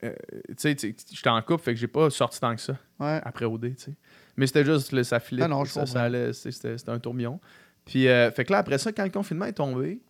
euh, 0.04 0.13
tu 0.49 0.56
sais, 0.58 0.95
j'étais 1.12 1.30
en 1.30 1.41
couple, 1.41 1.63
fait 1.63 1.73
que 1.73 1.80
j'ai 1.80 1.88
pas 1.88 2.10
sorti 2.10 2.39
tant 2.39 2.56
que 2.56 2.62
ça 2.62 2.77
Ouais. 2.99 3.19
après 3.23 3.45
OD, 3.45 3.75
tu 3.75 3.84
sais. 3.84 3.93
Mais 4.38 4.47
c'était 4.47 4.65
juste, 4.65 4.91
là, 4.91 5.04
ça 5.04 5.19
filait. 5.19 5.43
Ah 5.43 5.47
non, 5.47 5.63
je 5.65 5.71
ça, 5.71 5.86
ça 5.86 6.04
allait, 6.04 6.34
c'était 6.34 6.77
c'était 6.77 6.91
un 6.91 6.99
tourbillon. 6.99 7.39
Puis, 7.86 8.04
fait 8.06 8.45
que 8.45 8.51
là, 8.51 8.60
après 8.60 8.77
ça, 8.77 8.91
quand 8.91 9.04
le 9.04 9.10
confinement 9.10 9.45
est 9.45 9.54
tombé, 9.54 10.01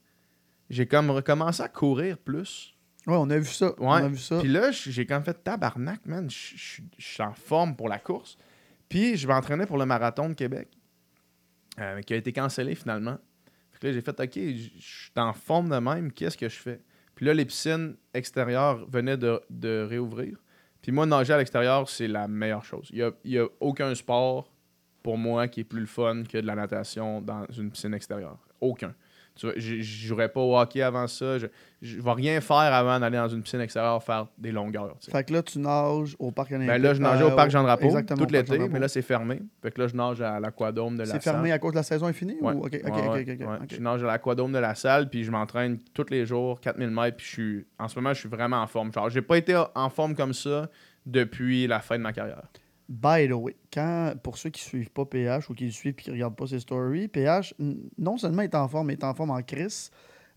j'ai 0.70 0.86
comme 0.88 1.10
recommencé 1.12 1.64
à 1.64 1.70
courir 1.70 2.18
plus. 2.18 2.74
Ouais, 3.08 3.16
on 3.18 3.30
a 3.30 3.38
vu 3.38 3.46
ça. 3.46 3.74
On 3.80 3.92
a 3.92 4.08
vu 4.08 4.18
ça. 4.18 4.40
Puis 4.40 4.48
là, 4.48 4.72
j'ai 4.72 5.06
même 5.06 5.24
fait 5.24 5.44
tabarnak, 5.44 6.06
man. 6.06 6.30
Je 6.30 6.82
suis 6.98 7.24
en 7.24 7.34
forme 7.34 7.76
pour 7.76 7.90
la 7.90 7.98
course. 8.00 8.38
Puis 8.92 9.16
je 9.16 9.26
m'entraînais 9.26 9.66
pour 9.66 9.78
le 9.78 9.86
marathon 9.86 10.28
de 10.28 10.34
Québec, 10.34 10.68
euh, 11.80 12.02
qui 12.02 12.14
a 12.14 12.18
été 12.18 12.34
cancellé 12.34 12.76
finalement. 12.76 13.18
Fait 13.72 13.80
que 13.80 13.88
là, 13.88 13.94
j'ai 13.94 14.02
fait, 14.02 14.20
OK, 14.20 14.34
je 14.36 14.70
suis 14.80 15.12
en 15.16 15.32
forme 15.32 15.70
de 15.70 15.78
même, 15.78 16.12
qu'est-ce 16.12 16.38
que 16.38 16.50
je 16.50 16.58
fais? 16.58 16.82
Puis 17.16 17.26
là, 17.26 17.34
les 17.34 17.46
piscines 17.46 17.96
extérieures 18.14 18.86
venaient 18.90 19.16
de, 19.16 19.88
réouvrir. 19.88 20.38
Puis 20.82 20.92
moi, 20.92 21.06
nager 21.06 21.32
à 21.32 21.38
l'extérieur, 21.38 21.88
c'est 21.88 22.10
la 22.10 22.28
meilleure 22.28 22.66
chose. 22.66 22.90
Il 22.92 23.14
n'y 23.24 23.38
a, 23.38 23.44
a 23.44 23.48
aucun 23.62 23.96
sport 23.96 24.52
pour 25.02 25.18
moi 25.18 25.48
qui 25.48 25.62
est 25.62 25.64
plus 25.64 25.80
le 25.80 25.86
fun 25.86 26.24
que 26.30 26.40
de 26.40 26.46
la 26.46 26.56
natation 26.56 27.22
dans 27.22 27.46
une 27.58 27.72
piscine 27.72 27.94
extérieure. 27.94 28.40
Aucun. 28.60 28.94
Tu 29.36 29.46
vois, 29.46 29.56
je 29.58 29.82
je 29.82 30.08
jouerais 30.08 30.30
pas 30.30 30.42
au 30.42 30.58
hockey 30.58 30.82
avant 30.82 31.08
ça. 31.08 31.38
Je 31.38 31.48
ne 31.98 32.02
vais 32.02 32.12
rien 32.12 32.42
faire 32.42 32.58
avant 32.58 33.00
d'aller 33.00 33.18
dans 33.18 33.30
une 33.30 33.42
piscine 33.42 33.62
extérieure 33.62 34.04
faire 34.04 34.28
des 34.38 34.52
longueurs. 34.52 34.96
tu 35.00 35.06
sais. 35.06 35.12
Fait 35.12 35.24
que 35.24 35.34
là, 35.34 35.42
tu 35.42 35.60
nages 35.60 36.16
au 36.20 36.32
parc 36.32 36.52
olympique. 36.52 36.68
Ben 36.68 36.82
là, 36.82 36.94
je 36.94 37.02
nageais 37.02 37.24
euh, 37.24 37.32
au 37.32 37.36
parc 37.36 37.50
Jean-Drapeau 37.50 37.86
exactement, 37.86 38.26
tout 38.26 38.34
l'été, 38.34 38.60
mais 38.70 38.80
là, 38.80 38.88
c'est 38.88 39.02
fermé. 39.02 39.42
Fait 39.62 39.72
que 39.72 39.82
là, 39.82 39.88
je 39.88 39.96
nage 39.96 40.22
à 40.22 40.40
l'aquadome 40.40 40.96
de 40.96 41.00
la 41.00 41.06
salle. 41.06 41.22
C'est 41.22 41.32
fermé 41.32 41.52
à 41.52 41.60
cause 41.60 41.72
de 41.72 41.78
la 41.78 41.84
saison 41.84 42.08
est 42.08 42.14
finie? 42.14 42.38
Ouais. 42.42 42.54
Ou... 42.54 42.68
Je 42.70 43.80
nage 43.80 44.04
à 44.04 44.08
l'aquadome 44.08 44.52
de 44.52 44.60
la 44.60 44.76
salle, 44.76 45.10
puis 45.10 45.24
je 45.24 45.32
m'entraîne 45.32 45.80
tous 45.94 46.10
les 46.10 46.26
jours, 46.26 46.60
4000 46.60 46.90
mètres, 46.90 47.18
puis 47.18 47.26
je 47.26 47.32
suis... 47.32 47.66
En 47.80 47.88
ce 47.88 47.96
moment, 47.96 48.14
je 48.14 48.20
suis 48.20 48.30
vraiment 48.30 48.62
en 48.62 48.68
forme. 48.68 48.94
Genre, 48.94 49.10
j'ai 49.10 49.22
pas 49.22 49.38
été 49.38 49.62
en 49.74 49.90
forme 49.90 50.16
comme 50.16 50.34
ça 50.34 50.70
depuis 51.06 51.68
la 51.68 51.80
fin 51.80 51.98
de 51.98 52.04
ma 52.04 52.14
carrière. 52.14 52.44
By 52.92 53.28
the 53.30 53.32
way, 53.32 53.56
quand, 53.74 54.14
pour 54.22 54.38
ceux 54.38 54.50
qui 54.50 54.62
suivent 54.62 54.92
pas 54.92 55.06
PH 55.06 55.50
ou 55.50 55.54
qui 55.54 55.66
le 55.66 55.72
suivent 55.72 55.94
et 55.98 56.02
qui 56.04 56.12
regardent 56.12 56.36
pas 56.36 56.48
ses 56.48 56.60
stories, 56.60 57.08
PH, 57.08 57.54
non 57.98 58.18
seulement 58.18 58.42
est 58.42 58.54
en 58.54 58.68
forme, 58.68 58.88
mais 58.88 58.94
est 58.94 59.04
en 59.06 59.14
forme 59.14 59.32
en 59.32 59.42
crise. 59.42 59.92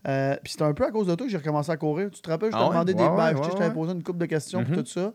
Euh, 0.07 0.37
puis 0.41 0.53
c'est 0.53 0.61
un 0.61 0.73
peu 0.73 0.85
à 0.85 0.91
cause 0.91 1.07
de 1.07 1.15
toi 1.15 1.25
que 1.25 1.31
j'ai 1.31 1.37
recommencé 1.37 1.71
à 1.71 1.77
courir. 1.77 2.09
Tu 2.11 2.21
te 2.21 2.29
rappelles, 2.29 2.51
je 2.51 2.55
Ah 2.55 2.59
t'ai 2.59 2.63
ouais? 2.65 2.73
demandé 2.75 2.93
des 2.93 3.03
Ouais, 3.03 3.33
je 3.51 3.57
t'avais 3.57 3.73
posé 3.73 3.91
une 3.91 4.03
couple 4.03 4.19
de 4.19 4.25
questions 4.25 4.63
puis 4.63 4.71
tout 4.77 4.85
ça. 4.85 5.13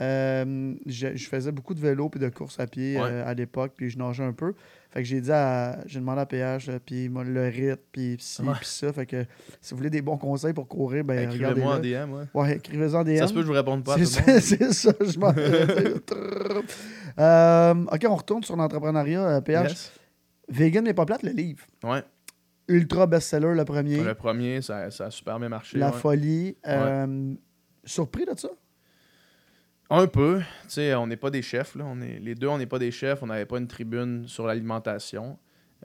Euh, 0.00 0.74
je, 0.86 1.14
je 1.14 1.28
faisais 1.28 1.52
beaucoup 1.52 1.74
de 1.74 1.80
vélo 1.80 2.08
puis 2.08 2.18
de 2.18 2.28
course 2.30 2.58
à 2.58 2.66
pied 2.66 2.96
Ouais. 2.98 3.02
euh, 3.04 3.26
à 3.26 3.34
l'époque, 3.34 3.72
puis 3.76 3.90
je 3.90 3.98
nageais 3.98 4.24
un 4.24 4.32
peu. 4.32 4.54
Fait 4.90 5.00
que 5.02 5.06
j'ai 5.06 5.20
dit 5.20 5.30
à. 5.30 5.78
J'ai 5.86 6.00
demandé 6.00 6.20
à 6.22 6.26
PH, 6.26 6.66
là, 6.68 6.80
puis 6.84 7.08
le 7.08 7.42
rythme, 7.48 7.76
puis 7.92 8.16
ci, 8.18 8.40
puis 8.42 8.66
ça. 8.66 8.92
Fait 8.92 9.04
que 9.06 9.24
si 9.60 9.72
vous 9.72 9.76
voulez 9.76 9.90
des 9.90 10.00
bons 10.02 10.16
conseils 10.16 10.52
pour 10.54 10.66
courir, 10.68 11.04
ben 11.04 11.28
regardez 11.30 11.60
Écrivez-moi 11.60 11.76
en. 11.76 11.78
DM, 12.06 12.12
ouais. 12.14 12.24
Ouais, 12.34 12.56
écrivez-en 12.56 13.04
des 13.04 13.18
Ça 13.18 13.26
se 13.26 13.32
peut 13.34 13.40
que 13.40 13.46
je 13.46 13.48
vous 13.48 13.54
réponde 13.54 13.84
pas 13.84 13.94
à 13.94 13.98
tout 13.98 14.04
c'est 14.06 14.26
le 14.26 14.32
monde. 14.32 14.40
ça, 14.42 14.56
c'est 14.56 14.72
ça, 14.72 14.92
je 15.00 15.18
m'en. 15.18 15.32
Euh, 17.18 17.74
Ok, 17.92 18.06
on 18.08 18.14
retourne 18.16 18.42
sur 18.42 18.56
l'entrepreneuriat. 18.56 19.26
euh, 19.28 19.40
PH, 19.40 19.68
Yes. 19.70 19.92
Vegan 20.48 20.84
n'est 20.84 20.94
pas 20.94 21.04
plate, 21.06 21.22
le 21.22 21.30
livre. 21.32 21.64
Ouais. 21.84 22.02
Ultra 22.68 23.06
best-seller, 23.06 23.54
le 23.54 23.64
premier. 23.64 24.02
Le 24.02 24.14
premier, 24.14 24.62
ça, 24.62 24.90
ça 24.90 25.06
a 25.06 25.10
super 25.10 25.38
bien 25.38 25.48
marché. 25.48 25.78
La 25.78 25.90
ouais. 25.90 25.96
folie. 25.98 26.56
Euh, 26.66 27.34
Surpris 27.84 28.24
de 28.26 28.38
ça? 28.38 28.48
Un 29.90 30.06
peu. 30.06 30.38
Tu 30.38 30.44
sais, 30.68 30.94
on 30.94 31.06
n'est 31.06 31.16
pas 31.16 31.30
des 31.30 31.42
chefs. 31.42 31.74
Là. 31.74 31.84
On 31.86 32.00
est... 32.00 32.18
Les 32.20 32.34
deux, 32.34 32.46
on 32.48 32.58
n'est 32.58 32.66
pas 32.66 32.78
des 32.78 32.90
chefs. 32.92 33.22
On 33.22 33.26
n'avait 33.26 33.44
pas 33.46 33.58
une 33.58 33.66
tribune 33.66 34.26
sur 34.28 34.46
l'alimentation. 34.46 35.36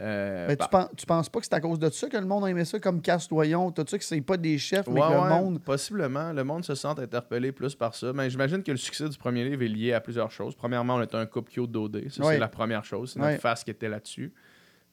Euh, 0.01 0.47
Ben, 0.47 0.57
par- 0.57 0.67
tu, 0.67 0.71
penses, 0.71 0.89
tu 0.97 1.05
penses 1.05 1.29
pas 1.29 1.39
que 1.39 1.45
c'est 1.45 1.53
à 1.55 1.61
cause 1.61 1.79
de 1.79 1.89
ça 1.89 2.09
que 2.09 2.17
le 2.17 2.25
monde 2.25 2.43
a 2.43 2.49
aimé 2.49 2.65
ça, 2.65 2.77
comme 2.79 3.01
Castoyon? 3.01 3.71
Tout 3.71 3.85
ça, 3.87 3.97
que 3.97 4.03
c'est 4.03 4.19
pas 4.21 4.35
des 4.37 4.57
chefs, 4.57 4.87
mais 4.87 4.99
Ouais, 5.01 5.07
que 5.07 5.13
le 5.13 5.29
monde. 5.29 5.61
Possiblement. 5.63 6.33
Le 6.33 6.43
monde 6.43 6.65
se 6.65 6.75
sent 6.75 6.89
interpellé 6.97 7.51
plus 7.53 7.73
par 7.75 7.95
ça. 7.95 8.11
Mais 8.13 8.29
j'imagine 8.29 8.61
que 8.61 8.71
le 8.71 8.77
succès 8.77 9.07
du 9.09 9.17
premier 9.17 9.43
livre 9.45 9.63
est 9.63 9.67
lié 9.69 9.93
à 9.93 10.01
plusieurs 10.01 10.31
choses. 10.31 10.53
Premièrement, 10.53 10.95
on 10.95 11.01
était 11.01 11.15
un 11.15 11.25
couple 11.25 11.51
cute 11.51 11.71
d'OD. 11.71 12.09
Ça, 12.09 12.23
Ouais. 12.25 12.33
c'est 12.33 12.39
la 12.39 12.47
première 12.49 12.83
chose. 12.83 13.11
C'est 13.13 13.19
notre 13.19 13.39
face 13.41 13.63
qui 13.63 13.71
était 13.71 13.89
là-dessus. 13.89 14.33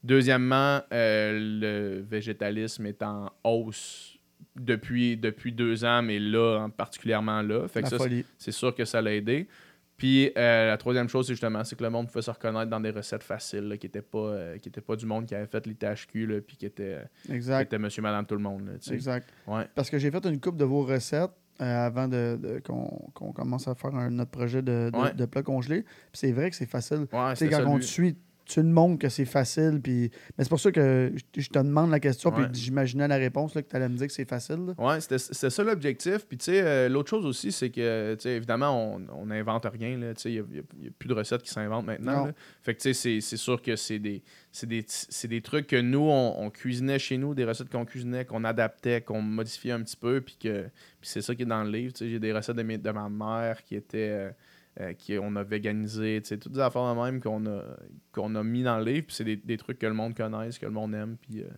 Deuxièmement, 0.05 0.81
euh, 0.93 1.39
le 1.39 2.01
végétalisme 2.09 2.87
est 2.87 3.03
en 3.03 3.31
hausse 3.45 4.12
depuis, 4.57 5.17
depuis 5.17 5.53
deux 5.53 5.85
ans, 5.85 6.03
mais 6.03 6.19
là, 6.19 6.61
hein, 6.65 6.71
particulièrement 6.71 7.43
là. 7.43 7.69
Fait 7.69 7.83
que 7.83 7.89
ça, 7.89 7.97
c'est 8.39 8.53
sûr 8.53 8.75
que 8.75 8.85
ça 8.85 9.01
l'a 9.03 9.15
aidé. 9.15 9.49
Puis 9.97 10.33
euh, 10.37 10.67
la 10.67 10.77
troisième 10.79 11.09
chose, 11.09 11.27
c'est 11.27 11.35
justement 11.35 11.63
c'est 11.63 11.77
que 11.77 11.85
le 11.85 11.91
monde 11.91 12.09
pouvait 12.09 12.23
se 12.23 12.31
reconnaître 12.31 12.69
dans 12.71 12.81
des 12.81 12.91
recettes 12.91 13.23
faciles, 13.23 13.69
là, 13.69 13.77
qui 13.77 13.87
n'étaient 13.87 14.03
pas, 14.03 14.19
euh, 14.19 14.59
qui 14.59 14.69
étaient 14.69 14.81
pas 14.81 14.97
du 14.97 15.07
monde 15.07 15.27
qui 15.27 15.35
avait 15.35 15.47
fait 15.47 15.65
les 15.67 15.75
THQ, 15.75 16.27
là, 16.27 16.41
puis 16.41 16.57
qui 16.57 16.67
étaient, 16.67 16.99
qui 17.25 17.33
Exact. 17.33 17.73
monsieur, 17.75 18.03
madame, 18.03 18.27
tout 18.27 18.35
le 18.35 18.41
monde. 18.43 18.67
là, 18.67 18.73
tu 18.81 18.89
sais. 18.89 18.95
Exact. 18.95 19.29
Ouais. 19.47 19.65
Parce 19.75 19.91
que 19.91 19.99
j'ai 19.99 20.11
fait 20.11 20.25
une 20.27 20.41
coupe 20.41 20.57
de 20.57 20.65
vos 20.65 20.83
recettes 20.85 21.31
euh, 21.61 21.65
avant 21.87 22.09
de, 22.09 22.37
de- 22.43 22.59
qu'on 22.65 23.11
qu'on 23.15 23.33
commence 23.33 23.69
à 23.69 23.75
faire 23.77 23.95
un- 23.95 24.11
notre 24.11 24.31
projet 24.33 24.63
de, 24.63 24.91
de, 24.93 24.97
Ouais. 24.99 25.13
de 25.13 25.25
plat 25.27 25.43
congelé. 25.43 25.83
Puis 25.83 25.93
c'est 26.15 26.33
vrai 26.33 26.51
que 26.51 26.57
c'est 26.57 26.67
facile. 26.67 27.07
Ouais, 27.13 27.37
c'était 27.37 27.51
quand 27.55 27.63
ça, 27.63 27.69
on 27.69 27.79
te 27.79 27.85
suit, 27.85 28.17
tu 28.45 28.61
le 28.63 28.69
montres 28.69 28.99
que 28.99 29.09
c'est 29.09 29.25
facile. 29.25 29.81
Puis... 29.83 30.11
Mais 30.37 30.45
c'est 30.45 30.49
pour 30.51 30.61
ça 30.61 30.71
que 30.73 31.13
je 31.37 31.49
te 31.49 31.59
demande 31.59 31.91
la 31.91 32.01
question, 32.01 32.31
Ouais. 32.35 32.49
puis 32.49 32.61
j'imaginais 32.61 33.09
la 33.09 33.17
réponse 33.17 33.55
là, 33.55 33.63
que 33.63 33.69
tu 33.69 33.77
allais 33.77 33.89
me 33.89 33.97
dire 33.97 34.07
que 34.07 34.13
c'est 34.13 34.29
facile. 34.29 34.75
Ouais, 34.79 35.01
c'était 35.01 35.19
ça 35.51 35.63
l'objectif. 35.65 36.27
Puis, 36.27 36.39
tu 36.39 36.47
sais, 36.47 36.61
euh, 36.63 36.89
l'autre 36.89 37.11
chose 37.11 37.25
aussi, 37.27 37.53
c'est 37.53 37.71
que, 37.71 38.15
tu 38.15 38.23
sais, 38.23 38.31
évidemment, 38.37 38.97
on 39.15 39.27
n'invente 39.27 39.67
rien. 39.67 39.99
Tu 40.15 40.21
sais, 40.21 40.33
il 40.33 40.45
n'y 40.81 40.89
a, 40.89 40.91
plus 40.99 41.09
de 41.09 41.15
recettes 41.15 41.43
qui 41.43 41.51
s'inventent 41.51 41.87
maintenant. 41.87 42.27
Là. 42.27 42.33
Fait 42.63 42.75
que, 42.75 42.81
tu 42.81 42.95
sais, 42.95 43.21
c'est- 43.21 43.37
sûr 43.37 43.61
que 43.63 43.77
c'est 43.77 43.99
des, 43.99 44.23
c'est 44.53 44.69
des, 44.69 44.85
des 45.29 45.41
trucs 45.41 45.67
que 45.67 45.81
nous, 45.81 46.01
on, 46.09 46.35
on 46.39 46.51
cuisinait 46.51 46.99
chez 46.99 47.19
nous, 47.19 47.35
des 47.35 47.45
recettes 47.45 47.71
qu'on 47.71 47.85
cuisinait, 47.85 48.25
qu'on 48.25 48.45
adaptait, 48.45 49.01
qu'on 49.01 49.23
modifiait 49.23 49.73
un 49.73 49.83
petit 49.83 49.97
peu. 49.97 50.21
Puis 50.21 50.37
que 50.41 50.63
puis 51.01 51.11
c'est 51.11 51.23
ça 51.23 51.35
qui 51.35 51.43
est 51.43 51.47
dans 51.47 51.65
le 51.65 51.71
livre. 51.71 51.93
Tu 51.93 51.99
sais, 52.05 52.11
j'ai 52.11 52.19
des 52.21 52.33
recettes 52.33 52.57
de, 52.57 52.63
de 52.77 52.91
ma 52.91 53.09
mère 53.09 53.63
qui 53.65 53.75
étaient. 53.77 54.11
euh, 54.11 54.31
euh, 54.81 54.95
qu'on 55.07 55.37
a 55.37 55.43
véganisé, 55.43 56.23
toutes 56.23 56.53
des 56.53 56.61
affaires 56.61 56.95
de 56.95 57.01
même 57.01 57.21
qu'on 57.21 57.45
a, 57.47 57.63
qu'on 58.11 58.35
a 58.35 58.43
mis 58.43 58.63
dans 58.63 58.79
le 58.79 58.85
livre, 58.85 59.07
puis 59.07 59.17
c'est 59.17 59.25
des, 59.25 59.37
des 59.37 59.57
trucs 59.59 59.79
que 59.79 59.87
le 59.87 59.93
monde 59.93 60.15
connaisse, 60.17 60.59
que 60.59 60.65
le 60.67 60.73
monde 60.73 60.95
aime, 60.95 61.17
puis 61.21 61.43
euh, 61.43 61.49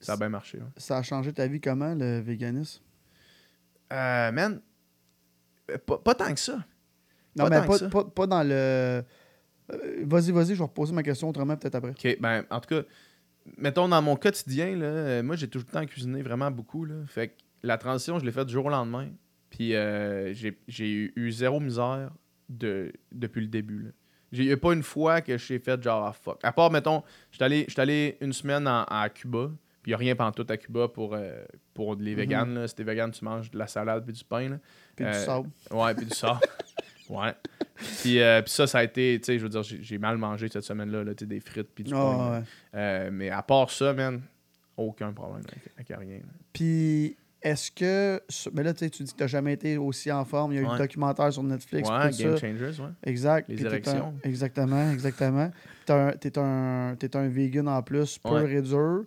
ça 0.00 0.14
a 0.14 0.16
bien 0.16 0.28
marché. 0.28 0.58
ouais. 0.58 0.64
Ça 0.76 0.98
a 0.98 1.02
changé 1.02 1.32
ta 1.32 1.46
vie 1.46 1.60
comment, 1.60 1.94
le 1.94 2.18
véganisme? 2.20 2.82
Euh, 3.92 4.32
man, 4.32 4.60
euh, 5.70 5.78
pas, 5.78 5.98
pas 5.98 6.14
tant 6.14 6.32
que 6.34 6.40
ça. 6.40 6.64
Non, 7.36 7.48
Pas 7.48 7.60
mais 7.60 7.66
pas, 7.66 7.78
ça. 7.78 7.88
pas, 7.88 8.04
pas 8.04 8.26
dans 8.26 8.42
le. 8.42 9.04
vas-y, 10.04 10.32
vas-y, 10.32 10.48
je 10.48 10.54
vais 10.54 10.62
reposer 10.64 10.92
ma 10.92 11.02
question 11.02 11.28
autrement, 11.28 11.56
peut-être 11.56 11.74
après. 11.76 11.90
OK, 11.90 12.16
ben, 12.18 12.44
en 12.50 12.60
tout 12.60 12.74
cas, 12.74 12.82
mettons, 13.58 13.88
dans 13.88 14.02
mon 14.02 14.16
quotidien, 14.16 14.74
là, 14.74 15.22
moi, 15.22 15.36
j'ai 15.36 15.46
tout 15.48 15.58
le 15.58 15.64
temps 15.64 15.84
cuisiné 15.86 16.22
vraiment 16.22 16.50
beaucoup. 16.50 16.84
Là. 16.84 16.94
Fait 17.06 17.28
que 17.28 17.34
la 17.62 17.78
transition, 17.78 18.18
je 18.18 18.24
l'ai 18.24 18.32
faite 18.32 18.46
du 18.46 18.54
jour 18.54 18.66
au 18.66 18.70
lendemain. 18.70 19.08
Puis 19.50 19.70
j'ai 19.70 21.12
eu 21.14 21.30
zéro 21.30 21.60
misère 21.60 22.10
de, 22.48 22.92
depuis 23.12 23.40
le 23.40 23.48
début. 23.48 23.92
il 24.32 24.44
y 24.44 24.52
a 24.52 24.56
pas 24.56 24.72
une 24.72 24.82
fois 24.82 25.20
que 25.20 25.36
j'ai 25.38 25.58
fait 25.58 25.82
genre, 25.82 26.04
ah, 26.06 26.12
fuck. 26.12 26.40
À 26.42 26.52
part, 26.52 26.70
mettons, 26.70 27.02
j'étais 27.30 27.44
allé, 27.44 27.66
allé 27.82 28.16
une 28.20 28.32
semaine 28.32 28.66
en- 28.68 28.84
à 28.84 29.08
Cuba. 29.08 29.50
Puis 29.82 29.92
il 29.92 29.94
n'y 29.94 29.94
a 29.94 29.98
rien 29.98 30.14
tout 30.32 30.46
à 30.48 30.56
Cuba 30.56 30.88
pour, 30.88 31.14
euh, 31.14 31.44
pour 31.72 31.94
les 31.94 32.10
Mhm. 32.12 32.16
véganes. 32.16 32.54
là. 32.54 32.66
Si 32.68 32.74
t'es 32.74 32.82
vegan, 32.82 33.10
tu 33.12 33.24
manges 33.24 33.50
de 33.50 33.58
la 33.58 33.66
salade 33.68 34.04
puis 34.04 34.12
du 34.12 34.24
pain. 34.24 34.58
Puis 34.96 35.04
du 35.04 35.10
Euh, 35.10 35.24
sable. 35.24 35.48
Ouais, 35.70 35.94
puis 35.94 36.06
du 36.06 36.14
sable. 36.14 36.40
ouais. 37.08 37.34
Puis, 38.02 38.20
euh, 38.20 38.42
puis 38.42 38.50
ça, 38.50 38.66
ça 38.66 38.78
a 38.78 38.84
été, 38.84 39.16
tu 39.20 39.26
sais, 39.26 39.38
je 39.38 39.44
veux 39.44 39.48
dire, 39.48 39.62
j'ai 39.62 39.98
mal 39.98 40.18
mangé 40.18 40.48
cette 40.48 40.64
semaine-là, 40.64 41.04
là, 41.04 41.14
des 41.14 41.40
frites 41.40 41.68
puis 41.72 41.84
du 41.84 41.92
Ah, 41.94 42.42
pain. 42.72 42.78
ouais. 42.78 43.10
Mais 43.12 43.30
à 43.30 43.42
part 43.42 43.70
ça, 43.70 43.92
man, 43.92 44.22
aucun 44.76 45.12
problème 45.12 45.42
avec, 45.48 45.90
avec 45.92 46.00
rien. 46.08 46.20
Puis, 46.52 47.16
est-ce 47.46 47.70
que. 47.70 48.20
Mais 48.54 48.62
là, 48.62 48.74
tu 48.74 48.84
dis 48.88 48.90
que 48.90 49.04
tu 49.04 49.04
n'as 49.20 49.26
jamais 49.26 49.52
été 49.54 49.76
aussi 49.78 50.10
en 50.10 50.24
forme. 50.24 50.52
Il 50.52 50.56
y 50.56 50.58
a 50.58 50.62
eu 50.62 50.66
Ouais. 50.66 50.72
le 50.72 50.78
documentaire 50.78 51.32
sur 51.32 51.42
Netflix. 51.42 51.88
Ouais, 51.88 52.10
tout 52.10 52.16
Game 52.18 52.36
ça. 52.36 52.40
Changers, 52.46 52.80
ouais. 52.82 52.88
Exact. 53.04 53.48
Les 53.48 53.64
un- 53.64 54.12
exactement, 54.24 54.90
exactement. 54.90 55.50
Tu 55.86 55.92
es 55.92 56.38
un, 56.38 56.96
t'es 56.98 57.16
un 57.16 57.28
vegan 57.28 57.68
en 57.68 57.82
plus, 57.82 58.18
pur 58.18 58.32
Ouais. 58.32 58.52
et 58.54 58.62
dur. 58.62 59.04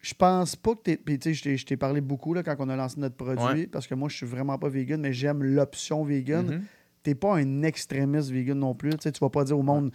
Je 0.00 0.14
pense 0.14 0.56
pas 0.56 0.74
que 0.74 0.80
t'es. 0.82 0.96
Puis, 0.96 1.18
tu 1.18 1.34
sais, 1.34 1.56
je 1.56 1.64
t'ai- 1.66 1.76
parlé 1.76 2.00
beaucoup 2.00 2.34
là, 2.34 2.42
quand 2.42 2.56
on 2.58 2.68
a 2.68 2.74
lancé 2.76 2.98
notre 2.98 3.14
produit, 3.16 3.66
parce 3.68 3.86
que 3.86 3.94
moi, 3.94 4.08
je 4.08 4.16
suis 4.16 4.26
vraiment 4.26 4.58
pas 4.58 4.68
vegan, 4.68 5.00
mais 5.00 5.12
j'aime 5.12 5.42
l'option 5.44 6.02
vegan. 6.02 6.46
Mhm. 6.46 6.62
T'es 7.04 7.14
pas 7.14 7.36
un 7.36 7.62
extrémiste 7.62 8.30
vegan 8.30 8.58
non 8.58 8.74
plus. 8.74 8.90
Tu 8.90 8.96
sais, 9.02 9.12
tu 9.12 9.20
vas 9.20 9.30
pas 9.30 9.44
dire 9.44 9.58
au 9.58 9.62
monde. 9.62 9.92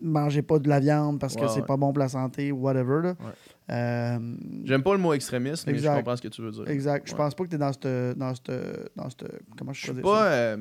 Mangez 0.00 0.42
pas 0.42 0.58
de 0.58 0.68
la 0.68 0.80
viande 0.80 1.20
parce 1.20 1.36
que 1.36 1.42
Ouais, 1.42 1.48
c'est 1.48 1.60
ouais. 1.60 1.66
pas 1.66 1.76
bon 1.76 1.92
pour 1.92 2.00
la 2.00 2.08
santé, 2.08 2.50
whatever. 2.50 3.00
Là. 3.02 3.10
Ouais. 3.20 3.74
Euh, 3.74 4.36
J'aime 4.64 4.82
pas 4.82 4.92
le 4.92 4.98
mot 4.98 5.12
extrémiste, 5.12 5.66
mais 5.66 5.74
Exact. 5.74 5.92
je 5.92 5.96
comprends 5.98 6.16
ce 6.16 6.22
que 6.22 6.28
tu 6.28 6.42
veux 6.42 6.50
dire. 6.50 6.68
Exact. 6.68 7.08
Je 7.08 7.14
pense 7.14 7.34
pas 7.34 7.44
que 7.44 7.48
tu 7.50 7.54
es 7.54 7.58
dans 7.58 7.72
cette. 7.72 8.18
Dans 8.18 8.34
cette, 8.34 8.50
dans 8.96 9.08
cette 9.10 9.24
comment 9.56 9.72
je 9.72 9.80
suis 9.80 9.92
pas, 10.02 10.32
euh, 10.32 10.56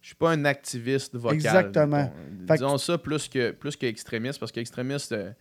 je 0.00 0.06
suis 0.06 0.14
pas 0.16 0.30
un 0.30 0.44
activiste 0.44 1.16
vocal. 1.16 1.34
Exactement. 1.36 2.12
que 2.46 2.52
Disons 2.52 2.78
ça 2.78 2.96
plus 2.98 3.28
que 3.28 3.50
plus 3.50 3.74
qu'extrémiste, 3.76 4.38
parce 4.38 4.52
qu'extrémiste, 4.52 5.10
euh, 5.12 5.32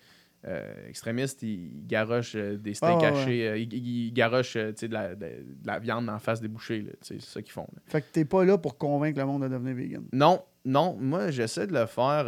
euh, 0.48 0.90
extrémiste, 0.90 1.44
il 1.44 1.86
garoche 1.86 2.34
euh, 2.36 2.58
des 2.58 2.74
steaks 2.74 2.90
Ah, 3.04 3.08
hachés, 3.10 3.62
il, 3.62 3.74
il 3.74 4.12
garoche 4.14 4.56
de, 4.56 4.88
la, 4.88 5.14
de- 5.14 5.20
de 5.26 5.68
la 5.68 5.78
viande 5.80 6.10
en 6.10 6.18
face 6.20 6.42
des 6.42 6.48
bouchées. 6.48 6.86
C'est 7.02 7.22
ça 7.22 7.42
qu'ils 7.44 7.52
font. 7.54 7.68
là. 7.76 7.82
Fait 7.86 8.02
que 8.02 8.08
t'es 8.12 8.26
pas 8.26 8.44
là 8.44 8.58
pour 8.58 8.78
convaincre 8.78 9.20
le 9.20 9.26
monde 9.28 9.44
de 9.44 9.50
devenir 9.50 9.76
vegan. 9.76 10.04
Non, 10.12 10.42
non, 10.66 10.98
moi 11.00 11.30
j'essaie 11.30 11.68
de 11.68 11.74
le 11.74 11.86
faire. 11.86 12.26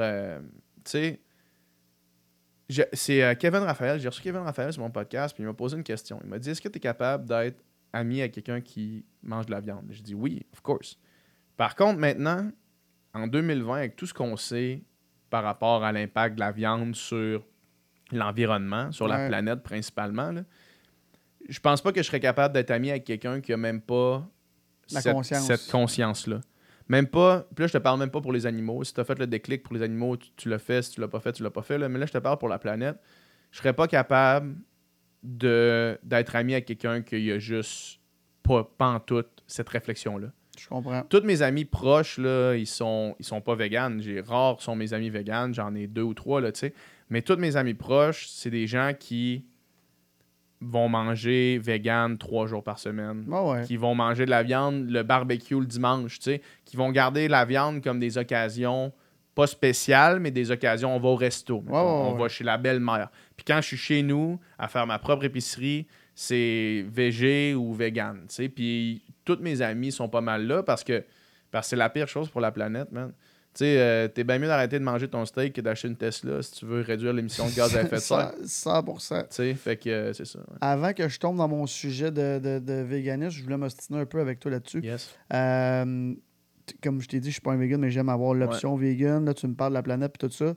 Tu 0.86 0.92
sais, 0.92 1.20
c'est 2.94 3.24
euh, 3.24 3.36
Kevin 3.36 3.62
Raphaël. 3.62 4.00
J'ai 4.00 4.08
reçu 4.08 4.22
Kevin 4.22 4.42
Raphaël 4.42 4.74
sur 4.74 4.82
mon 4.82 4.90
podcast, 4.90 5.36
puis 5.36 5.44
il 5.44 5.48
m'a 5.48 5.54
posé 5.54 5.78
une 5.78 5.84
question. 5.84 6.20
Il 6.24 6.30
m'a 6.30 6.40
dit 6.40 6.50
Est-ce 6.50 6.62
que 6.62 6.70
tu 6.70 6.78
es 6.78 6.80
capable 6.80 7.26
d'être 7.26 7.64
ami 7.94 8.22
avec 8.22 8.34
quelqu'un 8.34 8.62
qui 8.62 9.06
mange 9.22 9.46
de 9.46 9.52
la 9.52 9.60
viande? 9.60 9.86
J'ai 9.90 10.02
dit 10.02 10.16
Oui, 10.16 10.46
of 10.54 10.62
course. 10.62 10.98
Par 11.58 11.76
contre, 11.76 12.00
maintenant, 12.00 12.50
en 13.14 13.28
2020, 13.28 13.78
avec 13.78 13.96
tout 13.96 14.06
ce 14.06 14.14
qu'on 14.14 14.36
sait 14.36 14.84
par 15.30 15.44
rapport 15.44 15.84
à 15.84 15.92
l'impact 15.92 16.36
de 16.36 16.40
la 16.40 16.52
viande 16.52 16.96
sur 16.96 17.46
l'environnement, 18.12 18.92
sur 18.92 19.08
la 19.08 19.28
planète 19.28 19.64
principalement, 19.64 20.32
là, 20.32 20.44
je 21.48 21.60
pense 21.60 21.82
pas 21.82 21.92
que 21.92 22.02
je 22.02 22.08
serais 22.08 22.20
capable 22.20 22.54
d'être 22.54 22.72
ami 22.72 22.90
avec 22.90 23.04
quelqu'un 23.04 23.40
qui 23.40 23.54
a 23.54 23.58
même 23.58 23.82
pas 23.82 24.28
La 24.92 25.02
cette, 25.02 25.14
conscience. 25.72 26.30
Même 26.88 27.08
pas, 27.08 27.48
puis 27.56 27.64
là, 27.64 27.68
je 27.68 27.74
te 27.74 27.78
parle 27.80 28.00
même 28.00 28.12
pas 28.12 28.22
pour 28.22 28.32
les 28.32 28.46
animaux. 28.46 28.84
Si 28.84 28.94
tu 28.94 29.00
as 29.00 29.06
fait 29.06 29.18
le 29.18 29.26
déclic 29.28 29.64
pour 29.64 29.74
les 29.74 29.82
animaux, 29.82 30.18
tu, 30.18 30.30
tu 30.36 30.50
l'as 30.50 30.60
fait. 30.60 30.84
Si 30.84 30.92
tu 30.92 31.02
l'as 31.02 31.08
pas 31.08 31.20
fait, 31.20 31.32
tu 31.32 31.42
l'as 31.44 31.50
pas 31.50 31.64
fait. 31.64 31.78
là. 31.78 31.90
Mais 31.90 31.98
là, 31.98 32.06
je 32.06 32.12
te 32.12 32.18
parle 32.20 32.38
pour 32.38 32.50
la 32.50 32.60
planète. 32.60 32.98
Je 33.52 33.58
serais 33.58 33.74
pas 33.74 33.88
capable 33.88 34.56
de 35.24 35.98
d'être 36.04 36.36
ami 36.36 36.54
avec 36.54 36.66
quelqu'un 36.66 37.02
qui 37.02 37.32
a 37.32 37.40
juste 37.40 38.00
pas, 38.44 38.70
pas 38.78 38.88
en 38.88 39.00
tout 39.00 39.26
cette 39.48 39.70
réflexion-là. 39.70 40.28
Je 40.58 40.68
comprends. 40.68 41.04
Tous 41.10 41.22
mes 41.22 41.42
amis 41.42 41.66
proches, 41.66 42.18
là, 42.18 42.56
ils 42.56 42.68
sont, 42.68 43.16
ils 43.20 43.26
sont 43.26 43.42
pas 43.42 43.56
véganes. 43.56 44.02
J'ai 44.02 44.22
rares 44.22 44.62
sont 44.62 44.76
mes 44.76 44.94
amis 44.94 45.10
véganes. 45.10 45.54
J'en 45.54 45.74
ai 45.76 45.88
deux 45.88 46.04
ou 46.04 46.14
trois, 46.14 46.40
là, 46.40 46.52
tu 46.52 46.60
sais. 46.60 46.74
Mais 47.10 47.22
tous 47.22 47.38
mes 47.38 47.56
amis 47.56 47.74
proches, 47.74 48.28
c'est 48.28 48.50
des 48.50 48.68
gens 48.68 48.92
qui 48.98 49.46
vont 50.62 50.90
manger 50.90 51.60
vegan 51.62 52.18
trois 52.18 52.48
jours 52.48 52.64
par 52.64 52.80
semaine. 52.80 53.26
Ah 53.32 53.44
ouais. 53.44 53.64
Qui 53.66 53.78
vont 53.78 53.96
manger 53.96 54.26
de 54.26 54.30
la 54.30 54.44
viande, 54.44 54.90
le 54.90 55.04
barbecue 55.04 55.60
le 55.60 55.66
dimanche, 55.66 56.20
tu 56.20 56.24
sais. 56.24 56.42
Qui 56.64 56.78
vont 56.78 56.92
garder 56.92 57.28
la 57.28 57.46
viande 57.46 57.84
comme 57.84 58.00
des 58.00 58.18
occasions, 58.18 58.92
pas 59.36 59.48
spéciales, 59.48 60.20
mais 60.20 60.32
des 60.32 60.52
occasions. 60.52 60.96
On 60.96 61.00
va 61.00 61.10
au 61.10 61.16
resto. 61.16 61.64
on 61.68 62.14
ouais. 62.14 62.20
va 62.20 62.28
chez 62.30 62.44
la 62.44 62.58
belle-mère. 62.58 63.10
Puis 63.36 63.46
quand 63.46 63.58
je 63.58 63.68
suis 63.68 63.78
chez 63.78 64.02
nous 64.02 64.40
à 64.58 64.68
faire 64.68 64.88
ma 64.88 64.98
propre 64.98 65.26
épicerie, 65.26 65.88
c'est 66.16 66.86
végé 66.88 67.54
ou 67.54 67.74
vegan, 67.74 68.22
tu 68.30 68.36
sais. 68.36 68.50
Puis 68.50 69.04
tous 69.26 69.40
mes 69.42 69.62
amis 69.62 69.92
sont 69.92 70.08
pas 70.08 70.22
mal 70.22 70.48
là 70.48 70.64
parce 70.64 70.84
que 70.84 71.04
parce 71.52 71.68
que 71.68 71.70
c'est 71.72 71.76
la 71.76 71.90
pire 71.90 72.08
chose 72.08 72.30
pour 72.30 72.42
la 72.42 72.52
planète, 72.52 72.92
man. 72.92 73.14
Tu 73.56 73.60
sais, 73.64 73.80
euh, 73.80 74.08
t'es 74.10 74.26
bien 74.26 74.38
mieux 74.38 74.48
d'arrêter 74.48 74.78
de 74.80 74.84
manger 74.84 75.08
ton 75.08 75.24
steak 75.26 75.54
que 75.54 75.62
d'acheter 75.62 75.88
une 75.88 75.96
Tesla 75.96 76.42
si 76.42 76.52
tu 76.52 76.66
veux 76.66 76.82
réduire 76.82 77.14
l'émission 77.14 77.48
de 77.48 77.56
gaz 77.56 77.74
à 77.78 77.84
effet 77.84 77.96
de 77.96 78.02
serre. 78.02 78.34
100%. 78.44 79.22
Tu 79.22 79.26
sais, 79.30 79.54
fait 79.54 79.78
que 79.78 79.90
euh, 79.90 80.12
c'est 80.14 80.26
ça. 80.26 80.40
ouais. 80.40 80.58
Avant 80.60 80.92
que 80.92 81.08
je 81.08 81.18
tombe 81.18 81.38
dans 81.38 81.48
mon 81.48 81.66
sujet 81.66 82.12
de, 82.12 82.40
de, 82.40 82.60
de 82.60 82.74
véganisme, 82.82 83.30
je 83.38 83.44
voulais 83.44 83.56
m'ostiner 83.58 84.00
un 84.02 84.06
peu 84.06 84.20
avec 84.20 84.40
toi 84.42 84.52
là-dessus. 84.52 84.82
Yes. 84.84 85.16
Euh, 85.34 86.14
comme 86.84 87.00
je 87.02 87.08
t'ai 87.08 87.20
dit, 87.22 87.30
je 87.30 87.34
suis 87.36 87.42
pas 87.42 87.54
un 87.54 87.58
vegan, 87.58 87.80
mais 87.80 87.92
j'aime 87.92 88.10
avoir 88.10 88.34
l'option 88.34 88.76
vegan. 88.76 89.24
Là, 89.24 89.34
tu 89.34 89.48
me 89.48 89.54
parles 89.56 89.72
de 89.72 89.76
la 89.76 89.84
planète 89.84 90.16
et 90.16 90.28
tout 90.28 90.30
ça. 90.34 90.54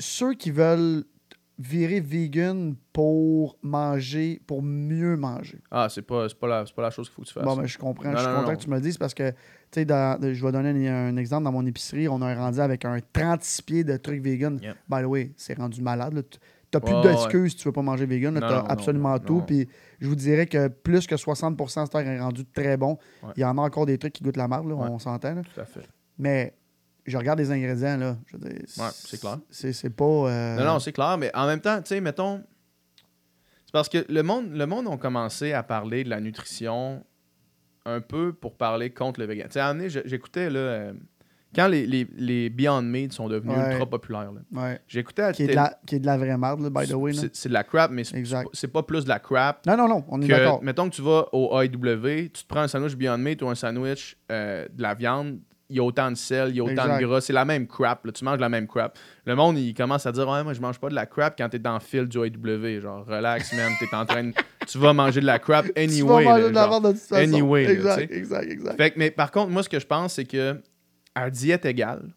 Ceux 0.00 0.34
qui 0.34 0.50
veulent 0.50 1.04
virer 1.58 2.00
vegan 2.00 2.74
pour 2.92 3.56
manger, 3.62 4.40
pour 4.46 4.62
mieux 4.62 5.16
manger. 5.16 5.58
Ah, 5.70 5.88
c'est 5.88 6.02
pas, 6.02 6.26
pas, 6.40 6.48
la, 6.48 6.64
pas 6.64 6.82
la 6.82 6.90
chose 6.90 7.08
qu'il 7.08 7.14
faut 7.14 7.22
que 7.22 7.28
tu 7.28 7.34
fasses. 7.34 7.44
Bon, 7.44 7.56
ben, 7.56 7.66
je 7.66 7.78
comprends. 7.78 8.10
Non, 8.10 8.16
je 8.16 8.18
suis 8.22 8.28
non, 8.28 8.34
content 8.38 8.50
non. 8.50 8.56
que 8.56 8.62
tu 8.62 8.70
me 8.70 8.74
le 8.76 8.80
dises 8.80 8.98
parce 8.98 9.14
que, 9.14 9.30
tu 9.70 9.82
sais, 9.82 9.86
je 9.86 10.44
vais 10.44 10.52
donner 10.52 10.88
un, 10.88 11.08
un 11.08 11.16
exemple. 11.16 11.44
Dans 11.44 11.52
mon 11.52 11.64
épicerie, 11.66 12.08
on 12.08 12.20
a 12.22 12.34
rendu 12.34 12.60
avec 12.60 12.84
un 12.84 12.98
36 13.12 13.62
pieds 13.62 13.84
de 13.84 13.96
trucs 13.96 14.22
vegan. 14.22 14.58
Yep. 14.62 14.76
By 14.88 15.02
the 15.02 15.06
way, 15.06 15.32
c'est 15.36 15.56
rendu 15.56 15.80
malade. 15.80 16.14
là. 16.14 16.22
Tu 16.22 16.38
n'as 16.74 16.80
plus 16.80 17.08
d'excuses 17.08 17.52
si 17.52 17.56
tu 17.58 17.68
veux 17.68 17.72
pas 17.72 17.82
manger 17.82 18.04
vegan. 18.06 18.34
Tu 18.34 18.40
Non, 18.40 18.46
as 18.46 18.50
non, 18.50 18.56
non, 18.62 18.64
absolument 18.68 19.18
tout. 19.20 19.42
Puis 19.46 19.68
je 20.00 20.08
vous 20.08 20.16
dirais 20.16 20.46
que 20.46 20.66
plus 20.66 21.06
que 21.06 21.14
60% 21.14 21.92
de 21.92 21.98
est 22.08 22.20
rendu 22.20 22.44
très 22.46 22.76
bon. 22.76 22.98
Ouais. 23.22 23.30
Il 23.36 23.40
y 23.42 23.44
en 23.44 23.56
a 23.58 23.62
encore 23.62 23.86
des 23.86 23.96
trucs 23.96 24.12
qui 24.14 24.24
goûtent 24.24 24.36
la 24.36 24.48
marde, 24.48 24.66
là, 24.68 24.74
Ouais. 24.74 24.88
on 24.90 24.98
s'entend. 24.98 25.40
Tout 25.42 25.60
à 25.60 25.64
fait. 25.66 25.88
Mais 26.18 26.54
je 27.06 27.16
regarde 27.18 27.38
les 27.38 27.50
ingrédients, 27.50 27.96
là. 27.96 28.16
Je 28.26 28.36
veux 28.36 28.48
dire, 28.48 28.58
Ouais, 28.78 28.88
c'est 28.92 29.20
clair. 29.20 29.38
C'est 29.50 29.72
c'est 29.72 29.90
pas. 29.90 30.04
euh, 30.04 30.56
Non, 30.56 30.64
non, 30.64 30.78
c'est 30.78 30.92
clair, 30.92 31.16
mais 31.18 31.30
en 31.34 31.46
même 31.46 31.60
temps, 31.60 31.78
tu 31.78 31.88
sais, 31.88 32.00
mettons. 32.00 32.42
C'est 33.66 33.72
parce 33.72 33.88
que 33.88 34.04
le 34.08 34.22
monde, 34.22 34.52
le 34.52 34.66
monde 34.66 34.88
a 34.88 34.96
commencé 34.96 35.52
à 35.52 35.62
parler 35.62 36.04
de 36.04 36.10
la 36.10 36.20
nutrition 36.20 37.04
un 37.86 38.00
peu 38.00 38.32
pour 38.32 38.56
parler 38.56 38.90
contre 38.90 39.20
le 39.20 39.26
vegan. 39.26 39.48
Tu 39.48 39.58
sais, 39.58 40.02
j'écoutais, 40.06 40.48
là. 40.50 40.58
euh, 40.58 40.92
quand 41.54 41.68
les, 41.68 41.86
les, 41.86 42.08
les 42.16 42.50
Beyond 42.50 42.82
Meat 42.82 43.12
sont 43.12 43.28
devenus 43.28 43.56
Ouais. 43.56 43.70
ultra 43.72 43.86
populaires, 43.86 44.32
là, 44.32 44.40
ouais. 44.60 44.80
j'écoutais 44.88 45.22
à 45.22 45.32
Qui 45.32 45.44
est, 45.44 45.48
de 45.48 45.54
la, 45.54 45.78
qui 45.86 45.94
est 45.96 45.98
de 46.00 46.06
la 46.06 46.16
vraie 46.18 46.36
marde, 46.36 46.60
là, 46.62 46.70
by 46.70 46.88
the 46.88 46.94
way. 46.94 47.12
c'est- 47.12 47.46
de 47.46 47.52
la 47.52 47.62
crap, 47.62 47.92
mais 47.92 48.02
c'est 48.02 48.16
Exact. 48.16 48.48
c'est 48.52 48.66
pas 48.72 48.82
plus 48.82 49.04
de 49.04 49.08
la 49.08 49.20
crap 49.20 49.64
Non, 49.66 49.76
non, 49.76 49.86
non, 49.88 50.04
on 50.08 50.20
est 50.20 50.26
d'accord. 50.26 50.60
mettons 50.64 50.88
que 50.90 50.94
tu 50.96 51.02
vas 51.02 51.26
au 51.32 51.56
AEW, 51.60 52.30
tu 52.32 52.42
te 52.42 52.46
prends 52.48 52.62
un 52.62 52.66
sandwich 52.68 52.96
Beyond 52.96 53.18
Meat 53.18 53.40
ou 53.42 53.48
un 53.48 53.54
sandwich 53.54 54.16
euh, 54.32 54.66
de 54.72 54.82
la 54.82 54.94
viande, 54.94 55.38
il 55.74 55.78
y 55.78 55.80
a 55.80 55.82
autant 55.82 56.08
de 56.10 56.16
sel, 56.16 56.50
il 56.50 56.56
y 56.56 56.60
a 56.60 56.62
autant 56.62 56.72
Exact. 56.84 57.00
de 57.00 57.06
gras, 57.06 57.20
c'est 57.20 57.32
la 57.32 57.44
même 57.44 57.66
crap, 57.66 58.06
là, 58.06 58.12
tu 58.12 58.24
manges 58.24 58.38
la 58.38 58.48
même 58.48 58.68
crap. 58.68 58.96
Le 59.26 59.34
monde, 59.34 59.58
il 59.58 59.74
commence 59.74 60.06
à 60.06 60.12
dire 60.12 60.28
Ouais, 60.28 60.44
moi, 60.44 60.52
je 60.52 60.60
mange 60.60 60.78
pas 60.78 60.88
de 60.88 60.94
la 60.94 61.04
crap 61.04 61.34
quand 61.36 61.48
t'es 61.48 61.58
dans 61.58 61.74
le 61.74 61.80
fil 61.80 62.06
du 62.06 62.18
AEW. 62.18 62.80
Genre, 62.80 63.04
relax, 63.06 63.52
man, 63.54 63.72
t'es 63.80 63.94
en 63.94 64.06
train 64.06 64.24
de. 64.24 64.32
Tu 64.66 64.78
vas 64.78 64.94
manger 64.94 65.20
de 65.20 65.26
la 65.26 65.38
crap 65.38 65.66
anyway. 65.76 65.98
tu 65.98 66.02
vas 66.04 66.30
manger 66.30 66.42
là, 66.44 66.48
de 66.48 66.54
la 66.54 66.62
genre. 66.62 66.70
merde 66.80 66.86
de 66.86 66.98
toute 66.98 67.06
façon. 67.06 67.22
Anyway, 67.22 67.64
exact, 67.66 68.10
exact, 68.10 68.50
exact. 68.50 68.76
Fait 68.78 68.90
que, 68.92 68.98
mais 68.98 69.10
par 69.10 69.30
contre, 69.30 69.50
moi, 69.50 69.62
ce 69.62 69.68
que 69.68 69.78
je 69.78 69.86
pense, 69.86 70.14
c'est 70.14 70.24
que 70.24 70.56
à 71.14 71.28
diète 71.28 71.66
égale, 71.66 72.14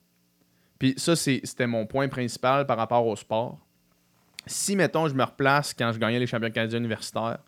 puis 0.80 0.94
ça, 0.98 1.16
c'était 1.16 1.68
mon 1.68 1.86
point 1.86 2.08
principal 2.08 2.66
par 2.66 2.78
rapport 2.78 3.06
au 3.06 3.16
sport. 3.18 3.60
Si, 4.46 4.76
mettons, 4.78 5.10
je 5.10 5.14
me 5.14 5.24
replace 5.24 5.74
quand 5.74 5.92
je 5.92 6.00
gagnais 6.00 6.20
les 6.20 6.28
championnats 6.28 6.54
canadiens 6.54 6.80
universitaires, 6.80 7.40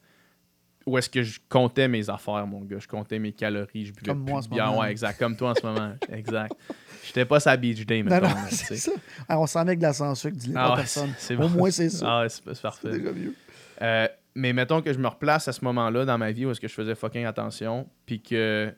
où 0.90 0.98
est-ce 0.98 1.10
que 1.10 1.24
je 1.24 1.40
comptais 1.50 1.88
mes 1.88 2.10
affaires, 2.10 2.46
mon 2.48 2.62
gars? 2.62 2.80
Je 2.80 2.88
comptais 2.88 3.20
mes 3.20 3.32
calories, 3.32 3.86
je 3.86 3.94
buvais 3.94 4.08
Comme 4.08 4.20
moi 4.24 4.40
en 4.40 4.42
ce 4.42 4.50
moment. 4.50 4.80
Ouais, 4.80 4.92
exact. 4.92 5.18
Comme 5.20 5.36
toi 5.36 5.52
en 5.52 5.56
ce 5.56 5.66
moment. 5.66 5.94
exact. 6.12 6.56
J'étais 7.06 7.26
pas 7.26 7.40
sa 7.40 7.56
beach 7.58 7.86
day, 7.86 8.04
Non, 8.04 8.20
non, 8.22 8.28
tu 8.50 8.56
c'est 8.56 8.76
ça. 8.76 8.92
Ah, 9.28 9.40
on 9.40 9.48
s'en 9.48 9.60
met 9.64 9.70
avec 9.72 9.80
de 9.80 9.84
la 9.84 9.94
sans 9.94 10.14
sucre, 10.16 10.36
dis-le 10.38 10.56
Ah 10.58 10.70
pas 10.70 10.76
personne. 10.78 11.14
c'est 11.18 11.36
Au 11.36 11.40
bon. 11.40 11.50
moins, 11.50 11.72
c'est 11.72 11.90
ça. 11.90 12.22
Ah 12.24 12.30
c'est 12.30 12.62
parfait. 12.62 12.92
déjà 12.92 13.12
mieux. 13.12 13.34
Euh, 13.82 14.08
mais 14.36 14.54
mettons 14.54 14.82
que 14.82 14.92
je 14.94 15.00
me 15.00 15.08
replace 15.08 15.48
à 15.48 15.54
ce 15.54 15.64
moment-là 15.66 16.06
dans 16.06 16.18
ma 16.18 16.32
vie 16.32 16.46
où 16.46 16.52
est-ce 16.52 16.60
que 16.62 16.68
je 16.68 16.74
faisais 16.74 16.96
fucking 16.96 17.26
attention, 17.26 17.88
puis 18.06 18.22
que 18.22 18.74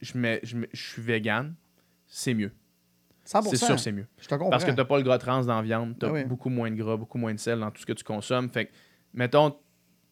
je, 0.00 0.16
mets, 0.18 0.40
je, 0.42 0.56
mets- 0.58 0.68
je 0.72 0.82
suis 0.92 1.02
vegan, 1.02 1.54
c'est 2.06 2.34
mieux. 2.34 2.52
100%. 3.26 3.48
C'est 3.50 3.56
sûr, 3.56 3.80
c'est 3.80 3.90
mieux. 3.92 4.06
Je 4.20 4.28
te 4.28 4.34
comprends. 4.36 4.50
Parce 4.50 4.64
que 4.64 4.70
t'as 4.70 4.84
pas 4.84 4.98
le 4.98 5.02
gras 5.02 5.18
trans 5.18 5.42
dans 5.44 5.56
la 5.56 5.62
viande, 5.62 5.96
t'as 5.98 6.08
Ah 6.08 6.12
oui. 6.12 6.24
beaucoup 6.24 6.48
moins 6.50 6.70
de 6.70 6.76
gras, 6.76 6.96
beaucoup 6.96 7.18
moins 7.18 7.34
de 7.34 7.40
sel 7.40 7.58
dans 7.58 7.70
tout 7.72 7.80
ce 7.80 7.86
que 7.86 7.92
tu 7.92 8.04
consommes. 8.04 8.48
Fait 8.50 8.66
que, 8.66 8.72
mettons, 9.14 9.56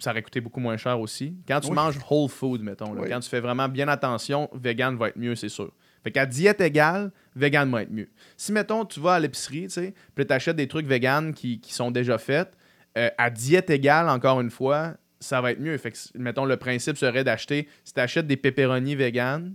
ça 0.05 0.11
aurait 0.11 0.23
coûté 0.23 0.41
beaucoup 0.41 0.61
moins 0.61 0.77
cher 0.77 0.99
aussi. 1.01 1.35
Quand 1.49 1.61
tu 1.61 1.69
Oui. 1.69 1.75
manges 1.75 1.99
whole 2.11 2.29
food, 2.29 2.63
mettons, 2.63 2.93
là, 2.95 3.03
Oui. 3.03 3.09
quand 3.09 3.21
tu 3.21 3.29
fais 3.29 3.41
vraiment 3.41 3.69
bien 3.69 3.89
attention, 3.89 4.49
vegan 4.55 4.97
va 4.97 5.09
être 5.09 5.17
mieux, 5.19 5.35
c'est 5.35 5.49
sûr. 5.49 5.73
Fait 6.03 6.11
qu'à 6.11 6.27
diète 6.27 6.61
égale, 6.61 7.11
vegan 7.35 7.71
va 7.71 7.83
être 7.83 7.91
mieux. 7.91 8.09
Si, 8.37 8.53
mettons, 8.53 8.85
tu 8.85 9.01
vas 9.01 9.15
à 9.15 9.21
l'épicerie, 9.21 9.63
tu 9.65 9.71
sais, 9.71 9.95
puis 10.15 10.27
tu 10.27 10.33
achètes 10.33 10.57
des 10.57 10.69
trucs 10.69 10.87
vegan 10.87 11.33
qui, 11.33 11.61
qui 11.61 11.73
sont 11.73 11.91
déjà 11.91 12.19
faits, 12.19 12.53
euh, 12.99 13.09
à 13.19 13.31
diète 13.31 13.71
égale, 13.71 14.09
encore 14.09 14.41
une 14.41 14.51
fois, 14.51 14.95
ça 15.19 15.41
va 15.41 15.53
être 15.53 15.61
mieux. 15.61 15.77
Fait 15.79 15.91
que, 15.91 15.97
mettons, 16.17 16.45
le 16.45 16.57
principe 16.59 16.97
serait 16.99 17.25
d'acheter, 17.25 17.67
si 17.85 17.95
tu 17.95 18.01
achètes 18.01 18.27
des 18.27 18.37
pepperoni 18.37 18.95
vegan, 18.95 19.55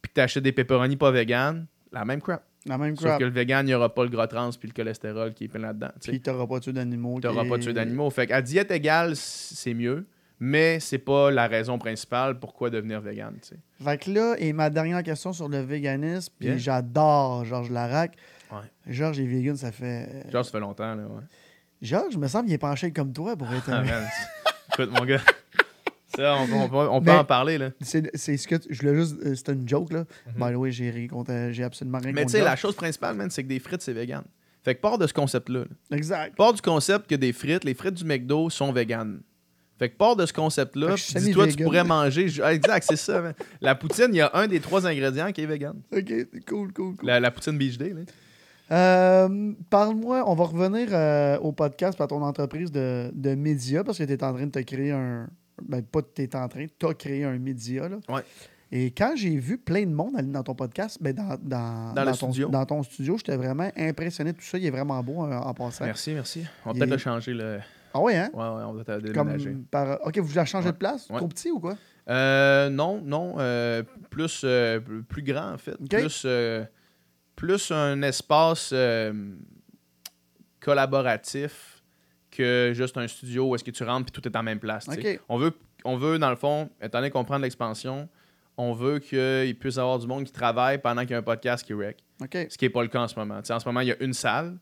puis 0.00 0.08
que 0.08 0.14
tu 0.14 0.20
achètes 0.22 0.42
des 0.42 0.52
pepperoni 0.52 0.96
pas 0.96 1.10
vegan, 1.10 1.66
la 1.92 2.04
même 2.06 2.22
crap. 2.22 2.42
La 2.68 2.78
même 2.78 2.96
Sauf 2.96 3.18
que 3.18 3.24
le 3.24 3.30
vegan, 3.30 3.64
il 3.66 3.70
n'y 3.70 3.74
aura 3.74 3.92
pas 3.94 4.04
le 4.04 4.10
gras 4.10 4.26
trans 4.28 4.50
puis 4.50 4.68
le 4.68 4.74
cholestérol 4.74 5.32
qui 5.34 5.44
est 5.44 5.48
plein 5.48 5.60
là-dedans. 5.62 5.90
tu. 6.00 6.10
Puis 6.10 6.20
t'auras 6.20 6.46
pas 6.46 6.60
tué 6.60 6.72
d'animaux. 6.72 7.18
Tu 7.20 7.26
n'auras 7.26 7.44
pas 7.48 7.58
tué 7.58 7.72
d'animaux. 7.72 8.10
Fait 8.10 8.26
qu'à 8.26 8.42
diète 8.42 8.70
égale, 8.70 9.16
c'est 9.16 9.74
mieux, 9.74 10.06
mais 10.38 10.78
c'est 10.80 10.98
pas 10.98 11.30
la 11.30 11.46
raison 11.48 11.78
principale 11.78 12.38
pourquoi 12.38 12.70
devenir 12.70 13.00
vegan. 13.00 13.34
tu. 13.42 13.54
Fait 13.82 13.98
que 13.98 14.10
là, 14.10 14.34
et 14.38 14.52
ma 14.52 14.70
dernière 14.70 15.02
question 15.02 15.32
sur 15.32 15.48
le 15.48 15.58
véganisme, 15.60 16.32
puis 16.38 16.48
Yeah. 16.48 16.58
j'adore 16.58 17.44
Georges 17.44 17.70
Larac. 17.70 18.12
Ouais. 18.52 18.58
Georges 18.86 19.18
est 19.20 19.26
vegan, 19.26 19.56
ça 19.56 19.72
fait. 19.72 20.24
Genre, 20.30 20.44
ça 20.44 20.50
fait 20.52 20.60
longtemps. 20.60 20.94
Là, 20.94 21.02
ouais. 21.02 21.22
Georges, 21.82 22.16
me 22.16 22.26
semble 22.28 22.46
qu'il 22.46 22.54
est 22.54 22.58
penché 22.58 22.90
comme 22.92 23.12
toi 23.12 23.36
pour 23.36 23.50
être. 23.52 23.70
Ah. 23.72 23.82
Écoute, 24.74 24.90
mon 24.92 25.04
gars. 25.04 25.20
Ça, 26.18 26.36
on, 26.36 26.60
on 26.64 26.68
peut- 26.68 26.76
on 26.90 27.00
peut 27.00 27.10
Mais- 27.12 27.16
en 27.18 27.24
parler. 27.24 27.58
Là. 27.58 27.70
C'est 27.80 28.10
c'est 28.14 28.36
ce 28.36 28.46
que 28.48 28.56
tu- 28.56 28.68
je 28.74 28.80
voulais 28.80 28.94
juste. 29.00 29.16
euh, 29.24 29.34
C'était 29.34 29.52
une 29.52 29.68
joke, 29.68 29.92
là. 29.92 30.04
By 30.36 30.52
the 30.52 30.56
way, 30.56 30.70
j'ai 30.72 30.90
rien 30.90 31.08
contre- 31.08 31.48
j'ai 31.52 31.64
absolument 31.64 31.98
rien. 31.98 32.12
Mais 32.12 32.24
tu 32.26 32.32
sais, 32.32 32.42
la 32.42 32.56
chose 32.56 32.74
principale, 32.74 33.16
man, 33.16 33.30
c'est 33.30 33.42
que 33.44 33.48
des 33.48 33.58
frites, 33.60 33.82
c'est 33.82 33.92
vegan. 33.92 34.22
Fait 34.64 34.74
que 34.74 34.80
part 34.80 34.98
de 34.98 35.06
ce 35.06 35.14
concept-là. 35.14 35.60
là. 35.60 35.96
Exact. 35.96 36.36
Part 36.36 36.52
du 36.52 36.60
concept 36.60 37.08
que 37.08 37.14
des 37.14 37.32
frites, 37.32 37.64
les 37.64 37.74
frites 37.74 37.94
du 37.94 38.04
McDo 38.04 38.50
sont 38.50 38.72
vegan. 38.72 39.20
Fait 39.78 39.88
que 39.90 39.96
part 39.96 40.16
de 40.16 40.26
ce 40.26 40.32
concept-là, 40.32 40.96
dis-toi, 41.14 41.46
tu 41.46 41.62
pourrais 41.62 41.84
manger. 41.84 42.26
Ah, 42.42 42.52
exact, 42.52 42.84
c'est 42.90 42.96
ça. 42.96 43.20
man. 43.22 43.34
La 43.60 43.76
poutine, 43.76 44.08
il 44.10 44.16
y 44.16 44.20
a 44.20 44.30
un 44.34 44.48
des 44.48 44.58
trois 44.58 44.84
ingrédients 44.88 45.30
qui 45.30 45.42
est 45.42 45.46
vegan. 45.46 45.76
Ok, 45.96 46.12
cool, 46.48 46.72
cool, 46.72 46.96
cool. 46.96 47.06
La, 47.06 47.20
la 47.20 47.30
poutine 47.30 47.56
Beach 47.56 47.78
Day. 47.78 47.90
Là. 47.94 48.00
Euh, 48.70 49.52
Parle-moi, 49.70 50.24
on 50.26 50.34
va 50.34 50.44
revenir 50.44 50.88
euh, 50.92 51.38
au 51.38 51.52
podcast, 51.52 52.00
à 52.00 52.06
ton 52.06 52.20
entreprise 52.22 52.70
de, 52.72 53.10
de 53.14 53.34
médias, 53.34 53.84
parce 53.84 53.98
que 53.98 54.04
tu 54.04 54.12
es 54.12 54.22
en 54.24 54.34
train 54.34 54.46
de 54.46 54.50
te 54.50 54.58
créer 54.58 54.90
un. 54.92 55.28
Ben, 55.66 55.82
pas 55.82 56.00
tu 56.02 56.22
es 56.22 56.36
en 56.36 56.48
train, 56.48 56.66
tu 56.78 56.86
as 56.86 56.94
créé 56.94 57.24
un 57.24 57.38
média. 57.38 57.88
Là. 57.88 57.96
Ouais. 58.08 58.22
Et 58.70 58.90
quand 58.90 59.14
j'ai 59.16 59.36
vu 59.38 59.56
plein 59.56 59.86
de 59.86 59.90
monde 59.94 60.14
aller 60.16 60.28
dans 60.28 60.42
ton 60.42 60.54
podcast, 60.54 60.98
ben 61.00 61.14
dans, 61.14 61.38
dans, 61.40 61.94
Dans 61.94 62.04
ton, 62.12 62.12
studio. 62.32 62.48
dans 62.50 62.66
ton 62.66 62.82
studio, 62.82 63.16
j'étais 63.16 63.36
vraiment 63.36 63.70
impressionné 63.76 64.34
tout 64.34 64.42
ça. 64.42 64.58
Il 64.58 64.66
est 64.66 64.70
vraiment 64.70 65.02
beau 65.02 65.24
euh, 65.24 65.32
en 65.36 65.54
passant. 65.54 65.86
Merci, 65.86 66.12
merci. 66.12 66.44
On 66.66 66.72
va 66.72 66.78
peut-être 66.78 66.90
le 66.90 66.98
changer. 66.98 67.32
Le... 67.32 67.60
Ah 67.94 68.00
ouais, 68.00 68.16
hein? 68.16 68.28
Ouais, 68.34 68.40
ouais, 68.40 68.62
on 68.66 68.72
va 68.74 68.84
te 68.84 69.12
Comme 69.12 69.28
déménager. 69.28 69.56
par... 69.70 69.98
Ok, 70.06 70.18
vous 70.18 70.36
avez 70.36 70.46
changé 70.46 70.66
Ouais. 70.66 70.72
de 70.72 70.76
place? 70.76 71.08
Trop 71.08 71.28
petit 71.28 71.50
ou 71.50 71.58
quoi? 71.60 71.76
Euh, 72.10 72.68
non, 72.68 73.00
non. 73.02 73.36
euh, 73.38 73.82
plus, 74.10 74.42
euh, 74.44 74.80
plus 75.08 75.22
grand, 75.22 75.52
en 75.54 75.58
fait. 75.58 75.76
Plus, 75.88 76.22
euh, 76.26 76.62
plus 77.36 77.70
un 77.70 78.02
espace 78.02 78.74
collaboratif 80.60 81.77
que 82.30 82.72
juste 82.74 82.96
un 82.96 83.08
studio 83.08 83.48
où 83.48 83.54
est-ce 83.54 83.64
que 83.64 83.70
tu 83.70 83.84
rentres 83.84 84.10
puis 84.10 84.20
tout 84.20 84.26
est 84.28 84.36
en 84.36 84.42
même 84.42 84.58
place. 84.58 84.86
On 85.28 85.38
veut, 85.38 85.52
on 85.84 85.96
veut, 85.96 86.18
dans 86.18 86.30
le 86.30 86.36
fond, 86.36 86.70
étant 86.80 86.98
donné 86.98 87.10
qu'on 87.10 87.24
prend 87.24 87.38
de 87.38 87.44
l'expansion, 87.44 88.08
on 88.56 88.72
veut 88.72 88.98
qu'il 88.98 89.56
puisse 89.58 89.76
y 89.76 89.78
avoir 89.78 89.98
du 89.98 90.06
monde 90.06 90.24
qui 90.24 90.32
travaille 90.32 90.78
pendant 90.78 91.02
qu'il 91.02 91.12
y 91.12 91.14
a 91.14 91.18
un 91.18 91.22
podcast 91.22 91.64
qui 91.64 91.74
rec. 91.74 91.98
Ok. 92.20 92.46
Ce 92.50 92.58
qui 92.58 92.64
n'est 92.64 92.70
pas 92.70 92.82
le 92.82 92.88
cas 92.88 93.00
en 93.00 93.08
ce 93.08 93.18
moment. 93.18 93.40
Tu 93.40 93.46
sais, 93.46 93.52
en 93.52 93.60
ce 93.60 93.68
moment, 93.68 93.80
il 93.80 93.88
y 93.88 93.92
a 93.92 94.02
une 94.02 94.12
salle. 94.12 94.58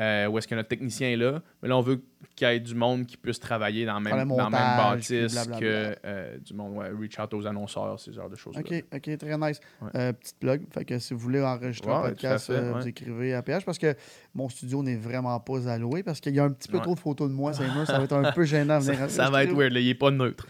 Euh, 0.00 0.26
où 0.28 0.38
est-ce 0.38 0.48
que 0.48 0.54
notre 0.54 0.68
technicien 0.68 1.10
est 1.10 1.16
là. 1.16 1.42
Mais 1.62 1.68
là, 1.68 1.76
on 1.76 1.82
veut 1.82 2.02
qu'il 2.34 2.48
y 2.48 2.50
ait 2.50 2.60
du 2.60 2.74
monde 2.74 3.06
qui 3.06 3.18
puisse 3.18 3.38
travailler 3.38 3.84
dans, 3.84 4.00
même, 4.00 4.28
dans 4.28 4.36
la 4.36 4.50
même 4.50 4.76
bâtisse 4.76 5.46
que 5.58 5.94
euh, 6.04 6.38
du 6.38 6.54
monde, 6.54 6.76
ouais, 6.78 6.88
reach 6.98 7.18
out 7.18 7.34
aux 7.34 7.46
annonceurs, 7.46 8.00
ces 8.00 8.12
genres 8.12 8.30
de 8.30 8.36
choses-là. 8.36 8.60
OK, 8.60 8.84
OK, 8.94 9.18
très 9.18 9.36
nice. 9.36 9.60
Ouais. 9.82 9.90
Euh, 9.94 10.12
petite 10.14 10.38
plug. 10.38 10.62
Fait 10.72 10.84
que 10.86 10.98
si 10.98 11.12
vous 11.12 11.20
voulez 11.20 11.42
enregistrer 11.42 11.92
un 11.92 12.00
podcast, 12.00 12.46
fait, 12.46 12.72
vous 12.72 12.88
écrivez 12.88 13.34
à 13.34 13.42
PH 13.42 13.64
parce 13.64 13.78
que 13.78 13.94
mon 14.34 14.48
studio 14.48 14.82
n'est 14.82 14.96
vraiment 14.96 15.38
pas 15.38 15.68
alloué 15.68 16.02
parce 16.02 16.20
qu'il 16.20 16.34
y 16.34 16.40
a 16.40 16.44
un 16.44 16.50
petit 16.50 16.68
peu 16.68 16.80
trop 16.80 16.94
de 16.94 17.00
photos 17.00 17.28
de 17.28 17.34
moi, 17.34 17.52
c'est. 17.52 17.64
Ça 17.90 17.98
va 17.98 18.04
être 18.04 18.12
un 18.12 18.32
peu 18.32 18.44
gênant 18.44 18.74
à 18.74 18.78
venir 18.78 18.98
Ça, 18.98 19.08
ça 19.08 19.30
va 19.30 19.44
être 19.44 19.54
weird, 19.54 19.72
là, 19.72 19.80
il 19.80 19.88
est 19.88 19.94
pas 19.94 20.10
neutre. 20.10 20.46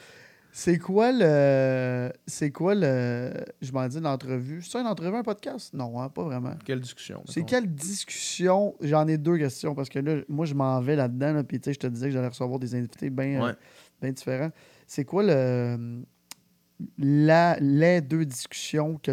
C'est 0.52 0.78
quoi 0.78 1.12
le. 1.12 2.10
C'est 2.26 2.50
quoi 2.50 2.74
le. 2.74 3.32
Je 3.62 3.70
m'en 3.72 3.86
dis 3.86 4.00
l'entrevue. 4.00 4.62
C'est 4.62 4.70
ça 4.72 4.80
une 4.80 4.86
entrevue, 4.88 5.16
un 5.16 5.22
podcast? 5.22 5.72
Non, 5.74 6.00
hein, 6.00 6.08
pas 6.08 6.24
vraiment. 6.24 6.54
Quelle 6.64 6.80
discussion. 6.80 7.22
C'est 7.26 7.44
quelle 7.44 7.72
discussion? 7.72 8.74
J'en 8.80 9.06
ai 9.06 9.16
deux 9.16 9.38
questions 9.38 9.74
parce 9.74 9.88
que 9.88 10.00
là, 10.00 10.22
moi, 10.28 10.46
je 10.46 10.54
m'en 10.54 10.80
vais 10.80 10.96
là-dedans. 10.96 11.32
Là, 11.34 11.44
Puis, 11.44 11.60
tu 11.60 11.66
sais, 11.70 11.74
je 11.74 11.78
te 11.78 11.86
disais 11.86 12.06
que 12.06 12.12
j'allais 12.12 12.28
recevoir 12.28 12.58
des 12.58 12.74
invités 12.74 13.10
bien 13.10 13.54
Ouais. 14.02 14.12
différents. 14.12 14.50
C'est 14.88 15.04
quoi 15.04 15.22
le, 15.22 16.02
la, 16.98 17.56
les 17.60 18.00
deux 18.00 18.24
discussions 18.24 18.98
que, 19.02 19.12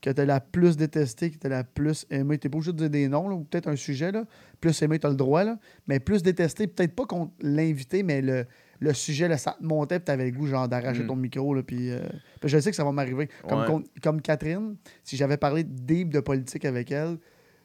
que 0.00 0.10
tu 0.10 0.20
as 0.20 0.24
la 0.24 0.40
plus 0.40 0.76
détestée, 0.76 1.30
que 1.32 1.38
tu 1.38 1.46
as 1.46 1.50
la 1.50 1.64
plus 1.64 2.06
aimée? 2.10 2.38
Tu 2.38 2.48
pas 2.48 2.58
obligé 2.58 2.72
de 2.72 2.76
dire 2.78 2.90
des 2.90 3.08
noms, 3.08 3.28
là, 3.28 3.34
ou 3.34 3.42
peut-être 3.44 3.68
un 3.68 3.76
sujet. 3.76 4.12
Là. 4.12 4.24
Plus 4.60 4.80
aimé, 4.82 4.98
tu 5.00 5.06
as 5.06 5.10
le 5.10 5.16
droit. 5.16 5.42
Là. 5.42 5.58
Mais 5.88 5.98
plus 5.98 6.22
détesté, 6.22 6.66
peut-être 6.68 6.94
pas 6.94 7.06
contre 7.06 7.32
l'invité, 7.40 8.02
mais 8.04 8.22
le, 8.22 8.46
le 8.80 8.92
sujet, 8.94 9.28
là, 9.28 9.36
ça 9.38 9.52
te 9.60 9.64
montait, 9.64 9.98
puis 9.98 10.06
tu 10.06 10.10
avais 10.12 10.30
le 10.30 10.36
goût 10.36 10.46
genre, 10.46 10.66
d'arracher 10.68 11.02
Mm. 11.04 11.06
ton 11.06 11.16
micro. 11.16 11.54
Là, 11.54 11.62
puis, 11.62 11.90
euh, 11.90 12.00
puis 12.40 12.48
je 12.48 12.58
sais 12.58 12.70
que 12.70 12.76
ça 12.76 12.84
va 12.84 12.92
m'arriver. 12.92 13.28
Comme, 13.48 13.60
Ouais. 13.76 13.84
comme 14.02 14.20
Catherine, 14.22 14.76
si 15.04 15.16
j'avais 15.16 15.36
parlé 15.36 15.64
deep 15.64 16.08
de 16.10 16.20
politique 16.20 16.64
avec 16.64 16.90
elle, 16.90 17.18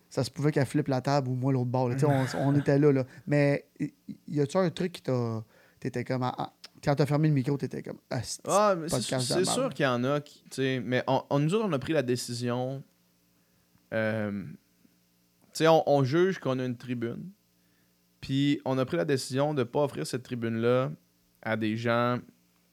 ça 0.10 0.24
se 0.24 0.30
pouvait 0.30 0.52
qu'elle 0.52 0.66
flippe 0.66 0.88
la 0.90 1.02
table 1.02 1.30
ou 1.30 1.34
moi 1.36 1.52
l'autre 1.54 1.66
bord. 1.72 1.90
là. 1.90 1.96
On, 2.04 2.26
on 2.50 2.56
était 2.60 2.78
là, 2.78 2.92
là. 2.92 3.06
Mais 3.28 3.66
y, 4.28 4.40
a-tu 4.42 4.58
un 4.58 4.70
truc 4.70 4.92
qui 4.92 5.02
t'a. 5.02 5.44
T'étais 5.80 6.04
comme. 6.04 6.24
ah, 6.24 6.54
quand 6.84 6.96
t'as 6.96 7.06
fermé 7.06 7.28
le 7.30 7.34
micro, 7.34 7.58
t'étais 7.58 7.82
comme. 7.82 7.98
Ah, 8.10 8.22
c'est- 8.24 8.42
Ah, 8.48 8.76
mais 8.78 8.90
c'est 8.90 9.46
sûr 9.46 9.70
qu'il 9.74 9.84
y 9.84 9.88
en 9.88 10.04
a 10.04 10.20
qui. 10.22 10.44
Mais 10.84 11.04
on, 11.08 11.22
on- 11.30 11.40
nous 11.40 11.54
autres, 11.54 11.66
on 11.68 11.74
a 11.74 11.80
pris 11.80 11.94
la 11.94 12.02
décision. 12.04 12.84
euh, 13.94 14.44
on, 15.62 15.84
on 15.86 16.04
juge 16.04 16.40
qu'on 16.40 16.60
a 16.60 16.66
une 16.66 16.76
tribune. 16.78 17.30
Puis 18.22 18.60
on 18.66 18.78
a 18.78 18.86
pris 18.86 18.98
la 18.98 19.06
décision 19.06 19.54
de 19.54 19.60
ne 19.60 19.64
pas 19.64 19.84
offrir 19.84 20.06
cette 20.08 20.24
tribune-là 20.24 20.92
à 21.46 21.56
des 21.56 21.78
gens 21.78 22.18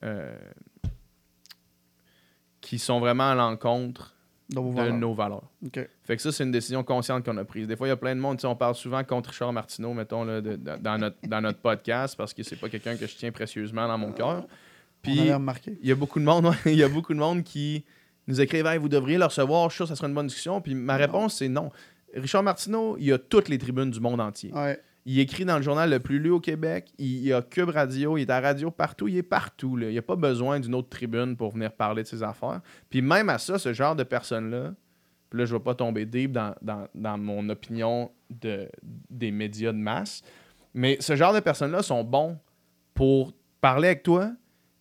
euh, 0.02 0.34
qui 2.60 2.78
sont 2.78 3.00
vraiment 3.00 3.30
à 3.30 3.34
l'encontre 3.34 4.14
de 4.48 4.60
valeurs. 4.60 4.94
nos 4.96 5.14
valeurs. 5.14 5.44
OK. 5.64 5.78
Fait 6.04 6.16
que 6.16 6.22
ça, 6.22 6.30
c'est 6.30 6.44
une 6.44 6.50
décision 6.50 6.84
consciente 6.84 7.24
qu'on 7.24 7.36
a 7.38 7.44
prise. 7.44 7.66
Des 7.66 7.76
fois, 7.76 7.86
il 7.86 7.90
y 7.90 7.92
a 7.92 7.96
plein 7.96 8.14
de 8.14 8.20
monde, 8.20 8.38
on 8.44 8.54
parle 8.56 8.74
souvent 8.74 9.02
contre 9.02 9.30
Richard 9.30 9.52
Martineau, 9.52 9.94
mettons, 9.94 10.24
là, 10.24 10.40
de- 10.40 10.56
de- 10.56 10.76
dans, 10.78 10.98
notre, 10.98 11.16
dans 11.26 11.40
notre 11.40 11.58
podcast, 11.60 12.16
parce 12.16 12.34
que 12.34 12.42
c'est 12.42 12.56
pas 12.56 12.68
quelqu'un 12.68 12.96
que 12.96 13.06
je 13.06 13.16
tiens 13.16 13.32
précieusement 13.32 13.88
dans 13.88 13.96
mon 13.98 14.12
cœur. 14.12 14.46
Puis 15.00 15.18
il 15.18 15.26
y 15.88 15.90
a 15.92 15.94
beaucoup 15.94 16.20
de 16.20 16.24
monde, 16.24 16.52
il 16.66 16.74
y 16.76 16.82
a 16.84 16.88
beaucoup 16.88 17.14
de 17.14 17.18
monde 17.18 17.42
qui 17.42 17.84
nous 18.28 18.40
écrivent 18.40 18.66
Hey, 18.66 18.78
vous 18.78 18.88
devriez 18.88 19.18
le 19.18 19.24
recevoir, 19.24 19.68
je 19.70 19.74
suis 19.74 19.76
sûr 19.78 19.84
que 19.86 19.88
ça 19.88 19.96
serait 19.96 20.08
une 20.08 20.14
bonne 20.14 20.26
discussion. 20.28 20.60
Puis 20.60 20.74
ma 20.74 20.96
réponse, 20.96 21.36
c'est 21.38 21.48
non. 21.48 21.70
Richard 22.14 22.42
Martineau, 22.42 22.96
il 22.98 23.10
a 23.12 23.18
toutes 23.18 23.48
les 23.48 23.58
tribunes 23.58 23.90
du 23.90 23.98
monde 24.00 24.20
entier. 24.20 24.52
Ouais. 24.52 24.78
Il 25.04 25.18
écrit 25.18 25.44
dans 25.44 25.56
le 25.56 25.62
journal 25.62 25.90
le 25.90 25.98
plus 25.98 26.18
lu 26.20 26.30
au 26.30 26.38
Québec. 26.40 26.92
Il, 26.98 27.24
il 27.26 27.32
a 27.32 27.42
Cube 27.42 27.70
Radio, 27.70 28.16
il 28.16 28.22
est 28.22 28.30
à 28.30 28.40
radio 28.40 28.70
partout. 28.70 29.08
Il 29.08 29.16
est 29.16 29.22
partout. 29.22 29.76
Là. 29.76 29.88
Il 29.88 29.92
n'y 29.92 29.98
a 29.98 30.02
pas 30.02 30.14
besoin 30.16 30.60
d'une 30.60 30.74
autre 30.74 30.88
tribune 30.90 31.36
pour 31.36 31.52
venir 31.52 31.72
parler 31.72 32.02
de 32.04 32.08
ses 32.08 32.22
affaires. 32.22 32.60
Puis 32.88 33.02
même 33.02 33.28
à 33.28 33.38
ça, 33.38 33.58
ce 33.58 33.72
genre 33.72 33.96
de 33.96 34.04
personnes-là, 34.04 34.74
puis 35.28 35.38
là, 35.40 35.44
je 35.44 35.52
ne 35.54 35.58
vais 35.58 35.64
pas 35.64 35.74
tomber 35.74 36.04
deep 36.06 36.32
dans, 36.32 36.54
dans- 36.62 36.86
dans 36.94 37.18
mon 37.18 37.48
opinion 37.48 38.12
de, 38.30 38.68
des 39.10 39.30
médias 39.30 39.72
de 39.72 39.78
masse, 39.78 40.22
mais 40.74 40.96
ce 41.00 41.16
genre 41.16 41.32
de 41.34 41.40
personnes-là 41.40 41.82
sont 41.82 42.04
bons 42.04 42.38
pour 42.94 43.32
parler 43.60 43.88
avec 43.88 44.02
toi, 44.02 44.30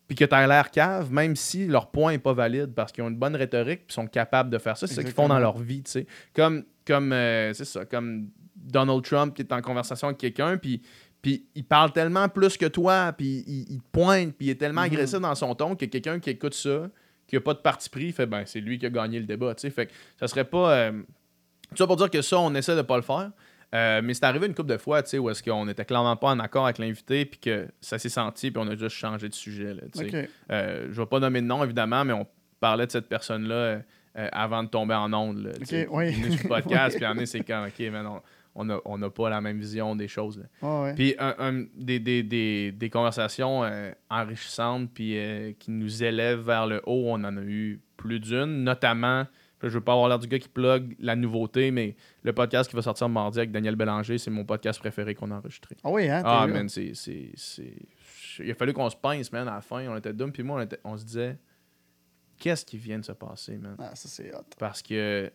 puis 0.07 0.15
que 0.17 0.25
tu 0.25 0.35
as 0.35 0.45
l'air 0.45 0.69
cave, 0.71 1.11
même 1.11 1.35
si 1.37 1.67
leur 1.67 1.89
point 1.89 2.11
n'est 2.11 2.19
pas 2.19 2.33
valide, 2.33 2.73
parce 2.75 2.91
qu'ils 2.91 3.03
ont 3.03 3.07
une 3.09 3.15
bonne 3.17 3.35
rhétorique, 3.35 3.87
puis 3.87 3.93
sont 3.93 4.07
capables 4.07 4.49
de 4.49 4.57
faire 4.57 4.75
ça. 4.75 4.85
C'est 4.87 4.93
ça 4.95 5.03
qu'ils 5.03 5.13
font 5.13 5.29
dans 5.29 5.39
leur 5.39 5.57
vie, 5.57 5.83
tu 5.83 5.91
sais. 5.91 6.07
Comme, 6.35 6.63
comme 6.85 7.13
euh, 7.13 7.53
c'est 7.53 7.63
ça, 7.65 7.85
comme 7.85 8.27
Donald 8.63 9.03
Trump 9.03 9.33
qui 9.35 9.41
est 9.41 9.51
en 9.53 9.61
conversation 9.61 10.07
avec 10.07 10.17
quelqu'un, 10.19 10.57
puis 10.57 10.81
puis 11.21 11.45
il 11.53 11.63
parle 11.63 11.91
tellement 11.91 12.27
plus 12.29 12.57
que 12.57 12.65
toi, 12.65 13.13
puis 13.15 13.43
il, 13.45 13.73
il 13.73 13.77
te 13.79 13.87
pointe, 13.91 14.33
puis 14.35 14.47
il 14.47 14.49
est 14.49 14.55
tellement 14.55 14.81
Mhm. 14.81 14.87
agressif 14.87 15.19
dans 15.19 15.35
son 15.35 15.53
ton 15.53 15.75
que 15.75 15.85
quelqu'un 15.85 16.19
qui 16.19 16.31
écoute 16.31 16.55
ça, 16.55 16.89
qui 17.27 17.35
a 17.35 17.41
pas 17.41 17.53
de 17.53 17.59
parti 17.59 17.89
pris, 17.89 18.11
fait 18.11 18.25
ben 18.25 18.43
c'est 18.47 18.59
lui 18.59 18.79
qui 18.79 18.87
a 18.87 18.89
gagné 18.89 19.19
le 19.19 19.25
débat, 19.25 19.53
tu 19.53 19.61
sais. 19.61 19.69
Fait 19.69 19.85
que 19.85 19.91
ça 20.19 20.27
serait 20.27 20.45
pas 20.45 20.71
euh, 20.73 20.91
tout 21.69 21.77
ça 21.77 21.85
pour 21.85 21.95
dire 21.95 22.09
que 22.09 22.21
ça 22.23 22.39
on 22.39 22.53
essaie 22.55 22.75
de 22.75 22.81
pas 22.81 22.95
le 22.95 23.03
faire. 23.03 23.31
Euh, 23.73 24.01
mais 24.03 24.13
c'est 24.15 24.25
arrivé 24.25 24.47
une 24.47 24.53
couple 24.55 24.71
de 24.71 24.77
fois, 24.77 25.01
tu 25.03 25.11
sais, 25.11 25.17
où 25.19 25.29
est-ce 25.29 25.41
qu'on 25.43 25.65
était 25.69 25.85
clairement 25.85 26.17
pas 26.17 26.29
en 26.31 26.39
accord 26.39 26.65
avec 26.65 26.77
l'invité, 26.79 27.23
puis 27.25 27.39
que 27.39 27.67
ça 27.79 27.97
s'est 27.99 28.09
senti, 28.09 28.51
puis 28.51 28.61
on 28.61 28.67
a 28.67 28.75
juste 28.75 28.97
changé 28.97 29.29
de 29.29 29.33
sujet, 29.33 29.75
là, 29.75 29.83
tu 29.93 30.09
sais. 30.09 30.23
OK. 30.23 30.29
Euh, 30.51 30.87
je 30.91 30.99
vais 30.99 31.05
pas 31.05 31.19
nommer 31.19 31.39
de 31.41 31.45
nom, 31.45 31.63
évidemment, 31.63 32.03
mais 32.03 32.11
on 32.13 32.27
parlait 32.59 32.85
de 32.87 32.91
cette 32.91 33.07
personne-là 33.07 33.53
euh, 33.55 33.81
avant 34.33 34.63
de 34.63 34.67
tomber 34.69 34.93
en 34.95 35.13
onde. 35.13 35.37
Là, 35.45 35.51
oui. 35.89 36.13
Il 36.17 36.25
est 36.25 36.31
sur 36.31 36.43
le 36.43 36.49
podcast, 36.49 36.97
puis 36.97 37.05
en 37.05 37.17
est, 37.19 37.25
c'est 37.27 37.41
quand, 37.45 37.65
OK, 37.65 37.79
mais 37.79 38.03
non, 38.03 38.21
on 38.55 38.65
n'a 38.65 38.79
on 38.85 39.01
a 39.01 39.09
pas 39.09 39.29
la 39.29 39.39
même 39.41 39.59
vision 39.59 39.95
des 39.95 40.07
choses. 40.07 40.43
Ouais, 40.61 40.81
ouais. 40.81 40.93
Puis 40.95 41.15
un- 41.19 41.35
un- 41.39 41.65
des, 41.75 41.99
des, 41.99 42.21
des, 42.23 42.71
des 42.71 42.89
conversations 42.89 43.63
euh, 43.63 43.91
enrichissantes 44.09 44.89
puis 44.93 45.17
euh, 45.17 45.53
qui 45.57 45.71
nous 45.71 46.03
élèvent 46.03 46.41
vers 46.41 46.67
le 46.67 46.81
haut, 46.85 47.05
on 47.07 47.23
en 47.23 47.37
a 47.37 47.41
eu 47.41 47.81
plus 47.97 48.19
d'une, 48.19 48.63
notamment, 48.63 49.25
je 49.61 49.67
veux 49.69 49.79
pas 49.81 49.93
avoir 49.93 50.09
l'air 50.09 50.17
du 50.19 50.27
gars 50.27 50.39
qui 50.39 50.49
plug 50.49 50.95
la 50.99 51.15
nouveauté, 51.15 51.69
mais 51.71 51.95
le 52.23 52.33
podcast 52.33 52.69
qui 52.69 52.75
va 52.75 52.81
sortir 52.81 53.07
mardi 53.09 53.37
avec 53.39 53.51
Daniel 53.51 53.75
Bélanger, 53.75 54.17
c'est 54.17 54.31
mon 54.31 54.43
podcast 54.43 54.79
préféré 54.79 55.13
qu'on 55.15 55.29
a 55.31 55.35
enregistré. 55.35 55.77
Ah 55.83 55.89
oui, 55.91 56.09
hein? 56.09 56.23
Ah, 56.25 56.47
man, 56.47 56.67
c'est. 56.67 56.93
c'est- 56.95 57.31
c'est- 57.35 57.75
Il 58.39 58.49
a 58.49 58.55
fallu 58.55 58.73
qu'on 58.73 58.89
se 58.89 58.95
pince, 58.95 59.31
man, 59.31 59.47
à 59.47 59.55
la 59.55 59.61
fin. 59.61 59.85
On 59.87 59.95
était 59.97 60.13
dumb, 60.13 60.31
puis 60.31 60.41
moi, 60.41 60.57
on, 60.59 60.61
était- 60.63 60.79
on 60.83 60.97
se 60.97 61.03
disait, 61.05 61.37
qu'est-ce 62.39 62.65
qui 62.65 62.77
vient 62.77 62.97
de 62.99 63.05
se 63.05 63.11
passer, 63.11 63.57
man? 63.57 63.75
Ah, 63.79 63.95
ça, 63.95 64.07
c'est 64.09 64.33
hot. 64.33 64.43
Parce 64.57 64.81
que 64.81 65.31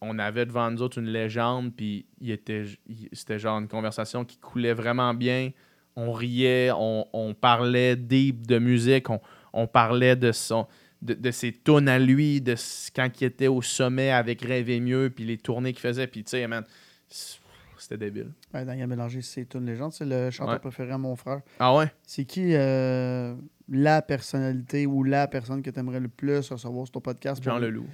on 0.00 0.18
avait 0.18 0.46
devant 0.46 0.70
nous 0.70 0.80
autres 0.82 0.98
une 0.98 1.08
légende, 1.08 1.72
puis 1.76 2.06
il 2.20 2.30
était, 2.30 2.64
c'était 3.12 3.38
genre 3.38 3.58
une 3.58 3.68
conversation 3.68 4.24
qui 4.24 4.38
coulait 4.38 4.72
vraiment 4.72 5.12
bien. 5.14 5.50
On 5.96 6.12
riait, 6.12 6.70
on, 6.74 7.06
on 7.12 7.34
parlait 7.34 7.96
deep 7.96 8.46
de 8.46 8.58
musique, 8.58 9.10
on, 9.10 9.20
on 9.52 9.66
parlait 9.66 10.16
de 10.16 10.32
son 10.32 10.66
de, 11.02 11.14
de 11.14 11.30
ses 11.30 11.52
tunes 11.52 11.88
à 11.88 11.98
lui, 11.98 12.40
de 12.40 12.54
quand 12.94 13.08
il 13.20 13.24
était 13.24 13.46
au 13.48 13.62
sommet 13.62 14.10
avec 14.10 14.42
Rêver 14.42 14.80
mieux, 14.80 15.10
puis 15.14 15.24
les 15.24 15.38
tournées 15.38 15.72
qu'il 15.72 15.80
faisait, 15.80 16.06
puis 16.06 16.22
tu 16.24 16.30
sais, 16.30 16.46
man, 16.46 16.64
c'était 17.78 17.96
débile. 17.96 18.32
Ouais, 18.52 18.64
Daniel 18.64 18.86
Mélanger, 18.86 19.22
c'est 19.22 19.54
une 19.54 19.64
légende. 19.66 19.92
C'est 19.92 20.04
le 20.04 20.30
chanteur 20.30 20.54
Ouais. 20.54 20.58
préféré 20.60 20.92
à 20.92 20.98
mon 20.98 21.16
frère. 21.16 21.40
Ah 21.58 21.74
ouais? 21.74 21.90
C'est 22.02 22.24
qui 22.26 22.54
euh, 22.54 23.34
la 23.68 24.02
personnalité 24.02 24.86
ou 24.86 25.02
la 25.02 25.26
personne 25.26 25.62
que 25.62 25.70
tu 25.70 25.78
aimerais 25.80 26.00
le 26.00 26.08
plus 26.08 26.36
recevoir 26.50 26.86
sur 26.86 26.92
ton 26.92 27.00
podcast? 27.00 27.42
Jean 27.42 27.58
Leloup. 27.58 27.86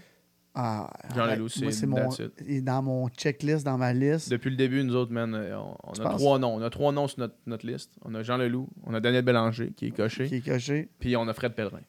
Ah, 0.59 0.91
Jean. 1.15 1.27
Leloup, 1.27 1.49
c'est 1.51 1.87
mon. 1.87 2.09
il 2.47 2.57
est 2.57 2.61
dans 2.63 2.83
mon 2.83 3.09
checklist, 3.11 3.63
dans 3.65 3.77
ma 3.77 3.93
liste. 3.93 4.31
Depuis 4.31 4.49
le 4.49 4.57
début, 4.57 4.83
nous 4.83 4.97
autres, 4.97 5.13
man, 5.13 5.35
euh, 5.35 5.55
on, 5.85 5.93
a 5.93 6.15
trois 6.15 6.39
noms. 6.39 6.55
On 6.55 6.63
a 6.63 6.71
trois 6.71 6.93
noms 6.93 7.09
sur 7.09 7.21
notre, 7.21 7.35
notre 7.45 7.67
liste. 7.67 7.93
On 8.07 8.15
a 8.15 8.23
Jean 8.23 8.39
Leloup, 8.39 8.67
on 8.85 8.95
a 8.95 9.01
Daniel 9.01 9.23
Bélanger, 9.23 9.73
qui 9.77 9.89
est 9.89 9.91
coché, 9.91 10.29
Qui 10.29 10.37
est 10.37 10.41
coché. 10.41 10.89
puis 10.99 11.15
on 11.15 11.29
a 11.29 11.35
Fred 11.35 11.53
Pellerin. 11.55 11.83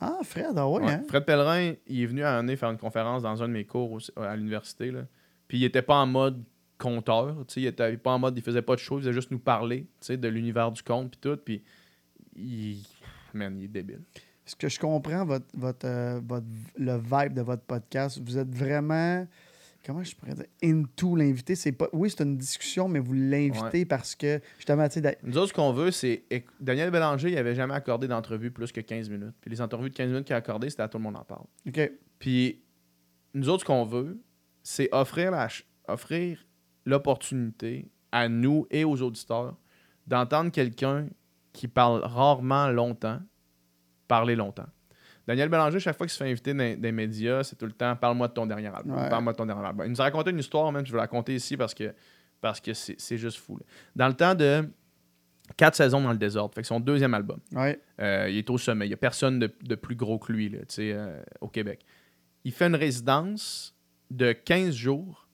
Ah, 0.00 0.18
Fred, 0.22 0.52
ah 0.56 0.68
ouais, 0.68 0.84
Ouais. 0.84 0.92
hein? 0.92 1.02
Fred 1.08 1.24
Pellerin, 1.24 1.74
il 1.88 2.02
est 2.02 2.06
venu 2.06 2.22
à 2.22 2.36
un 2.36 2.38
année 2.40 2.54
faire 2.54 2.70
une 2.70 2.78
conférence 2.78 3.22
dans 3.22 3.42
un 3.42 3.48
de 3.48 3.52
mes 3.52 3.64
cours 3.64 3.98
à 4.16 4.36
l'université. 4.36 4.92
Puis 5.48 5.58
il 5.58 5.64
était 5.64 5.82
pas 5.82 5.96
en 5.96 6.06
mode 6.06 6.44
conteur, 6.78 7.36
il 7.56 7.66
était 7.66 7.96
pas 7.96 8.12
en 8.12 8.18
mode, 8.20 8.36
il 8.36 8.42
faisait 8.42 8.62
pas 8.62 8.74
de 8.74 8.80
show, 8.80 8.98
il 8.98 9.02
faisait 9.02 9.12
juste 9.12 9.32
nous 9.32 9.38
parler, 9.40 9.86
de 10.08 10.28
l'univers 10.28 10.70
du 10.70 10.82
conte 10.82 11.10
puis 11.10 11.20
tout, 11.20 11.36
puis 11.36 11.62
il... 12.36 12.84
Man, 13.34 13.56
il 13.58 13.64
est 13.64 13.68
débile. 13.68 14.02
Ce 14.52 14.56
que 14.56 14.68
je 14.68 14.78
comprends, 14.78 15.24
votre, 15.24 15.46
votre, 15.54 15.86
euh, 15.86 16.20
votre, 16.28 16.46
le 16.76 16.98
vibe 16.98 17.32
de 17.32 17.40
votre 17.40 17.62
podcast, 17.62 18.20
vous 18.22 18.36
êtes 18.36 18.54
vraiment, 18.54 19.26
comment 19.84 20.04
je 20.04 20.14
pourrais 20.14 20.34
dire, 20.34 20.44
into 20.62 21.16
l'invité. 21.16 21.54
C'est 21.54 21.72
pas, 21.72 21.88
oui, 21.94 22.10
c'est 22.10 22.22
une 22.22 22.36
discussion, 22.36 22.86
mais 22.86 22.98
vous 22.98 23.14
l'invitez 23.14 23.86
parce 23.86 24.14
que, 24.14 24.42
justement, 24.58 24.86
tu 24.88 25.00
sais, 25.00 25.18
Nous 25.22 25.38
autres, 25.38 25.48
ce 25.48 25.54
qu'on 25.54 25.72
veut, 25.72 25.90
c'est... 25.90 26.24
Daniel 26.60 26.90
Bélanger, 26.90 27.32
il 27.32 27.38
avait 27.38 27.54
jamais 27.54 27.72
accordé 27.72 28.08
d'entrevue 28.08 28.50
plus 28.50 28.72
que 28.72 28.82
15 28.82 29.08
minutes. 29.08 29.34
Puis 29.40 29.50
les 29.50 29.62
entrevues 29.62 29.88
de 29.88 29.94
15 29.94 30.08
minutes 30.08 30.26
qu'il 30.26 30.34
a 30.34 30.38
accordées, 30.38 30.68
c'était 30.68 30.82
à 30.82 30.88
tout 30.88 30.98
le 30.98 31.04
monde 31.04 31.16
en 31.16 31.24
parle. 31.24 31.46
OK. 31.66 31.90
Puis 32.18 32.62
nous 33.32 33.48
autres, 33.48 33.62
ce 33.62 33.66
qu'on 33.66 33.86
veut, 33.86 34.20
c'est 34.62 34.90
offrir, 34.92 35.30
la 35.30 35.48
offrir 35.88 36.44
l'opportunité 36.84 37.90
à 38.10 38.28
nous 38.28 38.66
et 38.70 38.84
aux 38.84 39.00
auditeurs 39.00 39.56
d'entendre 40.06 40.50
quelqu'un 40.50 41.06
qui 41.54 41.68
parle 41.68 42.02
rarement 42.04 42.68
longtemps 42.68 43.20
parler 44.12 44.36
longtemps. 44.36 44.66
Daniel 45.26 45.48
Bélanger, 45.48 45.78
chaque 45.80 45.96
fois 45.96 46.06
qu'il 46.06 46.12
se 46.12 46.22
fait 46.22 46.28
inviter 46.30 46.52
dans 46.52 46.78
des 46.80 46.92
médias, 46.92 47.42
c'est 47.44 47.56
tout 47.56 47.64
le 47.64 47.72
temps 47.72 47.96
parle-moi 47.96 48.28
de 48.28 48.34
ton 48.34 48.44
dernier 48.44 48.66
album. 48.68 48.94
Ouais. 48.94 49.08
Parle-moi 49.08 49.32
de 49.32 49.38
ton 49.38 49.46
dernier 49.46 49.64
album. 49.66 49.86
Il 49.86 49.90
nous 49.90 50.00
a 50.00 50.04
raconté 50.04 50.30
une 50.32 50.38
histoire, 50.38 50.70
même, 50.70 50.84
je 50.84 50.92
vais 50.92 50.96
la 50.98 51.04
raconter 51.04 51.34
ici 51.34 51.56
parce 51.56 51.72
que 51.72 51.94
parce 52.42 52.60
que 52.60 52.74
c'est 52.74 53.16
juste 53.16 53.38
fou. 53.38 53.56
là. 53.56 53.64
Dans 53.96 54.08
le 54.08 54.14
temps 54.14 54.34
de 54.34 54.68
quatre 55.56 55.76
saisons 55.76 56.02
dans 56.02 56.10
le 56.12 56.18
désordre, 56.18 56.52
fait 56.54 56.60
que 56.62 56.66
son 56.66 56.80
deuxième 56.80 57.14
album. 57.14 57.38
Ouais. 57.52 57.80
Euh, 58.00 58.26
il 58.28 58.36
est 58.36 58.50
au 58.50 58.58
sommet. 58.58 58.84
Il 58.86 58.88
n'y 58.88 58.94
a 58.94 58.98
personne 58.98 59.38
de, 59.38 59.50
de 59.62 59.74
plus 59.76 59.94
gros 59.96 60.18
que 60.18 60.30
lui 60.32 60.48
là, 60.50 60.58
euh, 60.80 61.22
au 61.40 61.48
Québec. 61.48 61.86
Il 62.44 62.52
fait 62.52 62.66
une 62.66 62.74
résidence 62.76 63.74
de 64.10 64.32
15 64.32 64.74
jours 64.74 65.28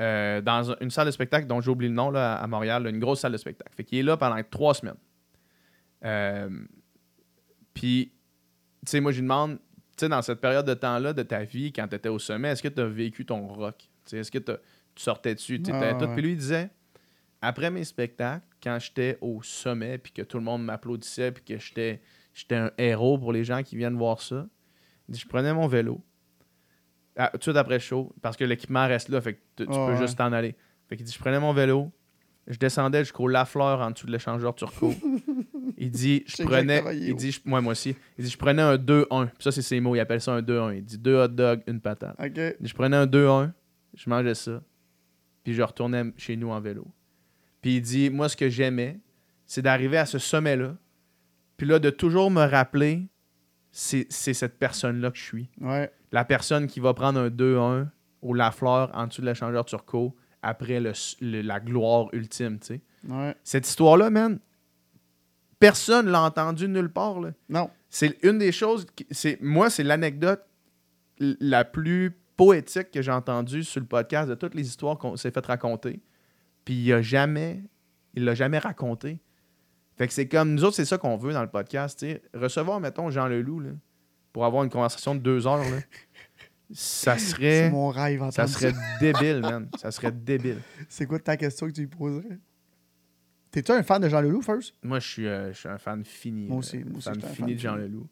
euh, 0.00 0.40
dans 0.42 0.70
un- 0.72 0.76
une 0.80 0.90
salle 0.90 1.06
de 1.06 1.10
spectacle 1.10 1.46
dont 1.46 1.60
j'oublie 1.62 1.88
le 1.88 1.94
nom 1.94 2.10
là, 2.10 2.34
à 2.36 2.46
Montréal, 2.46 2.86
une 2.86 2.98
grosse 3.00 3.20
salle 3.20 3.32
de 3.32 3.38
spectacle. 3.38 3.72
Fait 3.74 3.82
qu'il 3.84 3.98
est 3.98 4.02
là 4.04 4.16
pendant 4.16 4.40
trois 4.48 4.74
semaines. 4.74 5.00
Puis, 7.74 8.12
tu 8.84 8.90
sais, 8.90 9.00
moi, 9.00 9.12
je 9.12 9.16
lui 9.18 9.22
demande, 9.22 9.58
tu 9.58 9.60
sais, 10.00 10.08
dans 10.08 10.22
cette 10.22 10.40
période 10.40 10.66
de 10.66 10.74
temps-là 10.74 11.12
de 11.12 11.22
ta 11.22 11.44
vie, 11.44 11.72
quand 11.72 11.88
tu 11.88 11.96
étais 11.96 12.08
au 12.08 12.18
sommet, 12.18 12.48
est-ce 12.48 12.62
que 12.62 12.68
tu 12.68 12.80
as 12.80 12.86
vécu 12.86 13.24
ton 13.24 13.46
rock? 13.48 13.76
Tu 13.78 13.86
sais, 14.06 14.18
Est-ce 14.18 14.30
que 14.30 14.38
tu 14.38 14.52
sortais 14.96 15.34
dessus? 15.34 15.62
Ah, 15.72 15.94
tout? 15.94 16.06
Puis 16.08 16.22
lui, 16.22 16.32
il 16.32 16.36
disait, 16.38 16.70
après 17.40 17.70
mes 17.70 17.84
spectacles, 17.84 18.44
quand 18.62 18.78
j'étais 18.78 19.18
au 19.20 19.42
sommet, 19.42 19.98
puis 19.98 20.12
que 20.12 20.22
tout 20.22 20.38
le 20.38 20.44
monde 20.44 20.64
m'applaudissait, 20.64 21.32
puis 21.32 21.42
que 21.44 21.58
j'étais 21.58 22.00
j'étais 22.34 22.54
un 22.56 22.70
héros 22.78 23.18
pour 23.18 23.30
les 23.32 23.44
gens 23.44 23.62
qui 23.62 23.76
viennent 23.76 23.96
voir 23.98 24.22
ça, 24.22 24.46
il 25.08 25.12
dit, 25.12 25.20
je 25.20 25.28
prenais 25.28 25.52
mon 25.52 25.66
vélo, 25.66 26.00
ah, 27.16 27.28
tout 27.32 27.38
de 27.38 27.42
suite 27.42 27.56
après 27.56 27.74
le 27.74 27.80
show, 27.80 28.14
parce 28.22 28.36
que 28.38 28.44
l'équipement 28.44 28.86
reste 28.86 29.08
là, 29.10 29.20
fait 29.20 29.34
que 29.34 29.40
tu, 29.56 29.64
Ah, 29.68 29.72
peux 29.86 29.92
ouais. 29.92 29.96
juste 29.98 30.16
t'en 30.16 30.32
aller. 30.32 30.54
Fait 30.88 30.96
qu'il 30.96 31.04
dit, 31.04 31.12
je 31.12 31.18
prenais 31.18 31.38
mon 31.40 31.52
vélo, 31.52 31.92
je 32.46 32.58
descendais 32.58 33.00
jusqu'au 33.00 33.28
Lafleur 33.28 33.80
en 33.80 33.90
dessous 33.90 34.06
de 34.06 34.12
l'échangeur 34.12 34.54
turco. 34.54 34.92
il 35.78 35.90
dit, 35.90 36.24
je 36.26 36.42
prenais, 36.42 36.82
il 36.94 37.14
dit, 37.14 37.40
moi, 37.44 37.60
moi 37.60 37.72
aussi, 37.72 37.96
il 38.18 38.24
dit, 38.24 38.30
je 38.30 38.36
prenais 38.36 38.62
un 38.62 38.76
2-1. 38.76 39.26
Puis 39.26 39.36
ça, 39.40 39.52
c'est 39.52 39.62
ses 39.62 39.80
mots, 39.80 39.94
il 39.94 40.00
appelle 40.00 40.20
ça 40.20 40.32
un 40.32 40.42
2-1. 40.42 40.76
Il 40.76 40.84
dit, 40.84 40.98
deux 40.98 41.16
hot 41.16 41.28
dogs, 41.28 41.62
une 41.66 41.80
patate. 41.80 42.16
Je 42.20 42.74
prenais 42.74 42.96
un 42.96 43.06
2-1, 43.06 43.52
je 43.94 44.10
mangeais 44.10 44.34
ça, 44.34 44.62
puis 45.44 45.54
je 45.54 45.62
retournais 45.62 46.04
chez 46.16 46.36
nous 46.36 46.50
en 46.50 46.60
vélo. 46.60 46.86
Puis 47.60 47.76
il 47.76 47.80
dit, 47.80 48.10
moi, 48.10 48.28
ce 48.28 48.36
que 48.36 48.48
j'aimais, 48.48 48.98
c'est 49.46 49.62
d'arriver 49.62 49.98
à 49.98 50.06
ce 50.06 50.18
sommet-là, 50.18 50.76
puis 51.56 51.66
là, 51.66 51.78
de 51.78 51.90
toujours 51.90 52.30
me 52.30 52.44
rappeler, 52.44 53.06
c'est 53.70 54.06
c'est 54.10 54.34
cette 54.34 54.58
personne-là 54.58 55.10
que 55.10 55.16
je 55.16 55.22
suis. 55.22 55.48
Ouais. 55.60 55.92
La 56.10 56.24
personne 56.24 56.66
qui 56.66 56.80
va 56.80 56.92
prendre 56.92 57.20
un 57.20 57.28
2-1 57.28 57.86
au 58.20 58.34
Lafleur 58.34 58.90
en 58.94 59.06
dessous 59.06 59.22
de 59.22 59.26
l'échangeur 59.26 59.64
turco 59.64 60.16
après 60.42 60.80
le, 60.80 60.92
le- 61.20 61.40
la 61.42 61.60
gloire 61.60 62.08
ultime, 62.12 62.58
tu 62.58 62.66
sais. 62.66 62.80
Ouais. 63.08 63.34
Cette 63.44 63.66
histoire-là, 63.68 64.10
man, 64.10 64.38
personne 65.58 66.08
l'a 66.08 66.22
entendu 66.22 66.68
nulle 66.68 66.90
part, 66.90 67.20
là. 67.20 67.30
Non. 67.48 67.70
C'est 67.88 68.18
une 68.22 68.38
des 68.38 68.52
choses. 68.52 68.86
c'est 69.10 69.40
Moi, 69.40 69.70
c'est 69.70 69.82
l'anecdote 69.84 70.42
la 71.18 71.64
plus 71.64 72.16
poétique 72.36 72.90
que 72.90 73.02
j'ai 73.02 73.12
entendue 73.12 73.62
sur 73.62 73.80
le 73.80 73.86
podcast 73.86 74.28
de 74.28 74.34
toutes 74.34 74.54
les 74.54 74.66
histoires 74.66 74.98
qu'on 74.98 75.16
s'est 75.16 75.30
fait 75.30 75.44
raconter. 75.44 76.00
Puis 76.64 76.74
il 76.74 76.92
a 76.92 77.02
jamais. 77.02 77.62
Il 78.14 78.24
l'a 78.24 78.34
jamais 78.34 78.58
raconté. 78.58 79.20
Fait 79.96 80.06
que 80.06 80.12
c'est 80.12 80.26
comme. 80.28 80.54
Nous 80.54 80.64
autres, 80.64 80.76
c'est 80.76 80.84
ça 80.84 80.98
qu'on 80.98 81.16
veut 81.16 81.32
dans 81.32 81.42
le 81.42 81.50
podcast. 81.50 81.98
tu 81.98 82.06
sais. 82.06 82.22
Recevoir, 82.34 82.80
mettons, 82.80 83.10
Jean 83.10 83.26
Leloup, 83.28 83.60
là, 83.60 83.70
pour 84.32 84.44
avoir 84.44 84.64
une 84.64 84.70
conversation 84.70 85.14
de 85.14 85.20
deux 85.20 85.46
heures, 85.46 85.58
là, 85.58 85.64
ça 86.72 87.18
C'est 87.18 87.26
serait. 87.32 87.70
mon 87.70 87.88
rêve. 87.88 88.22
Ça 88.30 88.46
serait 88.46 88.72
débile, 89.00 89.40
man. 89.40 89.68
Ça 89.78 89.90
serait 89.90 90.12
débile. 90.12 90.58
C'est 90.88 91.06
quoi 91.06 91.18
ta 91.18 91.36
question 91.36 91.66
que 91.66 91.72
tu 91.72 91.80
lui 91.82 91.88
poserais? 91.88 92.38
T'es-tu 93.50 93.70
un 93.72 93.82
fan 93.82 94.00
de 94.00 94.08
Jean 94.08 94.20
Leloup, 94.22 94.40
first? 94.42 94.74
Moi, 94.82 94.98
je 94.98 95.06
suis, 95.08 95.26
euh, 95.26 95.52
je 95.52 95.58
suis 95.58 95.68
un 95.68 95.78
fan 95.78 96.04
fini. 96.04 96.46
Moi 96.48 96.58
aussi, 96.58 96.78
moi 96.78 96.96
aussi, 96.98 97.04
fan 97.08 97.14
je 97.16 97.20
suis 97.20 97.28
un 97.28 97.34
fini 97.34 97.48
fan 97.50 97.54
de 97.56 97.60
Jean. 97.60 97.76
Leloup. 97.76 98.08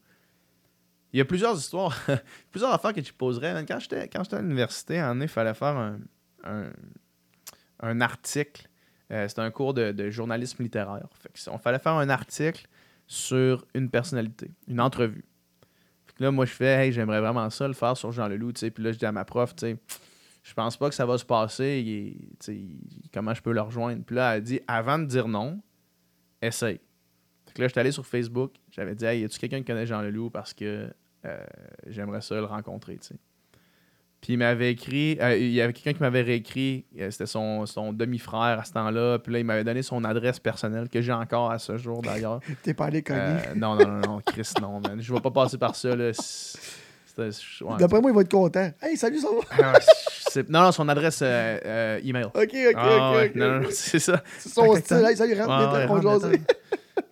Il 1.13 1.19
y 1.19 1.21
a 1.21 1.25
plusieurs 1.25 1.57
histoires, 1.59 1.97
plusieurs 2.51 2.73
affaires 2.73 2.93
que 2.93 3.01
tu 3.01 3.13
poserais. 3.13 3.53
man. 3.55 3.65
Quand 3.67 3.79
j'étais 3.81 4.09
à 4.37 4.41
l'université, 4.43 5.01
donné, 5.01 5.25
il 5.25 5.29
fallait 5.29 5.55
faire 5.55 5.77
un, 5.77 5.99
un, 6.45 6.71
un 7.81 8.01
article. 8.01 8.69
Euh, 9.11 9.27
C'était 9.27 9.41
un 9.41 9.51
cours 9.51 9.75
de, 9.75 9.91
de 9.93 10.09
journalisme 10.11 10.63
littéraire. 10.63 11.09
Fait 11.19 11.31
que 11.33 11.51
on 11.51 11.59
fallait 11.59 11.81
faire 11.81 11.95
un 11.95 12.09
article 12.11 12.67
sur 13.09 13.67
une 13.75 13.91
personnalité, 13.91 14.53
une 14.69 14.81
entrevue. 14.81 15.25
Là, 16.21 16.31
moi, 16.31 16.45
je 16.45 16.53
fais, 16.53 16.67
hey, 16.87 16.93
j'aimerais 16.93 17.21
vraiment 17.21 17.49
ça, 17.51 17.67
le 17.67 17.75
faire 17.75 17.97
sur 17.97 18.13
Jean 18.13 18.29
Leloup. 18.29 18.53
tu 18.53 18.61
sais. 18.61 18.71
Puis 18.71 18.85
là, 18.85 18.93
je 18.93 18.99
dis 18.99 19.07
à 19.07 19.11
ma 19.13 19.25
prof, 19.25 19.57
tu 19.57 19.67
sais, 19.67 19.77
je 20.43 20.55
pense 20.55 20.77
pas 20.77 20.89
que 20.89 20.95
ça 20.95 21.07
va 21.07 21.19
se 21.19 21.25
passer. 21.25 21.83
il 21.85 22.53
il- 22.55 22.79
comment 23.13 23.35
je 23.35 23.43
peux 23.43 23.53
le 23.53 23.61
rejoindre? 23.61 24.05
Puis 24.05 24.15
là, 24.17 24.37
elle 24.37 24.43
dit, 24.43 24.61
avant 24.69 24.99
de 24.99 25.07
dire 25.07 25.27
non, 25.29 25.61
essaye. 26.43 26.79
Fait 27.47 27.55
que 27.55 27.63
là, 27.63 27.69
j'étais 27.69 27.81
allé 27.81 27.91
sur 27.93 28.07
Facebook. 28.07 28.53
J'avais 28.71 28.95
dit, 28.95 29.05
hey, 29.05 29.23
y 29.23 29.25
a-tu 29.25 29.39
quelqu'un 29.39 29.59
qui 29.59 29.65
connaît 29.65 29.87
Jean 29.87 30.03
Leloup 30.03 30.31
parce 30.31 30.53
que 30.55 30.93
euh, 31.25 31.45
j'aimerais 31.87 32.21
ça 32.21 32.35
le 32.37 32.45
rencontrer, 32.45 32.97
tu 32.99 33.09
sais. 33.09 33.17
Puis 34.21 34.35
il 34.35 34.37
m'avait 34.39 34.71
écrit, 34.73 35.17
euh, 35.21 35.35
il 35.37 35.51
y 35.51 35.63
avait 35.63 35.73
quelqu'un 35.73 35.95
qui 35.95 36.03
m'avait 36.03 36.21
réécrit, 36.21 36.85
euh, 37.01 37.11
c'était 37.11 37.25
son, 37.27 37.65
son 37.65 37.93
demi-frère 37.95 38.59
à 38.61 38.65
ce 38.65 38.73
temps-là. 38.73 39.19
Puis 39.19 39.33
là, 39.33 39.39
il 39.39 39.45
m'avait 39.47 39.65
donné 39.65 39.83
son 39.83 40.05
adresse 40.05 40.39
personnelle 40.39 40.91
que 40.91 41.01
j'ai 41.01 41.13
encore 41.13 41.51
à 41.51 41.59
ce 41.59 41.79
jour 41.79 42.03
d'ailleurs. 42.03 42.41
T'es 42.63 42.75
pas 42.75 42.87
allé 42.87 43.03
cogner. 43.03 43.21
Euh, 43.21 43.55
non, 43.57 43.77
non, 43.77 43.87
non, 43.89 44.01
non, 44.01 44.21
Chris, 44.27 44.53
non, 44.61 44.81
man. 44.81 45.01
Je 45.01 45.13
vais 45.13 45.21
pas 45.21 45.31
passer 45.31 45.57
par 45.57 45.75
ça, 45.75 45.97
là. 45.97 46.11
Ouais. 47.19 47.77
D'après 47.79 48.01
moi, 48.01 48.11
il 48.11 48.15
va 48.15 48.21
être 48.23 48.31
content. 48.31 48.71
Hey, 48.81 48.97
salut, 48.97 49.19
ça 49.19 49.29
va? 49.29 49.63
Ah, 49.63 49.79
non, 50.49 50.63
non, 50.63 50.73
son 50.73 50.89
adresse 50.89 51.21
euh, 51.23 51.59
euh, 51.65 52.01
email. 52.05 52.27
Ok, 52.27 52.35
ok, 52.35 52.75
Ah, 52.77 53.11
ok. 53.11 53.17
ouais, 53.17 53.33
non, 53.35 53.61
non, 53.61 53.69
c'est 53.71 53.99
ça. 53.99 54.23
C'est 54.39 54.49
son 54.49 54.75
style. 54.77 55.05
Hey, 55.07 55.17
salut, 55.17 55.35
rentre, 55.41 56.29
viens. 56.29 56.41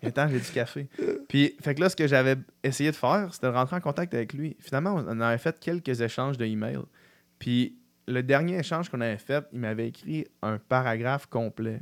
Attends, 0.03 0.29
j'ai 0.29 0.39
du 0.39 0.51
café. 0.53 0.87
Puis, 1.29 1.55
fait 1.63 1.75
que 1.75 1.81
là, 1.81 1.89
ce 1.89 1.97
que 1.97 2.07
j'avais 2.07 2.37
essayé 2.63 2.91
de 2.91 2.97
faire, 2.97 3.29
c'était 3.33 3.49
de 3.49 3.53
rentrer 3.53 3.77
en 3.77 3.81
contact 3.81 4.15
avec 4.15 4.33
lui. 4.33 4.57
Finalement, 4.61 5.03
on 5.07 5.21
avait 5.21 5.39
fait 5.39 5.59
quelques 5.59 6.01
échanges 6.01 6.39
de 6.39 6.45
emails. 6.45 6.79
Puis, 7.39 7.77
le 8.07 8.23
dernier 8.23 8.59
échange 8.59 8.89
qu'on 8.89 9.01
avait 9.01 9.19
fait, 9.19 9.45
il 9.53 9.61
m'avait 9.61 9.89
écrit 9.89 10.27
un 10.43 10.59
paragraphe 10.59 11.27
complet 11.27 11.81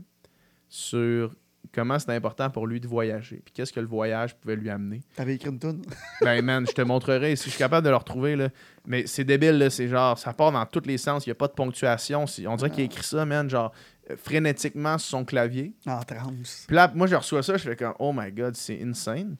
sur 0.68 1.34
comment 1.72 1.98
c'était 1.98 2.14
important 2.14 2.50
pour 2.50 2.66
lui 2.66 2.80
de 2.80 2.88
voyager. 2.88 3.42
Puis, 3.44 3.52
qu'est-ce 3.52 3.72
que 3.72 3.80
le 3.80 3.86
voyage 3.86 4.36
pouvait 4.36 4.56
lui 4.56 4.70
amener. 4.70 5.00
T'avais 5.14 5.34
écrit 5.34 5.50
une 5.50 5.58
toune? 5.58 5.82
Ben, 6.20 6.42
man, 6.42 6.66
je 6.66 6.72
te 6.72 6.82
montrerai 6.82 7.36
si 7.36 7.44
je 7.44 7.50
suis 7.50 7.58
capable 7.58 7.84
de 7.84 7.90
le 7.90 7.96
retrouver. 7.96 8.36
Là. 8.36 8.48
Mais 8.86 9.06
c'est 9.06 9.24
débile, 9.24 9.58
là. 9.58 9.70
C'est 9.70 9.88
genre, 9.88 10.18
ça 10.18 10.32
part 10.32 10.52
dans 10.52 10.64
tous 10.66 10.86
les 10.86 10.98
sens. 10.98 11.26
Il 11.26 11.30
n'y 11.30 11.32
a 11.32 11.36
pas 11.36 11.48
de 11.48 11.52
ponctuation. 11.52 12.24
On 12.46 12.56
dirait 12.56 12.70
qu'il 12.70 12.80
a 12.80 12.84
écrit 12.84 13.04
ça, 13.04 13.24
man, 13.24 13.48
genre, 13.48 13.72
euh, 14.10 14.16
frénétiquement 14.16 14.98
sur 14.98 15.18
son 15.18 15.24
clavier. 15.24 15.74
En 15.86 16.02
transe. 16.02 16.64
Puis 16.66 16.76
là, 16.76 16.90
moi, 16.94 17.06
je 17.06 17.16
reçois 17.16 17.42
ça, 17.42 17.56
je 17.56 17.62
fais 17.62 17.76
comme, 17.76 17.94
oh 17.98 18.12
my 18.14 18.30
god, 18.32 18.54
c'est 18.56 18.80
insane. 18.82 19.36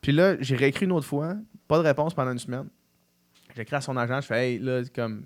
Puis 0.00 0.12
là, 0.12 0.36
j'ai 0.40 0.56
réécrit 0.56 0.86
une 0.86 0.92
autre 0.92 1.06
fois, 1.06 1.34
pas 1.66 1.78
de 1.78 1.82
réponse 1.82 2.14
pendant 2.14 2.32
une 2.32 2.38
semaine. 2.38 2.68
J'écris 3.56 3.76
à 3.76 3.80
son 3.80 3.96
agent, 3.96 4.20
je 4.20 4.26
fais, 4.26 4.52
hey, 4.52 4.58
là, 4.58 4.82
comme, 4.94 5.24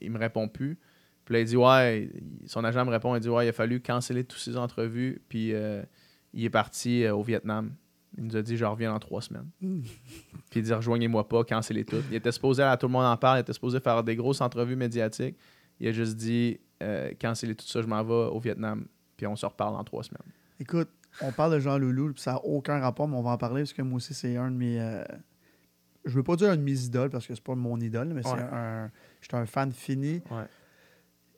il 0.00 0.10
me 0.10 0.18
répond 0.18 0.48
plus. 0.48 0.78
Puis 1.24 1.34
là, 1.34 1.40
il 1.40 1.46
dit, 1.46 1.56
ouais, 1.56 2.10
son 2.46 2.64
agent 2.64 2.84
me 2.84 2.90
répond, 2.90 3.14
il 3.14 3.20
dit, 3.20 3.28
ouais, 3.28 3.46
il 3.46 3.48
a 3.50 3.52
fallu 3.52 3.80
canceller 3.80 4.24
toutes 4.24 4.40
ses 4.40 4.56
entrevues, 4.56 5.20
puis 5.28 5.52
euh, 5.54 5.82
il 6.32 6.44
est 6.44 6.50
parti 6.50 7.04
euh, 7.04 7.14
au 7.14 7.22
Vietnam. 7.22 7.74
Il 8.18 8.24
nous 8.24 8.36
a 8.36 8.42
dit, 8.42 8.56
je 8.56 8.64
reviens 8.64 8.90
dans 8.92 8.98
trois 8.98 9.22
semaines. 9.22 9.46
Puis 9.62 10.58
il 10.58 10.62
dit, 10.64 10.72
rejoignez-moi 10.72 11.28
pas, 11.28 11.44
cancellez 11.44 11.84
tout. 11.84 12.02
Il 12.10 12.16
était 12.16 12.32
supposé, 12.32 12.62
à 12.64 12.76
tout 12.76 12.86
le 12.86 12.92
monde 12.92 13.04
en 13.04 13.16
parle, 13.16 13.38
il 13.38 13.42
était 13.42 13.52
supposé 13.52 13.78
faire 13.78 14.02
des 14.02 14.16
grosses 14.16 14.40
entrevues 14.40 14.74
médiatiques. 14.74 15.36
Il 15.78 15.86
a 15.86 15.92
juste 15.92 16.16
dit, 16.16 16.58
euh, 16.82 17.12
cancellez 17.20 17.54
tout 17.54 17.66
ça, 17.66 17.80
je 17.82 17.86
m'en 17.86 18.02
vais 18.02 18.12
au 18.34 18.40
Vietnam, 18.40 18.86
puis 19.16 19.28
on 19.28 19.36
se 19.36 19.46
reparle 19.46 19.74
dans 19.74 19.84
trois 19.84 20.02
semaines. 20.02 20.26
Écoute, 20.58 20.88
on 21.22 21.30
parle 21.30 21.52
de 21.54 21.60
Jean 21.60 21.78
Leloup, 21.78 22.12
puis 22.14 22.22
ça 22.22 22.32
n'a 22.32 22.44
aucun 22.44 22.80
rapport, 22.80 23.06
mais 23.06 23.16
on 23.16 23.22
va 23.22 23.30
en 23.30 23.38
parler 23.38 23.62
parce 23.62 23.72
que 23.72 23.82
moi 23.82 23.98
aussi, 23.98 24.12
c'est 24.12 24.36
un 24.36 24.50
de 24.50 24.56
mes. 24.56 24.80
euh, 24.80 25.04
Je 26.04 26.10
veux 26.14 26.24
pas 26.24 26.34
dire 26.34 26.50
un 26.50 26.56
de 26.56 26.62
mes 26.62 26.82
idoles 26.84 27.10
parce 27.10 27.26
que 27.28 27.34
c'est 27.34 27.44
pas 27.44 27.54
mon 27.54 27.78
idole, 27.78 28.08
mais 28.08 28.22
c'est 28.24 28.32
Ouais. 28.32 28.86
Un. 29.20 29.22
J'étais 29.22 29.36
un 29.36 29.46
fan 29.46 29.72
fini. 29.72 30.22
Ouais. 30.30 30.44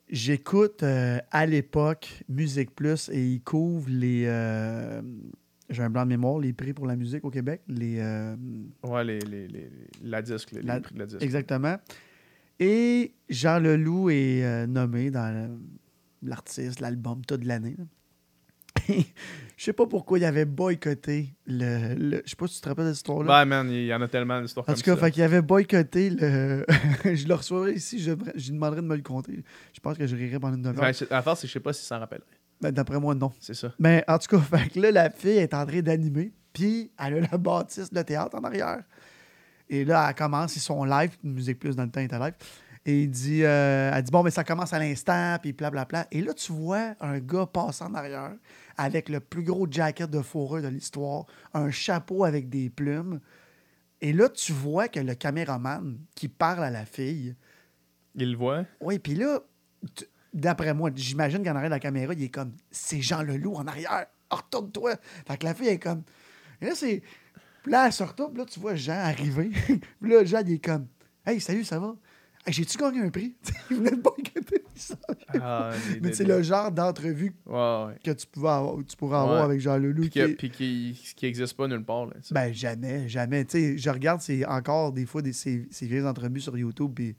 J'écoute 0.09 0.83
euh, 0.83 1.19
à 1.31 1.45
l'époque 1.45 2.23
Musique 2.29 2.75
Plus 2.75 3.09
et 3.09 3.25
il 3.25 3.41
couvre 3.41 3.89
les. 3.89 4.25
euh, 4.27 5.01
J'ai 5.69 5.83
un 5.83 5.89
blanc 5.89 6.03
de 6.03 6.09
mémoire, 6.09 6.39
les 6.39 6.53
prix 6.53 6.73
pour 6.73 6.85
la 6.87 6.95
musique 6.95 7.23
au 7.25 7.29
Québec. 7.31 7.61
Les. 7.67 7.97
euh, 7.99 8.35
Ouais, 8.83 9.03
les, 9.03 9.19
les, 9.19 9.47
les- 9.47 9.69
la 10.03 10.21
disque, 10.21 10.51
les, 10.51 10.61
La- 10.61 10.79
prix 10.81 10.93
de 10.93 10.99
la 10.99 11.05
disque. 11.05 11.21
Exactement. 11.23 11.77
Et 12.59 13.13
Jean 13.29 13.59
Leloup 13.59 14.09
est 14.11 14.67
nommé 14.67 15.09
dans 15.09 15.57
l'artiste, 16.21 16.79
l'album, 16.79 17.25
tout 17.25 17.37
de 17.37 17.47
l'année. 17.47 17.75
Je 19.63 19.67
sais 19.67 19.73
pas 19.73 19.87
pourquoi 19.87 20.19
il 20.19 20.25
avait 20.25 20.43
boycotté 20.43 21.33
le. 21.47 21.95
le- 21.95 22.21
je 22.25 22.31
sais 22.31 22.35
pas 22.35 22.47
si 22.47 22.55
tu 22.55 22.61
te 22.61 22.67
rappelles 22.67 22.83
de 22.83 22.89
cette 22.89 22.97
histoire-là. 22.97 23.45
Ben, 23.45 23.45
man, 23.45 23.71
il 23.71 23.85
y 23.85 23.93
en 23.93 24.01
a 24.01 24.09
tellement 24.09 24.41
d'histoires 24.41 24.65
en 24.65 24.73
comme 24.73 24.75
tout 24.75 24.81
cas, 24.83 24.95
ça. 24.95 24.97
fait 25.05 25.11
qu'il 25.11 25.23
avait 25.23 25.41
boycotté 25.41 26.09
le. 26.09 26.65
je 27.05 27.25
le 27.25 27.33
recevrai 27.33 27.71
ici, 27.71 27.97
je, 27.99 28.11
je 28.35 28.47
lui 28.47 28.55
demanderai 28.55 28.81
de 28.81 28.87
me 28.87 28.95
le 28.97 29.01
compter. 29.01 29.41
Je 29.73 29.79
pense 29.79 29.97
que 29.97 30.05
je 30.05 30.17
rirai 30.17 30.37
pendant 30.37 30.57
une 30.57 30.63
demi-heure. 30.63 30.81
Ben, 30.83 30.91
c'est- 30.91 31.09
L'affaire, 31.09 31.37
c'est 31.37 31.43
que 31.43 31.47
je 31.47 31.53
sais 31.53 31.59
pas 31.61 31.71
s'il 31.71 31.85
s'en 31.85 31.97
rappellerait. 31.97 32.25
Ben, 32.59 32.71
D'après 32.73 32.99
moi, 32.99 33.15
non. 33.15 33.31
C'est 33.39 33.53
ça. 33.53 33.71
Mais 33.79 34.03
en 34.09 34.17
tout 34.19 34.35
cas, 34.37 34.39
fait 34.57 34.67
que 34.69 34.81
là, 34.81 34.91
la 34.91 35.09
fille 35.09 35.37
est 35.37 35.53
en 35.53 35.65
train 35.65 35.79
d'animer, 35.81 36.33
puis 36.51 36.91
elle 36.99 37.13
a 37.19 37.19
la 37.31 37.37
bâtisse, 37.37 37.87
le 37.93 38.03
théâtre 38.03 38.35
en 38.37 38.43
arrière. 38.43 38.83
Et 39.69 39.85
là, 39.85 40.07
elle 40.09 40.15
commence, 40.15 40.57
ils 40.57 40.59
sont 40.59 40.83
live, 40.83 41.11
Musique 41.23 41.59
Plus 41.59 41.77
dans 41.77 41.83
le 41.85 41.89
temps 41.89 42.01
était 42.01 42.19
live. 42.19 42.33
Et 42.85 43.03
il 43.03 43.09
dit, 43.09 43.43
euh, 43.43 43.91
elle 43.93 44.03
dit, 44.03 44.11
bon, 44.11 44.23
mais 44.23 44.31
ça 44.31 44.43
commence 44.43 44.73
à 44.73 44.79
l'instant, 44.79 45.37
puis 45.41 45.53
blablabla. 45.53 46.07
Et 46.11 46.21
là, 46.21 46.33
tu 46.33 46.51
vois 46.51 46.95
un 46.99 47.19
gars 47.19 47.45
passer 47.45 47.83
en 47.83 47.93
arrière 47.93 48.33
avec 48.77 49.07
le 49.07 49.21
plus 49.21 49.43
gros 49.43 49.67
jacket 49.69 50.09
de 50.09 50.21
fourrure 50.21 50.61
de 50.61 50.67
l'histoire, 50.67 51.25
un 51.53 51.71
chapeau 51.71 52.25
avec 52.25 52.49
des 52.49 52.69
plumes. 52.69 53.21
Et 54.01 54.11
là, 54.11 54.27
tu 54.27 54.51
vois 54.51 54.89
que 54.89 54.99
le 54.99 55.15
caméraman 55.15 55.97
qui 56.13 56.27
parle 56.27 56.63
à 56.63 56.69
la 56.69 56.85
fille, 56.85 57.35
Il 58.15 58.31
le 58.31 58.37
voit? 58.37 58.65
oui, 58.81 58.99
puis 58.99 59.15
là, 59.15 59.39
d'après 60.33 60.73
moi, 60.73 60.89
j'imagine 60.93 61.41
qu'en 61.41 61.55
arrière 61.55 61.69
de 61.69 61.75
la 61.75 61.79
caméra, 61.79 62.13
il 62.13 62.23
est 62.23 62.29
comme 62.29 62.51
c'est 62.69 63.01
Jean 63.01 63.21
Leloup 63.21 63.55
en 63.55 63.65
arrière. 63.65 64.07
Retourne-toi. 64.29 64.95
Fait 65.25 65.37
que 65.37 65.45
la 65.45 65.53
fille 65.53 65.69
est 65.69 65.79
comme. 65.79 66.03
Et 66.59 66.65
là, 66.65 66.75
c'est. 66.75 67.01
Puis 67.61 67.71
là, 67.71 67.85
elle 67.85 67.93
se 67.93 68.03
retourne, 68.03 68.33
puis 68.33 68.39
là, 68.39 68.45
tu 68.45 68.59
vois 68.59 68.75
Jean 68.75 68.99
arriver. 68.99 69.51
puis 70.01 70.11
là, 70.11 70.25
Jean, 70.25 70.41
il 70.45 70.53
est 70.53 70.59
comme 70.65 70.87
Hey, 71.25 71.39
salut, 71.39 71.63
ça 71.63 71.79
va? 71.79 71.95
Hey, 72.45 72.53
J'ai-tu 72.53 72.77
gagné 72.77 72.99
un 72.99 73.09
prix? 73.09 73.35
Il 73.71 73.77
pas 74.01 74.11
gagner 74.17 74.63
ça. 74.75 74.95
Ah, 75.41 75.71
Mais 76.01 76.11
c'est 76.13 76.25
le 76.25 76.41
genre 76.43 76.71
d'entrevue 76.71 77.33
Ouais, 77.45 77.53
ouais. 77.55 77.93
que 78.03 78.11
tu, 78.11 78.27
pouvais 78.27 78.49
avoir, 78.49 78.77
tu 78.85 78.97
pourrais 78.97 79.17
avoir 79.17 79.37
Ouais. 79.37 79.43
avec 79.45 79.61
Jean 79.61 79.77
Leloup. 79.77 80.01
Puis 80.01 80.09
qui 80.09 80.19
est- 80.19 80.35
puis 80.35 80.49
qui 80.49 81.13
qui 81.15 81.25
existe 81.25 81.55
pas 81.55 81.67
nulle 81.67 81.83
part. 81.85 82.07
Là. 82.07 82.13
Ben, 82.31 82.53
jamais, 82.53 83.07
jamais. 83.07 83.45
Je 83.49 83.89
regarde 83.89 84.19
c'est 84.21 84.45
encore 84.45 84.91
des 84.91 85.05
fois 85.05 85.21
des, 85.21 85.31
ces, 85.33 85.67
ces 85.71 85.85
vieilles 85.87 86.05
entrevues 86.05 86.41
sur 86.41 86.57
YouTube, 86.57 86.91
puis 86.93 87.15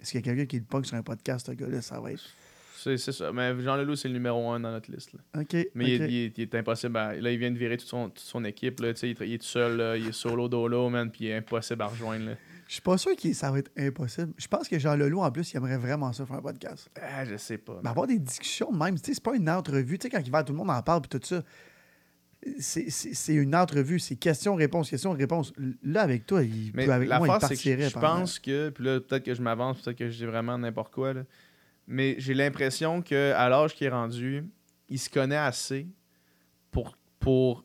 est-ce 0.00 0.12
qu'il 0.12 0.20
y 0.20 0.22
a 0.22 0.24
quelqu'un 0.24 0.46
qui 0.46 0.58
le 0.58 0.64
pogne 0.64 0.84
sur 0.84 0.96
un 0.96 1.02
podcast, 1.02 1.46
ce 1.46 1.52
gars-là, 1.52 1.80
ça 1.82 1.98
va 1.98 2.12
être... 2.12 2.22
c'est 2.76 2.96
ça. 2.98 3.32
Mais 3.32 3.60
Jean 3.60 3.76
Leloup, 3.76 3.96
c'est 3.96 4.08
le 4.08 4.14
numéro 4.14 4.50
un 4.50 4.60
dans 4.60 4.70
notre 4.70 4.92
liste. 4.92 5.14
là. 5.14 5.40
OK, 5.40 5.56
Mais 5.74 5.84
il, 5.96 6.02
est, 6.02 6.08
il 6.08 6.16
est- 6.26 6.38
il 6.38 6.42
est 6.42 6.54
impossible. 6.54 6.96
à- 6.96 7.14
Là, 7.14 7.30
il 7.32 7.38
vient 7.38 7.50
de 7.50 7.58
virer 7.58 7.76
toute 7.76 7.88
son, 7.88 8.08
toute 8.10 8.18
son 8.20 8.44
équipe. 8.44 8.78
Là, 8.80 8.90
il, 9.02 9.08
est- 9.08 9.20
il 9.22 9.32
est 9.34 9.38
tout 9.38 9.46
seul. 9.46 9.76
là, 9.78 9.96
il 9.96 10.08
est 10.08 10.12
solo 10.12 10.48
dolo, 10.48 10.88
man. 10.90 11.10
Puis 11.10 11.24
il 11.24 11.28
est 11.30 11.36
impossible 11.38 11.82
à 11.82 11.86
rejoindre. 11.86 12.26
Là. 12.26 12.32
Je 12.74 12.80
suis 12.80 12.82
pas 12.82 12.98
sûr 12.98 13.14
que 13.14 13.32
ça 13.32 13.52
va 13.52 13.60
être 13.60 13.70
impossible. 13.78 14.32
Je 14.36 14.48
pense 14.48 14.66
que 14.66 14.76
Jean 14.80 14.96
Leloup, 14.96 15.20
en 15.20 15.30
plus, 15.30 15.52
il 15.52 15.58
aimerait 15.58 15.76
vraiment 15.76 16.12
ça 16.12 16.26
faire 16.26 16.38
un 16.38 16.42
podcast. 16.42 16.90
Ah, 17.00 17.24
je 17.24 17.36
sais 17.36 17.56
pas. 17.56 17.78
Mais 17.84 17.88
avoir 17.88 18.08
des 18.08 18.18
discussions 18.18 18.72
même, 18.72 18.96
tu 18.98 19.04
sais, 19.06 19.14
c'est 19.14 19.22
pas 19.22 19.36
une 19.36 19.48
entrevue. 19.48 19.96
Tu 19.96 20.02
sais, 20.02 20.10
quand 20.10 20.18
il 20.18 20.32
va, 20.32 20.42
tout 20.42 20.52
le 20.52 20.58
monde 20.58 20.70
en 20.70 20.82
parle, 20.82 21.02
puis 21.02 21.20
tout 21.20 21.24
ça. 21.24 21.44
C'est- 22.58 23.32
une 23.34 23.54
entrevue, 23.54 24.00
c'est 24.00 24.16
question-réponse, 24.16 24.90
question-réponse. 24.90 25.52
Là, 25.84 26.02
avec 26.02 26.26
toi, 26.26 26.42
il 26.42 26.72
Mais 26.74 26.86
peut 26.86 26.92
avec 26.92 27.08
moi, 27.08 27.18
il 27.20 27.30
l'affaire, 27.30 27.48
c'est 27.48 27.54
que 27.54 27.70
partirait. 27.76 27.90
je 27.90 27.98
pense 28.00 28.38
que, 28.40 28.70
puis 28.70 28.84
là, 28.84 29.00
peut-être 29.00 29.24
que 29.24 29.34
je 29.34 29.40
m'avance, 29.40 29.80
peut-être 29.80 29.96
que 29.96 30.10
je 30.10 30.16
dis 30.16 30.26
vraiment 30.26 30.58
n'importe 30.58 30.92
quoi, 30.92 31.12
là, 31.14 31.22
mais 31.86 32.16
j'ai 32.18 32.34
l'impression 32.34 33.02
qu'à 33.02 33.48
l'âge 33.48 33.72
qu'il 33.76 33.86
est 33.86 33.90
rendu, 33.90 34.44
il 34.88 34.98
se 34.98 35.08
connaît 35.08 35.36
assez 35.36 35.86
pour, 36.72 36.98
pour 37.20 37.64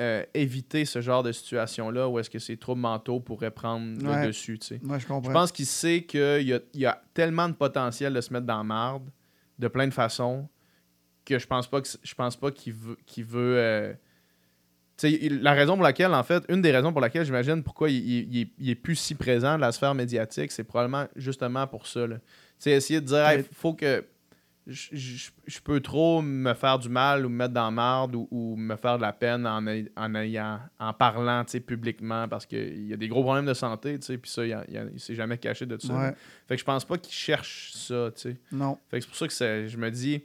euh, 0.00 0.24
éviter 0.34 0.84
ce 0.84 1.00
genre 1.00 1.22
de 1.22 1.30
situation-là 1.32 2.08
où 2.08 2.18
est-ce 2.18 2.28
que 2.30 2.38
ses 2.40 2.56
troubles 2.56 2.80
mentaux 2.80 3.20
pourraient 3.20 3.50
prendre 3.52 4.02
Ouais. 4.04 4.22
le 4.22 4.26
dessus, 4.28 4.58
tu 4.58 4.66
sais. 4.66 4.80
Je 4.82 5.06
comprends. 5.06 5.28
Je 5.30 5.32
pense 5.32 5.52
qu'il 5.52 5.66
sait 5.66 6.02
qu'il 6.02 6.42
y 6.42 6.52
a, 6.52 6.58
il 6.72 6.80
y 6.80 6.86
a 6.86 7.00
tellement 7.14 7.48
de 7.48 7.54
potentiel 7.54 8.12
de 8.12 8.20
se 8.20 8.32
mettre 8.32 8.46
dans 8.46 8.58
la 8.58 8.64
marde 8.64 9.08
de 9.58 9.68
plein 9.68 9.86
de 9.86 9.92
façons 9.94 10.48
que 11.24 11.38
je 11.38 11.46
pense 11.46 11.68
pas 11.68 11.80
que 11.80 11.88
je 12.02 12.14
pense 12.14 12.36
pas 12.36 12.50
qu'il 12.50 12.72
veut 12.72 12.96
qu'il 13.06 13.24
veut 13.24 13.56
euh, 13.56 13.94
il- 15.04 15.42
la 15.42 15.52
raison 15.52 15.74
pour 15.74 15.82
laquelle 15.84 16.12
en 16.12 16.22
fait 16.22 16.44
une 16.48 16.60
des 16.62 16.70
raisons 16.70 16.92
pour 16.92 17.00
laquelle 17.00 17.24
j'imagine 17.24 17.62
pourquoi 17.62 17.88
il, 17.90 17.96
il- 18.34 18.50
il 18.58 18.70
est, 18.70 18.74
plus 18.74 18.96
si 18.96 19.14
présent 19.14 19.52
dans 19.52 19.58
la 19.58 19.72
sphère 19.72 19.94
médiatique 19.94 20.52
c'est 20.52 20.64
probablement 20.64 21.06
justement 21.16 21.66
pour 21.66 21.86
ça 21.86 22.06
là. 22.06 22.16
Tu 22.16 22.22
sais, 22.58 22.70
essayer 22.72 23.00
de 23.00 23.06
dire 23.06 23.32
il 23.32 23.44
faut 23.52 23.74
que 23.74 24.04
je, 24.66 24.88
je- 24.96 25.30
je 25.46 25.60
peux 25.60 25.80
trop 25.80 26.22
me 26.22 26.54
faire 26.54 26.78
du 26.78 26.88
mal 26.88 27.26
ou 27.26 27.28
me 27.28 27.36
mettre 27.36 27.52
dans 27.54 27.66
la 27.66 27.70
marde 27.70 28.14
ou, 28.14 28.26
ou 28.30 28.56
me 28.56 28.76
faire 28.76 28.96
de 28.96 29.02
la 29.02 29.12
peine 29.12 29.46
en, 29.46 29.62
en, 29.96 30.14
ayant, 30.14 30.58
en 30.78 30.92
parlant 30.94 31.44
publiquement 31.44 32.26
parce 32.28 32.46
qu'il 32.46 32.86
y 32.86 32.92
a 32.92 32.96
des 32.96 33.08
gros 33.08 33.22
problèmes 33.22 33.44
de 33.46 33.52
santé, 33.54 33.98
puis 33.98 34.30
ça, 34.30 34.44
il, 34.46 34.56
il 34.68 34.76
a- 34.78 34.84
il 34.92 35.00
s'est 35.00 35.14
jamais 35.14 35.36
caché 35.38 35.66
de 35.66 35.76
ça. 35.78 35.92
Ouais, 35.94 36.14
Fait 36.48 36.54
que 36.56 36.60
je 36.60 36.64
pense 36.64 36.84
pas 36.84 36.96
qu'il 36.98 37.12
cherche 37.14 37.72
ça, 37.74 38.10
tu 38.14 38.22
sais. 38.22 38.36
non. 38.52 38.78
Fait 38.90 38.98
que 38.98 39.04
c'est 39.04 39.08
pour 39.08 39.16
ça 39.18 39.28
que 39.28 39.66
je 39.68 39.76
me 39.76 39.90
dis, 39.90 40.22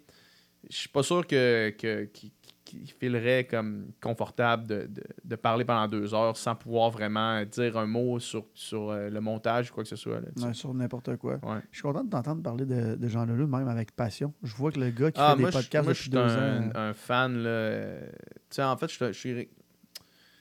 je 0.69 0.75
suis 0.75 0.89
pas 0.89 1.03
sûr 1.03 1.25
que, 1.27 1.73
que, 1.77 2.05
qu'il, 2.05 2.31
qu'il 2.69 2.91
filerait 2.91 3.45
comme 3.49 3.87
confortable 4.01 4.65
de, 4.67 4.87
de- 4.87 5.03
de 5.23 5.35
parler 5.35 5.65
pendant 5.65 5.87
deux 5.87 6.13
heures 6.13 6.37
sans 6.37 6.55
pouvoir 6.55 6.89
vraiment 6.91 7.43
dire 7.45 7.77
un 7.77 7.85
mot 7.85 8.19
sur, 8.19 8.45
sur 8.53 8.89
euh, 8.91 9.09
le 9.09 9.21
montage 9.21 9.71
ou 9.71 9.73
quoi 9.73 9.83
que 9.83 9.89
ce 9.89 9.95
soit. 9.95 10.19
là. 10.21 10.27
Ouais, 10.47 10.53
sur 10.53 10.73
n'importe 10.73 11.15
quoi. 11.17 11.33
Ouais. 11.43 11.59
Je 11.71 11.77
suis 11.77 11.83
content 11.83 12.03
de 12.03 12.09
t'entendre 12.09 12.41
parler 12.43 12.65
de, 12.65 12.95
de 12.95 13.07
Jean 13.07 13.25
Leloup, 13.25 13.47
même 13.47 13.67
avec 13.67 13.95
passion. 13.95 14.33
Je 14.43 14.53
vois 14.55 14.71
que 14.71 14.79
le 14.79 14.89
gars 14.91 15.11
qui 15.11 15.19
Ah, 15.21 15.33
fait 15.35 15.41
moi, 15.41 15.49
des 15.51 15.57
podcasts 15.57 15.85
moi, 15.85 15.93
je 15.93 15.99
depuis 15.99 16.01
suis 16.03 16.09
deux 16.11 16.19
un, 16.19 16.67
ans. 16.67 16.71
un 16.75 16.93
fan. 16.93 17.33
Là, 17.37 17.49
euh, 17.49 18.09
tu 18.11 18.55
sais, 18.55 18.63
en 18.63 18.77
fait, 18.77 18.91
je, 18.91 19.05
je 19.07 19.11
suis. 19.11 19.49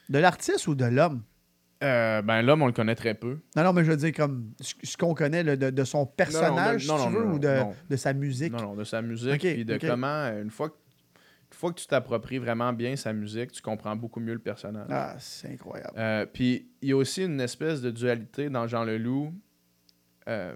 De 0.09 0.19
l'artiste 0.19 0.67
ou 0.67 0.75
de 0.75 0.85
l'homme? 0.85 1.21
euh, 1.81 2.21
ben, 2.21 2.41
l'homme, 2.41 2.61
on 2.61 2.67
le 2.67 2.73
connaît 2.73 2.95
très 2.95 3.13
peu. 3.13 3.37
Non, 3.55 3.63
non, 3.63 3.71
mais 3.73 3.85
je 3.85 3.91
veux 3.91 3.97
dire, 3.97 4.11
comme 4.13 4.51
ce 4.59 4.97
qu'on 4.97 5.13
connaît 5.13 5.43
de, 5.43 5.69
de 5.69 5.83
son 5.85 6.05
personnage, 6.05 6.85
non, 6.87 6.97
si 6.97 7.07
tu 7.07 7.13
veux, 7.13 7.25
ou 7.25 7.39
de, 7.39 7.61
de 7.89 7.95
sa 7.95 8.11
musique? 8.13 8.51
Non, 8.51 8.61
non, 8.61 8.75
de 8.75 8.83
sa 8.83 9.01
musique, 9.01 9.39
puis 9.39 9.63
de 9.63 9.77
comment, 9.77 10.25
une 10.41 10.49
fois, 10.49 10.69
que, 10.69 10.75
une 11.51 11.57
fois 11.57 11.73
que 11.73 11.79
tu 11.79 11.87
t'appropries 11.87 12.37
vraiment 12.37 12.71
bien 12.73 12.95
sa 12.95 13.11
musique, 13.11 13.51
tu 13.51 13.61
comprends 13.61 13.95
beaucoup 13.95 14.19
mieux 14.19 14.33
le 14.33 14.39
personnage. 14.39 14.87
Ah, 14.89 15.15
c'est 15.19 15.51
incroyable. 15.51 15.93
Euh, 15.97 16.25
puis 16.25 16.69
il 16.81 16.89
y 16.89 16.91
a 16.91 16.95
aussi 16.97 17.23
une 17.23 17.41
espèce 17.41 17.81
de 17.81 17.89
dualité 17.91 18.49
dans 18.49 18.67
Jean 18.67 18.83
Leloup. 18.83 19.33
Euh, 20.27 20.55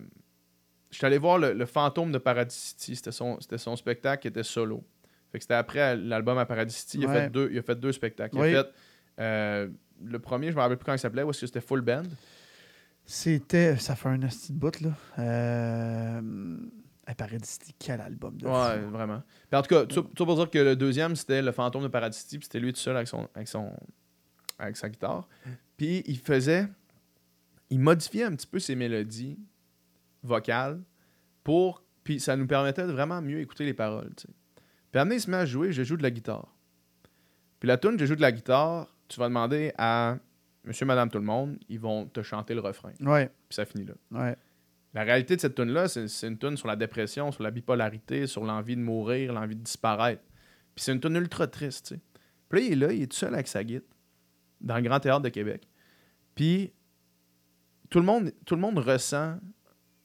je 0.92 0.98
suis 0.98 1.06
allé 1.06 1.18
voir 1.18 1.40
le, 1.40 1.54
le 1.54 1.66
Fantôme 1.66 2.12
de 2.12 2.20
Paradis 2.20 2.56
City. 2.56 2.96
C'était 2.96 3.12
son, 3.12 3.76
spectacle 3.76 4.22
qui 4.22 4.28
était 4.28 4.44
solo. 4.44 4.84
Fait 5.32 5.40
que 5.40 5.44
c'était 5.44 5.56
après 5.56 5.98
l'album 5.98 6.38
à 6.38 6.46
Paradis 6.46 6.76
City. 6.76 7.00
Il, 7.00 7.06
a 7.08 7.14
fait 7.14 7.30
deux, 7.30 7.50
il 7.52 7.58
a 7.58 7.64
fait 7.64 7.76
deux 7.76 7.92
spectacles. 7.92 8.36
Il 8.36 8.42
Oui. 8.42 8.56
a 8.56 8.64
fait 8.64 8.70
euh, 9.20 9.68
le 10.04 10.20
premier, 10.20 10.52
je 10.52 10.56
me 10.56 10.62
rappelle 10.62 10.78
plus 10.78 10.86
comment 10.86 10.96
il 10.96 11.00
s'appelait, 11.00 11.24
est-ce 11.28 11.42
que 11.42 11.48
c'était 11.48 11.62
Full 11.62 11.82
Band? 11.82 12.04
C'était. 13.06 13.78
Ça 13.78 13.96
fait 13.96 14.10
un 14.10 14.18
de 14.18 14.28
bout, 14.52 14.80
là. 14.82 14.92
Euh. 15.20 16.22
Hey, 17.08 17.16
Paradis 17.16 17.48
City, 17.48 17.76
quel 17.80 18.02
album 18.02 18.38
de 18.38 18.48
Ouais, 18.48 18.82
fou. 18.82 18.90
vraiment. 18.90 19.22
Puis 19.50 19.60
en 19.60 19.62
tout 19.62 19.70
cas, 19.76 19.86
tout, 19.86 20.04
pour 20.26 20.36
dire 20.36 20.50
que 20.50 20.60
le 20.60 20.76
deuxième, 20.76 21.16
c'était 21.16 21.42
le 21.42 21.52
fantôme 21.52 21.84
de 21.84 21.88
Paradis 21.88 22.18
City, 22.18 22.38
puis 22.38 22.46
c'était 22.46 22.60
lui 22.60 22.74
tout 22.74 22.80
seul 22.80 22.96
avec, 22.96 23.08
son, 23.08 23.28
avec, 23.36 23.48
son, 23.48 23.72
avec 24.60 24.78
sa 24.78 24.90
guitare. 24.90 25.28
Puis 25.78 26.04
il 26.06 26.18
faisait. 26.18 26.68
Il 27.70 27.80
modifiait 27.80 28.24
un 28.26 28.36
petit 28.36 28.48
peu 28.48 28.60
ses 28.60 28.76
mélodies 28.76 29.40
vocales 30.22 30.82
pour. 31.44 31.84
Puis 32.04 32.20
ça 32.20 32.36
nous 32.36 32.46
permettait 32.48 32.86
de 32.86 32.92
vraiment 32.92 33.22
mieux 33.22 33.40
écouter 33.40 33.66
les 33.66 33.74
paroles, 33.74 34.12
tu 34.16 34.24
sais. 34.28 34.34
Puis 34.92 35.00
amener, 35.00 35.16
il 35.16 35.22
se 35.22 35.30
met 35.32 35.38
à 35.38 35.46
jouer, 35.46 35.72
je 35.72 35.84
joue 35.84 35.96
de 35.98 36.04
la 36.04 36.12
guitare. 36.12 36.54
Puis 37.60 37.68
la 37.68 37.78
tune, 37.78 37.98
je 37.98 38.06
joue 38.06 38.16
de 38.16 38.22
la 38.22 38.32
guitare, 38.34 38.88
tu 39.08 39.20
vas 39.20 39.28
demander 39.30 39.72
à 39.78 40.18
monsieur, 40.66 40.86
madame, 40.86 41.10
tout 41.10 41.18
le 41.18 41.24
monde, 41.24 41.58
ils 41.70 41.80
vont 41.80 42.06
te 42.06 42.22
chanter 42.22 42.54
le 42.54 42.60
refrain. 42.60 42.92
Ouais, 43.00 43.28
Puis 43.50 43.56
ça 43.56 43.66
finit 43.66 43.86
là. 43.86 43.94
ouais. 44.12 44.36
La 44.94 45.04
réalité 45.04 45.36
de 45.36 45.42
cette 45.42 45.56
tune-là, 45.56 45.88
c'est 45.88 46.08
c'est 46.08 46.28
une 46.28 46.38
tune 46.38 46.56
sur 46.58 46.68
la 46.68 46.76
dépression, 46.76 47.32
sur 47.32 47.42
la 47.44 47.52
bipolarité, 47.52 48.28
sur 48.28 48.44
l'envie 48.44 48.76
de 48.76 48.82
mourir, 48.82 49.34
l'envie 49.34 49.56
de 49.56 49.62
disparaître. 49.64 50.22
Puis 50.76 50.84
c'est 50.86 50.92
une 50.94 51.00
tune 51.00 51.16
ultra 51.16 51.48
triste, 51.48 51.88
tu 51.88 51.96
sais. 51.96 52.02
Puis 52.50 52.60
là, 52.62 52.66
il 52.68 52.72
est 52.74 52.76
là, 52.88 52.94
il 52.94 53.02
est 53.02 53.08
tout 53.08 53.18
seul 53.18 53.34
avec 53.34 53.48
sa 53.48 53.64
guitare, 53.64 53.88
dans 54.62 54.76
le 54.76 54.82
Grand 54.84 55.00
Théâtre 55.00 55.22
de 55.22 55.30
Québec. 55.30 55.68
Puis 56.36 56.72
tout 57.90 58.00
le 58.00 58.06
monde, 58.06 58.32
tout 58.46 58.56
le 58.56 58.62
monde 58.62 58.78
ressent, 58.78 59.38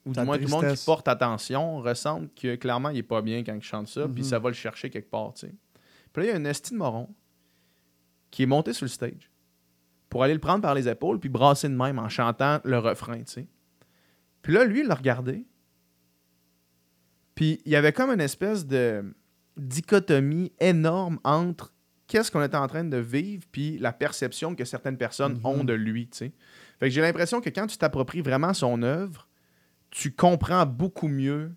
ou 0.07 0.13
du 0.13 0.21
moins 0.25 0.37
tout 0.39 0.45
le 0.45 0.51
monde 0.51 0.63
qui 0.75 0.85
porte 0.87 1.09
attention, 1.09 1.79
ressent 1.81 2.23
que 2.35 2.55
clairement, 2.57 2.89
il 2.91 2.99
est 2.99 3.03
pas 3.03 3.21
bien 3.21 3.45
quand 3.45 3.55
il 3.55 3.63
chante 3.63 3.89
ça, 3.89 4.09
puis 4.09 4.23
Mhm. 4.23 4.29
ça 4.29 4.39
va 4.39 4.49
le 4.49 4.55
chercher 4.55 4.89
quelque 4.89 5.11
part, 5.11 5.35
tu 5.35 5.47
sais. 5.47 5.55
Puis 6.13 6.23
là, 6.23 6.29
il 6.29 6.33
y 6.33 6.35
a 6.35 6.37
un 6.41 6.45
esti 6.47 6.73
de 6.73 6.79
moron 6.79 7.09
qui 8.31 8.43
est 8.45 8.47
monté 8.47 8.73
sur 8.73 8.85
le 8.85 8.91
stage 8.91 9.31
pour 10.09 10.23
aller 10.23 10.33
le 10.35 10.41
prendre 10.41 10.63
par 10.63 10.75
les 10.75 10.89
épaules 10.89 11.19
puis 11.21 11.29
brasser 11.29 11.69
de 11.69 11.75
même 11.75 11.99
en 11.99 12.09
chantant 12.09 12.61
le 12.65 12.79
refrain, 12.79 13.19
tu 13.19 13.33
sais. 13.33 13.47
Puis 14.43 14.53
là, 14.53 14.65
lui, 14.65 14.81
il 14.81 14.87
l'a 14.87 14.95
regardé. 14.95 15.45
Puis 17.35 17.61
il 17.65 17.73
y 17.73 17.77
avait 17.77 17.93
comme 17.93 18.11
une 18.11 18.21
espèce 18.21 18.67
de 18.67 19.15
dichotomie 19.57 20.53
énorme 20.61 21.19
entre 21.25 21.73
qu'est-ce 22.07 22.31
qu'on 22.31 22.43
était 22.43 22.57
en 22.57 22.67
train 22.69 22.85
de 22.85 22.97
vivre 22.97 23.45
puis 23.53 23.79
la 23.79 23.93
perception 23.93 24.55
que 24.55 24.65
certaines 24.65 24.97
personnes 24.97 25.35
Mhm. 25.35 25.47
ont 25.47 25.65
de 25.65 25.73
lui, 25.75 26.09
tu 26.09 26.19
sais. 26.19 26.33
Fait 26.81 26.89
que 26.89 26.95
j'ai 26.95 27.01
l'impression 27.01 27.41
que 27.41 27.51
quand 27.51 27.67
tu 27.67 27.77
t'appropries 27.77 28.23
vraiment 28.23 28.55
son 28.55 28.83
œuvre, 28.83 29.29
tu 29.91 30.13
comprends 30.13 30.65
beaucoup 30.67 31.09
mieux 31.09 31.53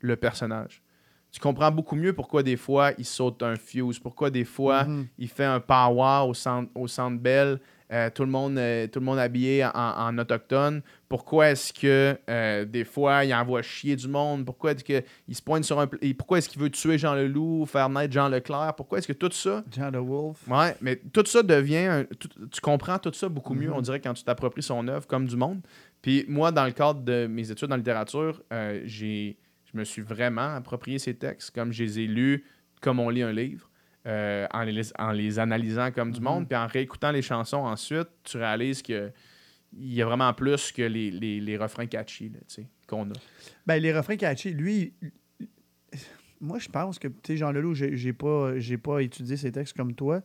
le 0.00 0.16
personnage. 0.16 0.82
Tu 1.30 1.40
comprends 1.40 1.70
beaucoup 1.70 1.94
mieux 1.96 2.12
pourquoi 2.14 2.42
des 2.42 2.56
fois 2.56 2.92
il 2.98 3.04
saute 3.04 3.42
un 3.42 3.56
fuse, 3.56 3.98
pourquoi 3.98 4.30
des 4.30 4.44
fois 4.44 4.84
Mhm. 4.84 5.06
il 5.18 5.28
fait 5.28 5.44
un 5.44 5.60
power 5.60 6.26
au 6.28 6.34
centre, 6.34 6.70
au 6.74 6.86
centre 6.88 7.18
Bell, 7.20 7.60
euh, 7.92 8.10
tout, 8.14 8.22
le 8.24 8.30
monde, 8.30 8.58
euh, 8.58 8.86
tout 8.86 8.98
le 9.00 9.04
monde 9.06 9.18
habillé 9.18 9.64
en, 9.64 9.70
en 9.74 10.18
autochtone. 10.18 10.82
Pourquoi 11.08 11.50
est-ce 11.50 11.72
que 11.72 12.18
euh, 12.28 12.64
des 12.66 12.84
fois 12.84 13.24
il 13.24 13.32
envoie 13.34 13.62
chier 13.62 13.96
du 13.96 14.08
monde? 14.08 14.44
Pourquoi 14.44 14.72
est-ce 14.72 14.84
qu'il 14.84 15.34
se 15.34 15.40
pointe 15.42 15.64
sur 15.64 15.80
un. 15.80 15.88
et 16.02 16.12
Pourquoi 16.14 16.38
est-ce 16.38 16.48
qu'il 16.48 16.60
veut 16.60 16.68
tuer 16.70 16.98
Jean 16.98 17.14
Leloup, 17.14 17.64
faire 17.66 17.88
naître 17.88 18.12
Jean 18.12 18.28
Leclerc? 18.28 18.74
Pourquoi 18.76 18.98
est-ce 18.98 19.08
que 19.08 19.12
tout 19.14 19.30
ça. 19.32 19.64
Jean 19.74 19.90
the 19.90 19.96
Wolf. 19.96 20.46
Ouais, 20.48 20.76
mais 20.82 20.96
tout 21.12 21.24
ça 21.26 21.42
devient. 21.42 21.76
un- 21.78 22.04
tout- 22.04 22.28
tu 22.50 22.60
comprends 22.60 22.98
tout 22.98 23.12
ça 23.14 23.28
beaucoup 23.28 23.54
mieux, 23.54 23.72
on 23.72 23.80
dirait, 23.80 24.00
quand 24.00 24.12
tu 24.14 24.22
t'appropries 24.24 24.62
son 24.62 24.86
œuvre 24.88 25.06
comme 25.06 25.26
du 25.26 25.36
monde. 25.36 25.60
Puis 26.02 26.24
moi, 26.28 26.52
dans 26.52 26.64
le 26.66 26.72
cadre 26.72 27.00
de 27.00 27.26
mes 27.26 27.50
études 27.50 27.72
en 27.72 27.76
littérature, 27.76 28.42
j'ai, 28.84 29.36
je 29.72 29.78
me 29.78 29.84
suis 29.84 30.02
vraiment 30.02 30.54
approprié 30.56 30.98
ces 30.98 31.14
textes, 31.14 31.50
comme 31.54 31.72
je 31.72 31.82
les 31.84 32.00
ai 32.00 32.06
lus, 32.06 32.44
comme 32.80 33.00
on 33.00 33.08
lit 33.08 33.22
un 33.22 33.32
livre, 33.32 33.67
euh, 34.08 34.46
en, 34.52 34.62
les, 34.62 34.90
en 34.98 35.12
les 35.12 35.38
analysant 35.38 35.90
comme 35.92 36.10
du 36.12 36.18
Mhm. 36.20 36.24
monde, 36.24 36.48
puis 36.48 36.56
en 36.56 36.66
réécoutant 36.66 37.10
les 37.12 37.22
chansons 37.22 37.58
ensuite, 37.58 38.08
tu 38.24 38.38
réalises 38.38 38.82
que 38.82 39.12
il 39.78 39.92
y 39.92 40.00
a 40.00 40.06
vraiment 40.06 40.32
plus 40.32 40.72
que 40.72 40.80
les, 40.82 41.10
les, 41.10 41.40
les 41.40 41.56
refrains 41.58 41.86
catchy 41.86 42.32
qu'on 42.86 43.04
a. 43.10 43.12
Ben, 43.66 43.76
les 43.82 43.92
refrains 43.92 44.16
catchy, 44.16 44.52
lui, 44.54 44.94
moi, 46.40 46.58
je 46.58 46.68
pense 46.68 46.98
que, 46.98 47.08
tu 47.08 47.14
sais, 47.26 47.36
Jean 47.36 47.50
Leloup, 47.52 47.74
j'ai 47.74 48.12
pas, 48.12 48.58
j'ai 48.58 48.78
pas 48.78 49.00
étudié 49.02 49.36
ses 49.36 49.52
textes 49.52 49.76
comme 49.76 49.92
toi. 49.94 50.22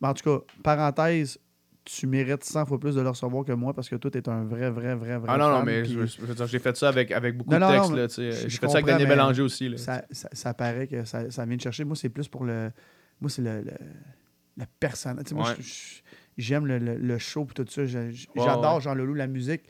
Mais 0.00 0.08
en 0.08 0.14
tout 0.14 0.24
cas, 0.24 0.44
parenthèse, 0.64 1.38
tu 1.84 2.06
mérites 2.06 2.42
100 2.42 2.66
fois 2.66 2.80
plus 2.80 2.94
de 2.96 3.00
le 3.02 3.08
recevoir 3.08 3.44
que 3.44 3.52
moi 3.52 3.72
parce 3.74 3.88
que 3.88 3.96
toi, 3.96 4.10
t'es 4.10 4.28
un 4.28 4.44
vrai, 4.44 4.70
vrai, 4.70 4.94
vrai, 4.94 5.18
vrai. 5.18 5.28
Ah 5.28 5.36
non, 5.38 5.50
non, 5.50 5.62
mais 5.62 5.84
j'ai 5.84 6.58
fait 6.58 6.76
ça 6.76 6.88
avec, 6.88 7.12
avec 7.12 7.36
beaucoup 7.36 7.50
Non, 7.52 7.58
de 7.90 8.06
textes. 8.06 8.20
J'ai 8.48 8.56
fait 8.58 8.66
ça 8.68 8.74
avec 8.78 8.86
Daniel 8.86 9.08
Bélanger 9.08 9.42
aussi. 9.42 9.68
Là. 9.68 9.76
Ça, 9.76 10.04
ça, 10.10 10.28
ça 10.32 10.54
paraît 10.54 10.86
que 10.88 11.04
ça, 11.04 11.30
ça 11.30 11.44
vient 11.44 11.56
de 11.56 11.60
chercher. 11.62 11.84
Moi, 11.84 11.94
c'est 11.96 12.08
plus 12.08 12.26
pour 12.28 12.44
le. 12.44 12.70
Moi, 13.22 13.30
c'est 13.30 13.40
le, 13.42 13.62
le, 13.62 13.72
la 14.58 14.66
personne. 14.78 15.22
Moi, 15.32 15.48
Ouais. 15.50 15.56
j'aime 16.36 16.66
le, 16.66 16.78
le, 16.78 16.96
le 16.98 17.18
show 17.18 17.46
et 17.50 17.54
tout 17.54 17.66
ça. 17.70 17.86
J'adore 17.86 18.74
ouais. 18.74 18.80
Jean 18.82 18.94
Leloup, 18.94 19.14
la 19.14 19.26
musique. 19.26 19.62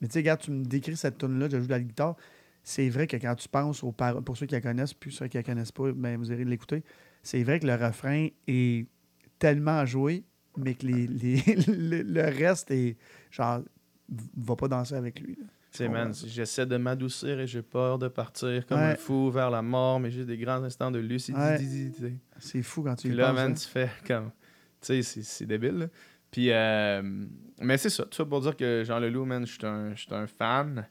Mais 0.00 0.08
tu 0.08 0.14
sais, 0.14 0.20
regarde, 0.20 0.40
tu 0.40 0.50
me 0.50 0.64
décris 0.64 0.96
cette 0.96 1.18
tune-là, 1.18 1.48
je 1.50 1.58
joue 1.58 1.66
de 1.66 1.70
la 1.70 1.80
guitare. 1.80 2.16
C'est 2.62 2.88
vrai 2.88 3.06
que 3.06 3.16
quand 3.18 3.34
tu 3.34 3.48
penses 3.48 3.82
aux 3.84 3.92
paroles, 3.92 4.22
pour 4.24 4.36
ceux 4.36 4.46
qui 4.46 4.54
la 4.54 4.60
connaissent, 4.62 4.94
puis 4.94 5.12
ceux 5.12 5.26
qui 5.28 5.36
la 5.36 5.42
connaissent 5.42 5.72
pas, 5.72 5.92
ben, 5.92 6.16
vous 6.16 6.30
irez 6.32 6.44
l'écouter. 6.44 6.82
C'est 7.22 7.42
vrai 7.42 7.60
que 7.60 7.66
le 7.66 7.74
refrain 7.74 8.28
est 8.46 8.86
tellement 9.38 9.84
joué, 9.84 10.24
mais 10.56 10.74
que 10.74 10.86
les, 10.86 11.06
les- 11.06 11.42
le, 11.66 12.02
le 12.02 12.22
reste 12.22 12.70
est 12.70 12.96
genre, 13.30 13.60
va 14.36 14.56
pas 14.56 14.68
danser 14.68 14.94
avec 14.94 15.20
lui. 15.20 15.36
là. 15.36 15.46
Tu 15.72 15.78
sais, 15.78 15.88
man, 15.88 16.12
j'essaie 16.26 16.66
de 16.66 16.76
m'adoucir 16.76 17.38
et 17.38 17.46
j'ai 17.46 17.62
peur 17.62 17.98
de 17.98 18.08
partir 18.08 18.66
comme 18.66 18.78
Ouais. 18.80 18.86
un 18.92 18.96
fou 18.96 19.30
vers 19.30 19.50
la 19.50 19.62
mort, 19.62 20.00
mais 20.00 20.10
j'ai 20.10 20.24
des 20.24 20.36
grands 20.36 20.62
instants 20.64 20.90
de 20.90 20.98
lucidité. 20.98 22.14
C'est 22.38 22.62
fou 22.62 22.82
quand 22.82 22.96
tu 22.96 23.06
Puis 23.08 23.14
y 23.14 23.18
là, 23.18 23.28
penses, 23.28 23.36
man, 23.36 23.50
hein. 23.52 23.54
tu 23.54 23.66
fais 23.68 23.90
comme. 24.06 24.30
Tu 24.80 24.86
sais, 24.86 25.02
c'est- 25.02 25.22
c'est 25.22 25.46
débile. 25.46 25.78
là. 25.78 25.86
Puis, 26.30 26.50
euh, 26.50 27.02
mais 27.60 27.76
c'est 27.78 27.90
ça. 27.90 28.04
Tout 28.04 28.16
ça 28.16 28.24
pour 28.24 28.40
dire 28.40 28.56
que 28.56 28.82
Jean 28.84 28.98
Leloup, 28.98 29.24
man, 29.24 29.46
je 29.46 29.52
suis 29.52 29.64
un, 29.66 29.94
un 30.10 30.26
fan. 30.26 30.86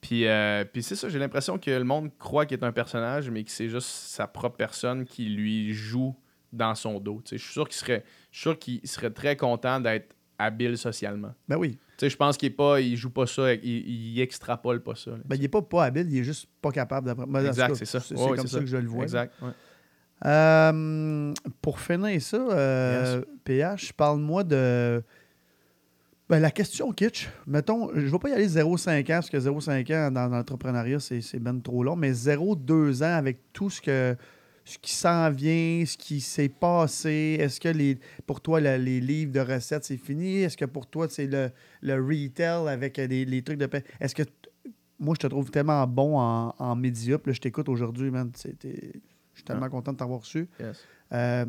Puis, 0.00 0.26
euh, 0.26 0.64
puis 0.64 0.82
c'est 0.82 0.96
ça, 0.96 1.08
j'ai 1.08 1.18
l'impression 1.18 1.58
que 1.58 1.70
le 1.70 1.84
monde 1.84 2.10
croit 2.18 2.44
qu'il 2.46 2.58
est 2.58 2.64
un 2.64 2.72
personnage, 2.72 3.30
mais 3.30 3.44
que 3.44 3.50
c'est 3.50 3.68
juste 3.68 3.86
sa 3.88 4.26
propre 4.26 4.56
personne 4.56 5.04
qui 5.04 5.26
lui 5.28 5.72
joue 5.72 6.14
dans 6.52 6.74
son 6.74 6.98
dos. 7.00 7.22
Je 7.30 7.36
suis 7.36 7.52
sûr 7.52 7.68
qu'il 7.68 7.76
serait, 7.78 8.04
sûr 8.30 8.58
qu'il 8.58 8.86
serait 8.86 9.10
très 9.10 9.36
content 9.36 9.78
d'être 9.80 10.14
habile 10.38 10.76
socialement. 10.76 11.32
Ben 11.48 11.56
oui. 11.56 11.78
Sais, 12.02 12.10
je 12.10 12.16
pense 12.16 12.36
qu'il 12.36 12.48
est 12.48 12.50
pas, 12.50 12.80
il 12.80 12.96
joue 12.96 13.10
pas 13.10 13.26
ça, 13.26 13.54
il, 13.54 13.64
il 13.64 14.20
extrapole 14.20 14.82
pas 14.82 14.96
ça. 14.96 15.12
là. 15.12 15.18
Ben, 15.24 15.36
il 15.36 15.44
est 15.44 15.48
pas 15.48 15.62
pas 15.62 15.84
habile, 15.84 16.08
il 16.10 16.18
est 16.18 16.24
juste 16.24 16.48
pas 16.60 16.72
capable 16.72 17.14
tout 17.14 17.36
exact, 17.46 17.76
c'est 17.76 17.84
ça. 17.84 18.00
C'est 18.00 18.16
Ouais, 18.16 18.36
comme 18.36 18.48
ça, 18.48 18.58
que 18.58 18.66
je 18.66 18.76
le 18.76 18.88
vois. 18.88 19.04
Exact. 19.04 19.32
ouais. 19.40 19.50
Euh, 20.24 21.32
pour 21.60 21.78
finir 21.78 22.20
ça, 22.20 22.36
euh, 22.36 23.22
PH, 23.44 23.92
parle-moi 23.92 24.42
de. 24.42 25.02
Ben, 26.28 26.40
la 26.40 26.50
question 26.50 26.90
kitsch. 26.92 27.28
Mettons, 27.46 27.90
je 27.94 28.00
ne 28.00 28.06
vais 28.10 28.18
pas 28.18 28.30
y 28.30 28.32
aller 28.32 28.48
0,5 28.48 29.02
ans, 29.02 29.04
parce 29.06 29.30
que 29.30 29.36
0,5 29.36 29.94
ans 29.94 30.10
dans, 30.10 30.28
dans 30.28 30.36
l'entrepreneuriat, 30.38 30.98
c'est, 30.98 31.20
c'est 31.20 31.38
ben 31.38 31.60
trop 31.60 31.84
long, 31.84 31.94
mais 31.94 32.10
0,2 32.12 33.02
ans 33.04 33.16
avec 33.16 33.38
tout 33.52 33.70
ce 33.70 33.80
que 33.80 34.16
ce 34.64 34.78
qui 34.78 34.92
s'en 34.94 35.30
vient, 35.30 35.84
ce 35.86 35.96
qui 35.96 36.20
s'est 36.20 36.48
passé? 36.48 37.36
Est-ce 37.40 37.60
que 37.60 37.68
les, 37.68 37.98
pour 38.26 38.40
toi, 38.40 38.60
le- 38.60 38.76
les 38.76 39.00
livres 39.00 39.32
de 39.32 39.40
recettes, 39.40 39.84
c'est 39.84 39.96
fini? 39.96 40.38
Est-ce 40.38 40.56
que 40.56 40.64
pour 40.64 40.86
toi, 40.86 41.06
c'est 41.10 41.26
le, 41.26 41.50
le 41.80 41.94
retail 41.94 42.68
avec 42.68 42.96
les, 42.96 43.24
les 43.24 43.42
trucs 43.42 43.58
de 43.58 43.66
paix? 43.66 43.84
Est-ce 44.00 44.14
que 44.14 44.22
moi, 44.98 45.14
je 45.16 45.26
te 45.26 45.26
trouve 45.26 45.50
tellement 45.50 45.84
bon 45.86 46.16
en, 46.18 46.54
en 46.58 46.76
médias, 46.76 47.18
puis 47.18 47.30
là, 47.30 47.34
je 47.34 47.40
t'écoute 47.40 47.68
aujourd'hui, 47.68 48.10
man. 48.10 48.30
Je 48.36 48.50
suis 49.34 49.44
tellement 49.44 49.68
content 49.68 49.92
de 49.92 49.96
t'avoir 49.96 50.20
reçu. 50.20 50.48
Yes. 50.60 50.84
Euh, 51.12 51.46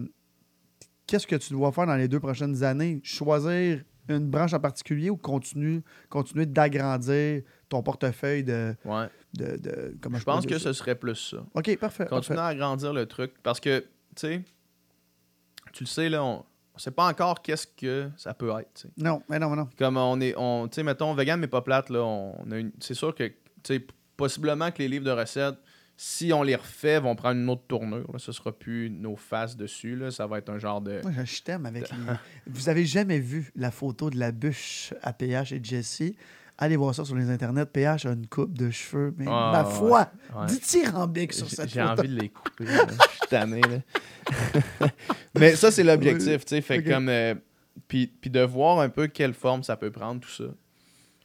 Qu'est-ce 1.05 1.27
que 1.27 1.35
tu 1.35 1.51
dois 1.53 1.71
faire 1.71 1.85
dans 1.85 1.97
les 1.97 2.07
deux 2.07 2.19
prochaines 2.19 2.63
années? 2.63 2.99
Choisir 3.03 3.83
une 4.09 4.29
branche 4.29 4.53
en 4.53 4.59
particulier 4.59 5.09
ou 5.09 5.17
continuer, 5.17 5.81
continuer 6.09 6.45
d'agrandir 6.45 7.41
ton 7.69 7.81
portefeuille 7.83 8.43
de. 8.43 8.75
Ouais. 8.85 9.07
de, 9.33 9.57
de- 9.57 9.97
comment 10.01 10.17
Je 10.17 10.23
pense 10.23 10.45
que 10.45 10.57
ça? 10.57 10.65
ce 10.65 10.73
serait 10.73 10.95
plus 10.95 11.15
ça. 11.15 11.37
OK, 11.53 11.77
parfait. 11.77 12.05
Continuer 12.05 12.39
à 12.39 12.47
agrandir 12.47 12.93
le 12.93 13.05
truc. 13.05 13.33
Parce 13.43 13.59
que, 13.59 13.79
tu 13.79 13.87
sais, 14.15 14.41
tu 15.71 15.83
le 15.83 15.87
sais, 15.87 16.09
là, 16.09 16.23
on 16.23 16.43
ne 16.75 16.79
sait 16.79 16.91
pas 16.91 17.07
encore 17.07 17.41
qu'est-ce 17.41 17.67
que 17.67 18.09
ça 18.17 18.33
peut 18.33 18.51
être. 18.59 18.87
Non, 18.97 19.23
mais 19.29 19.39
non, 19.39 19.49
mais 19.49 19.55
non. 19.55 19.69
Comme 19.77 19.97
on 19.97 20.19
est, 20.21 20.35
on, 20.37 20.67
tu 20.67 20.75
sais, 20.75 20.83
mettons, 20.83 21.13
vegan 21.13 21.39
mais 21.39 21.47
pas 21.47 21.61
plate, 21.61 21.89
là, 21.89 22.01
on 22.03 22.51
a 22.51 22.57
une- 22.57 22.71
c'est 22.79 22.93
sûr 22.93 23.15
que, 23.15 23.23
tu 23.27 23.33
sais, 23.63 23.85
possiblement 24.17 24.69
que 24.71 24.79
les 24.79 24.87
livres 24.87 25.05
de 25.05 25.11
recettes, 25.11 25.55
si 25.95 26.33
on 26.33 26.43
les 26.43 26.55
refait, 26.55 26.99
vont 26.99 27.15
prendre 27.15 27.39
une 27.39 27.49
autre 27.49 27.63
tournure. 27.67 28.11
Là. 28.11 28.19
Ce 28.19 28.31
sera 28.31 28.51
plus 28.51 28.89
nos 28.89 29.15
faces 29.15 29.55
dessus. 29.55 29.95
Là. 29.95 30.11
Ça 30.11 30.27
va 30.27 30.39
être 30.39 30.49
un 30.49 30.57
genre 30.59 30.81
de. 30.81 30.99
Moi, 31.03 31.11
je 31.23 31.41
t'aime 31.41 31.65
avec 31.65 31.89
les... 31.91 31.97
Vous 32.47 32.69
avez 32.69 32.85
jamais 32.85 33.19
vu 33.19 33.51
la 33.55 33.71
photo 33.71 34.09
de 34.09 34.17
la 34.17 34.31
bûche 34.31 34.93
à 35.01 35.13
PH 35.13 35.51
et 35.53 35.59
Jesse? 35.63 36.13
Allez 36.57 36.75
voir 36.75 36.93
ça 36.93 37.03
sur 37.03 37.15
les 37.15 37.29
internets. 37.31 37.65
PH 37.65 38.05
a 38.05 38.11
une 38.11 38.27
coupe 38.27 38.55
de 38.57 38.69
cheveux, 38.69 39.13
mais 39.17 39.25
Ah, 39.27 39.51
ma 39.51 39.63
ouais. 39.67 39.73
foi, 39.75 40.11
Ouais. 40.35 40.45
dithyrambique 40.47 41.33
sur 41.33 41.49
cette 41.49 41.69
j'ai 41.69 41.81
envie 41.81 42.07
de 42.07 42.19
les 42.19 42.29
couper. 42.29 42.65
là. 42.65 42.85
Je 42.89 42.93
suis 43.09 43.27
tanné. 43.29 43.61
Là. 43.61 44.87
Mais 45.39 45.55
ça, 45.55 45.71
c'est 45.71 45.83
l'objectif. 45.83 46.41
sais. 46.45 46.61
Fait 46.61 46.83
comme. 46.83 47.09
euh, 47.09 47.33
puis, 47.87 48.07
puis 48.07 48.29
de 48.29 48.41
voir 48.41 48.79
un 48.79 48.89
peu 48.89 49.07
quelle 49.07 49.33
forme 49.33 49.63
ça 49.63 49.75
peut 49.77 49.89
prendre, 49.91 50.21
tout 50.21 50.29
ça. 50.29 50.43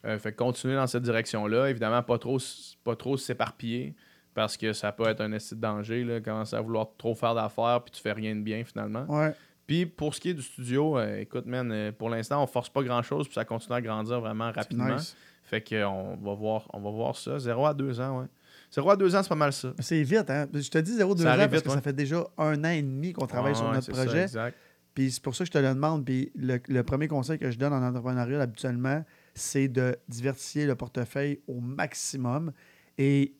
Euh, 0.06 0.18
fait 0.18 0.32
continuer 0.32 0.74
dans 0.76 0.86
cette 0.86 1.02
direction-là. 1.02 1.68
Évidemment, 1.68 2.02
pas 2.02 2.18
trop, 2.18 2.38
pas 2.84 2.96
trop 2.96 3.16
s'éparpiller. 3.18 3.94
Parce 4.38 4.56
que 4.56 4.72
ça 4.72 4.92
peut 4.92 5.08
être 5.08 5.20
un 5.20 5.32
esti 5.32 5.56
de 5.56 5.60
danger. 5.60 6.04
Là, 6.04 6.20
commencer 6.20 6.54
à 6.54 6.60
vouloir 6.60 6.86
trop 6.96 7.12
faire 7.16 7.34
d'affaires, 7.34 7.82
puis 7.82 7.90
tu 7.90 8.00
fais 8.00 8.12
rien 8.12 8.36
de 8.36 8.40
bien 8.40 8.62
finalement. 8.64 9.04
Ouais. 9.08 9.34
Puis 9.66 9.84
pour 9.84 10.14
ce 10.14 10.20
qui 10.20 10.30
est 10.30 10.34
du 10.34 10.42
studio, 10.42 10.96
euh, 10.96 11.18
écoute, 11.18 11.44
man, 11.46 11.68
euh, 11.72 11.90
pour 11.90 12.08
l'instant, 12.08 12.40
on 12.40 12.46
force 12.46 12.68
pas 12.68 12.84
grand-chose, 12.84 13.26
puis 13.26 13.34
ça 13.34 13.44
continue 13.44 13.74
à 13.74 13.80
grandir 13.80 14.20
vraiment 14.20 14.52
rapidement. 14.52 14.94
nice. 14.94 15.16
Fait 15.42 15.60
qu'on 15.60 16.16
va 16.22 16.34
voir, 16.34 16.68
on 16.72 16.78
va 16.78 16.90
voir 16.92 17.16
ça. 17.16 17.36
0 17.40 17.66
à 17.66 17.74
2 17.74 18.00
ans, 18.00 18.20
ouais. 18.20 18.26
0 18.70 18.90
à 18.90 18.96
2 18.96 19.16
ans, 19.16 19.22
c'est 19.24 19.28
pas 19.28 19.34
mal 19.34 19.52
ça. 19.52 19.72
C'est 19.80 20.04
vite, 20.04 20.30
hein? 20.30 20.46
Je 20.54 20.68
te 20.70 20.78
dis 20.78 20.92
0,2 20.92 21.02
ans 21.02 21.16
Ça 21.16 21.24
parce 21.24 21.38
arrive 21.40 21.62
que 21.62 21.70
ça 21.70 21.80
fait 21.80 21.92
déjà 21.92 22.24
un 22.38 22.62
an 22.64 22.68
et 22.68 22.80
demi 22.82 23.12
qu'on 23.12 23.26
travaille 23.26 23.56
sur 23.56 23.64
Ouais, 23.66 23.72
notre 23.72 23.86
c'est 23.86 23.94
ça, 23.94 24.04
projet. 24.04 24.22
exact. 24.22 24.56
Puis 24.94 25.10
c'est 25.10 25.22
pour 25.22 25.34
ça 25.34 25.42
que 25.42 25.48
je 25.48 25.52
te 25.52 25.58
le 25.58 25.74
demande. 25.74 26.04
Puis 26.04 26.30
le, 26.36 26.60
le 26.68 26.82
premier 26.84 27.08
conseil 27.08 27.40
que 27.40 27.50
je 27.50 27.58
donne 27.58 27.72
en 27.72 27.82
entrepreneuriat 27.82 28.40
habituellement, 28.40 29.04
c'est 29.34 29.66
de 29.66 29.96
diversifier 30.08 30.64
le 30.66 30.76
portefeuille 30.76 31.40
au 31.48 31.58
maximum. 31.60 32.52
Et 32.98 33.34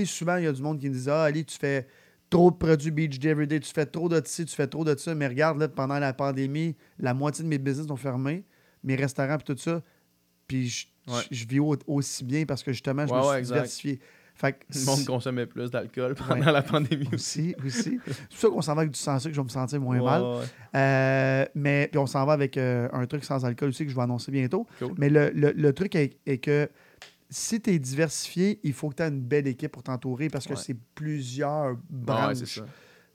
tu 0.00 0.06
sais, 0.06 0.12
souvent, 0.18 0.36
il 0.36 0.44
y 0.44 0.46
a 0.46 0.52
du 0.52 0.62
monde 0.62 0.78
qui 0.78 0.88
me 0.88 0.94
dit 0.94 1.10
Ah, 1.10 1.24
Ali, 1.24 1.44
tu 1.44 1.56
fais 1.58 1.86
trop 2.28 2.50
de 2.50 2.56
produits 2.56 2.90
Beach 2.90 3.18
Day 3.18 3.28
Everyday, 3.28 3.60
tu 3.60 3.72
fais 3.72 3.86
trop 3.86 4.08
de 4.08 4.20
ci, 4.24 4.44
tu 4.44 4.54
fais 4.54 4.66
trop 4.66 4.84
de 4.84 4.96
ça. 4.96 5.14
Mais 5.14 5.26
regarde, 5.28 5.58
là, 5.58 5.68
pendant 5.68 5.98
la 5.98 6.12
pandémie, 6.12 6.74
la 6.98 7.14
moitié 7.14 7.44
de 7.44 7.48
mes 7.48 7.58
business 7.58 7.90
ont 7.90 7.96
fermé, 7.96 8.44
mes 8.82 8.96
restaurants, 8.96 9.36
puis 9.38 9.54
tout 9.54 9.60
ça. 9.60 9.82
Puis 10.48 10.68
je, 10.68 10.86
Ouais. 11.08 11.20
je- 11.30 11.36
je 11.36 11.46
vis 11.46 11.60
au- 11.60 11.76
aussi 11.86 12.24
bien 12.24 12.44
parce 12.46 12.62
que 12.62 12.72
justement, 12.72 13.06
je 13.06 13.12
Ouais, 13.12 13.20
me 13.38 13.44
suis 13.44 13.46
diversifié. 13.52 14.00
Fait 14.34 14.52
que 14.52 14.58
Le 14.78 14.84
monde 14.84 15.04
consommait 15.06 15.46
plus 15.46 15.70
d'alcool 15.70 16.14
pendant 16.14 16.50
la 16.50 16.60
pandémie 16.62 17.08
aussi. 17.14 17.54
aussi. 17.64 17.98
C'est 18.04 18.28
pour 18.28 18.38
ça 18.38 18.48
qu'on 18.48 18.60
s'en 18.62 18.74
va 18.74 18.80
avec 18.82 18.92
du 18.92 18.98
sans 18.98 19.18
sucre, 19.18 19.34
je 19.34 19.40
vais 19.40 19.44
me 19.44 19.48
sentir 19.48 19.80
moins 19.80 20.02
mal. 20.02 20.22
Euh, 20.74 21.46
mais 21.54 21.88
puis 21.90 21.98
on 21.98 22.06
s'en 22.06 22.26
va 22.26 22.34
avec 22.34 22.56
euh, 22.58 22.88
un 22.92 23.06
truc 23.06 23.24
sans 23.24 23.44
alcool 23.46 23.70
aussi 23.70 23.84
que 23.84 23.90
je 23.90 23.96
vais 23.96 24.02
annoncer 24.02 24.30
bientôt. 24.30 24.66
Cool. 24.78 24.92
Mais 24.98 25.08
le, 25.08 25.30
le- 25.30 25.52
le 25.52 25.72
truc 25.72 25.94
est, 25.94 26.18
est 26.26 26.38
que 26.38 26.68
si 27.30 27.60
tu 27.60 27.70
es 27.70 27.78
diversifié, 27.78 28.60
il 28.62 28.72
faut 28.72 28.88
que 28.90 28.96
tu 28.96 29.02
aies 29.02 29.08
une 29.08 29.20
belle 29.20 29.46
équipe 29.46 29.72
pour 29.72 29.82
t'entourer 29.82 30.28
parce 30.28 30.46
que 30.46 30.52
Ouais. 30.54 30.60
c'est 30.62 30.76
plusieurs 30.94 31.76
branches. 31.90 32.44
ça. 32.44 32.64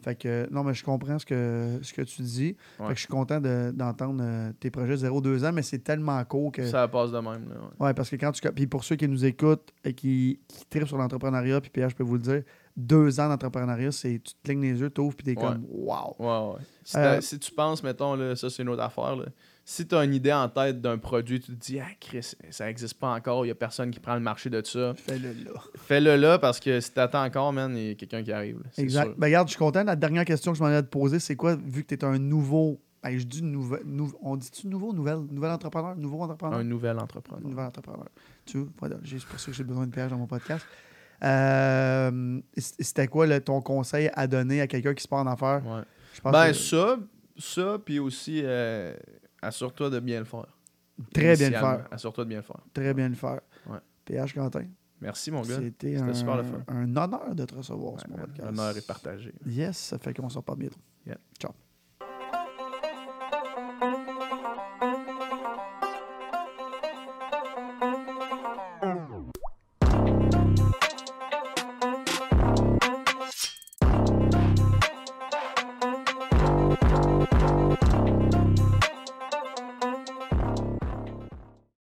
fait 0.04 0.16
que 0.16 0.48
non, 0.52 0.64
mais 0.64 0.74
je 0.74 0.84
comprends 0.84 1.20
ce 1.20 1.26
que, 1.28 1.78
ce 1.84 1.94
que 1.94 2.02
tu 2.02 2.24
dis. 2.24 2.56
Ouais. 2.80 2.88
Fait 2.88 2.94
que 2.94 2.96
je 2.96 3.00
suis 3.02 3.08
content 3.08 3.40
de- 3.40 3.72
d'entendre 3.72 4.20
euh, 4.24 4.52
tes 4.60 4.72
projets 4.72 4.96
0-2 4.96 5.46
ans, 5.46 5.52
mais 5.54 5.62
c'est 5.62 5.78
tellement 5.80 6.24
court 6.26 6.52
que. 6.52 6.66
Ça 6.68 6.88
passe 6.88 7.12
de 7.12 7.20
même. 7.20 7.48
Là, 7.50 7.56
ouais. 7.80 7.86
Ouais, 7.88 7.94
parce 7.94 8.10
que 8.10 8.16
quand 8.16 8.32
tu. 8.32 8.42
Puis 8.52 8.66
pour 8.66 8.84
ceux 8.84 8.96
qui 8.96 9.08
nous 9.08 9.24
écoutent 9.24 9.70
et 9.86 9.94
qui, 9.94 10.40
qui 10.48 10.66
trippent 10.66 10.88
sur 10.88 10.98
l'entrepreneuriat, 10.98 11.62
puis 11.62 11.70
PH, 11.70 11.92
je 11.92 11.96
peux 11.98 12.04
vous 12.04 12.16
le 12.16 12.22
dire, 12.24 12.42
deux 12.76 13.20
ans 13.20 13.30
d'entrepreneuriat, 13.30 13.92
c'est 13.92 14.20
tu 14.24 14.34
te 14.34 14.40
clignes 14.44 14.62
les 14.64 14.80
yeux, 14.80 14.90
t'ouvres, 14.90 15.16
puis 15.16 15.24
t'es 15.36 15.40
Ouais. 15.40 15.48
comme 15.50 15.66
Wow! 15.70 16.16
Ouais. 16.18 16.62
Si, 16.84 16.98
Euh, 16.98 17.22
si 17.22 17.38
tu 17.38 17.52
penses, 17.52 17.84
mettons, 17.84 18.16
là, 18.16 18.36
ça 18.36 18.50
c'est 18.50 18.64
une 18.64 18.70
autre 18.70 18.82
affaire. 18.82 19.16
Là. 19.16 19.26
Si 19.74 19.88
tu 19.88 19.96
as 19.96 20.04
une 20.04 20.14
idée 20.14 20.34
en 20.34 20.50
tête 20.50 20.82
d'un 20.82 20.98
produit, 20.98 21.40
tu 21.40 21.54
te 21.56 21.58
dis, 21.66 21.80
ah, 21.80 21.86
Chris, 21.98 22.34
ça 22.50 22.66
n'existe 22.66 22.96
pas 23.00 23.14
encore, 23.14 23.46
il 23.46 23.48
n'y 23.48 23.52
a 23.54 23.56
personne 23.56 23.90
qui 23.90 24.02
prend 24.02 24.16
le 24.16 24.20
marché 24.20 24.50
de 24.50 24.62
ça. 24.66 24.94
Fais-le 24.98 25.30
là. 25.46 25.52
Fais-le 25.78 26.18
là 26.18 26.38
parce 26.40 26.60
que 26.60 26.82
si 26.82 26.92
t'attends 26.92 27.24
encore, 27.24 27.54
man, 27.54 27.74
il 27.78 27.88
y 27.88 27.92
a 27.92 27.96
quelqu'un 27.96 28.22
qui 28.22 28.34
arrive. 28.34 28.58
là, 28.58 28.64
c'est 28.74 28.82
Exact. 28.82 29.06
sûr. 29.06 29.16
Ben, 29.18 29.28
regarde, 29.28 29.48
je 29.48 29.52
suis 29.52 29.60
content. 29.60 29.86
La 29.86 29.96
dernière 29.96 30.26
question 30.26 30.52
que 30.52 30.58
je 30.58 30.64
m'en 30.64 30.70
ai 30.78 30.82
te 30.82 30.88
poser, 30.90 31.20
c'est 31.20 31.38
quoi, 31.38 31.56
vu 31.56 31.84
que 31.86 31.88
tu 31.88 31.96
es 31.96 32.04
un 32.04 32.20
nouveau. 32.20 32.82
ben, 33.02 33.18
je 33.18 33.24
dis 33.24 33.42
nouveau. 33.44 33.78
nou- 33.86 34.12
on 34.22 34.36
dit-tu 34.36 34.68
nouveau, 34.68 34.92
nouvelle, 34.92 35.20
nouvel 35.32 35.52
entrepreneur, 35.52 35.96
nouveau 35.96 36.22
entrepreneur? 36.22 36.60
Un 36.60 36.64
nouvel 36.66 37.00
entrepreneur. 37.00 37.42
Nouvel 37.48 37.66
entrepreneur. 37.66 38.10
Tu 38.46 38.58
vois, 38.58 38.68
voilà, 38.78 38.98
j'ai- 39.04 39.20
c'est 39.20 39.26
pour 39.28 39.40
ça 39.40 39.52
que 39.52 39.54
j'ai 39.58 39.64
besoin 39.64 39.88
de 39.88 39.92
PH 39.92 40.10
dans 40.10 40.18
mon 40.18 40.28
podcast. 40.28 40.66
Euh, 41.24 42.40
c- 42.58 42.74
C'était 42.80 43.08
quoi 43.08 43.40
ton 43.40 43.62
conseil 43.62 44.10
à 44.14 44.28
donner 44.28 44.60
à 44.60 44.68
quelqu'un 44.68 44.94
qui 44.94 45.04
se 45.04 45.08
part 45.08 45.20
en 45.20 45.28
affaires? 45.28 45.62
Ouais. 45.66 45.82
Je 46.14 46.20
pense 46.22 46.32
Ben, 46.34 46.48
que 46.48 46.54
ça, 46.54 46.98
ça, 47.38 47.78
puis 47.84 48.00
aussi, 48.00 48.42
euh, 48.44 48.94
assure-toi 49.42 49.90
de 49.90 50.00
bien 50.00 50.20
le 50.20 50.26
faire. 50.26 50.46
très 51.14 51.36
bien 51.36 51.50
le 51.50 51.58
faire. 51.58 51.88
Assure-toi 51.92 52.24
de 52.26 52.30
bien 52.30 52.38
le 52.40 52.44
faire. 52.44 52.60
Très 52.74 52.94
bien 52.94 53.10
le 53.10 53.16
faire. 53.16 53.42
Ouais. 53.68 53.80
PH 54.06 54.34
Quentin, 54.34 54.66
Merci, 55.00 55.32
mon 55.32 55.42
gars. 55.42 55.58
c'était 55.60 55.98
un, 55.98 56.14
super 56.14 56.38
le 56.38 56.44
fun. 56.44 56.64
un 56.68 56.96
honneur 56.96 57.34
de 57.34 57.46
te 57.46 57.56
recevoir 57.56 58.00
sur 58.00 58.10
mon 58.10 58.16
Ouais, 58.18 58.22
podcast. 58.22 58.46
L'honneur 58.50 58.78
est 58.78 58.86
partagé. 58.88 59.34
Yes, 59.48 59.78
ça 59.78 59.98
fait 59.98 60.14
qu'on 60.14 60.30
s'en 60.30 60.42
parle 60.44 60.60
bientôt. 60.60 60.80
Yeah. 61.06 61.18
Ciao. 61.40 61.52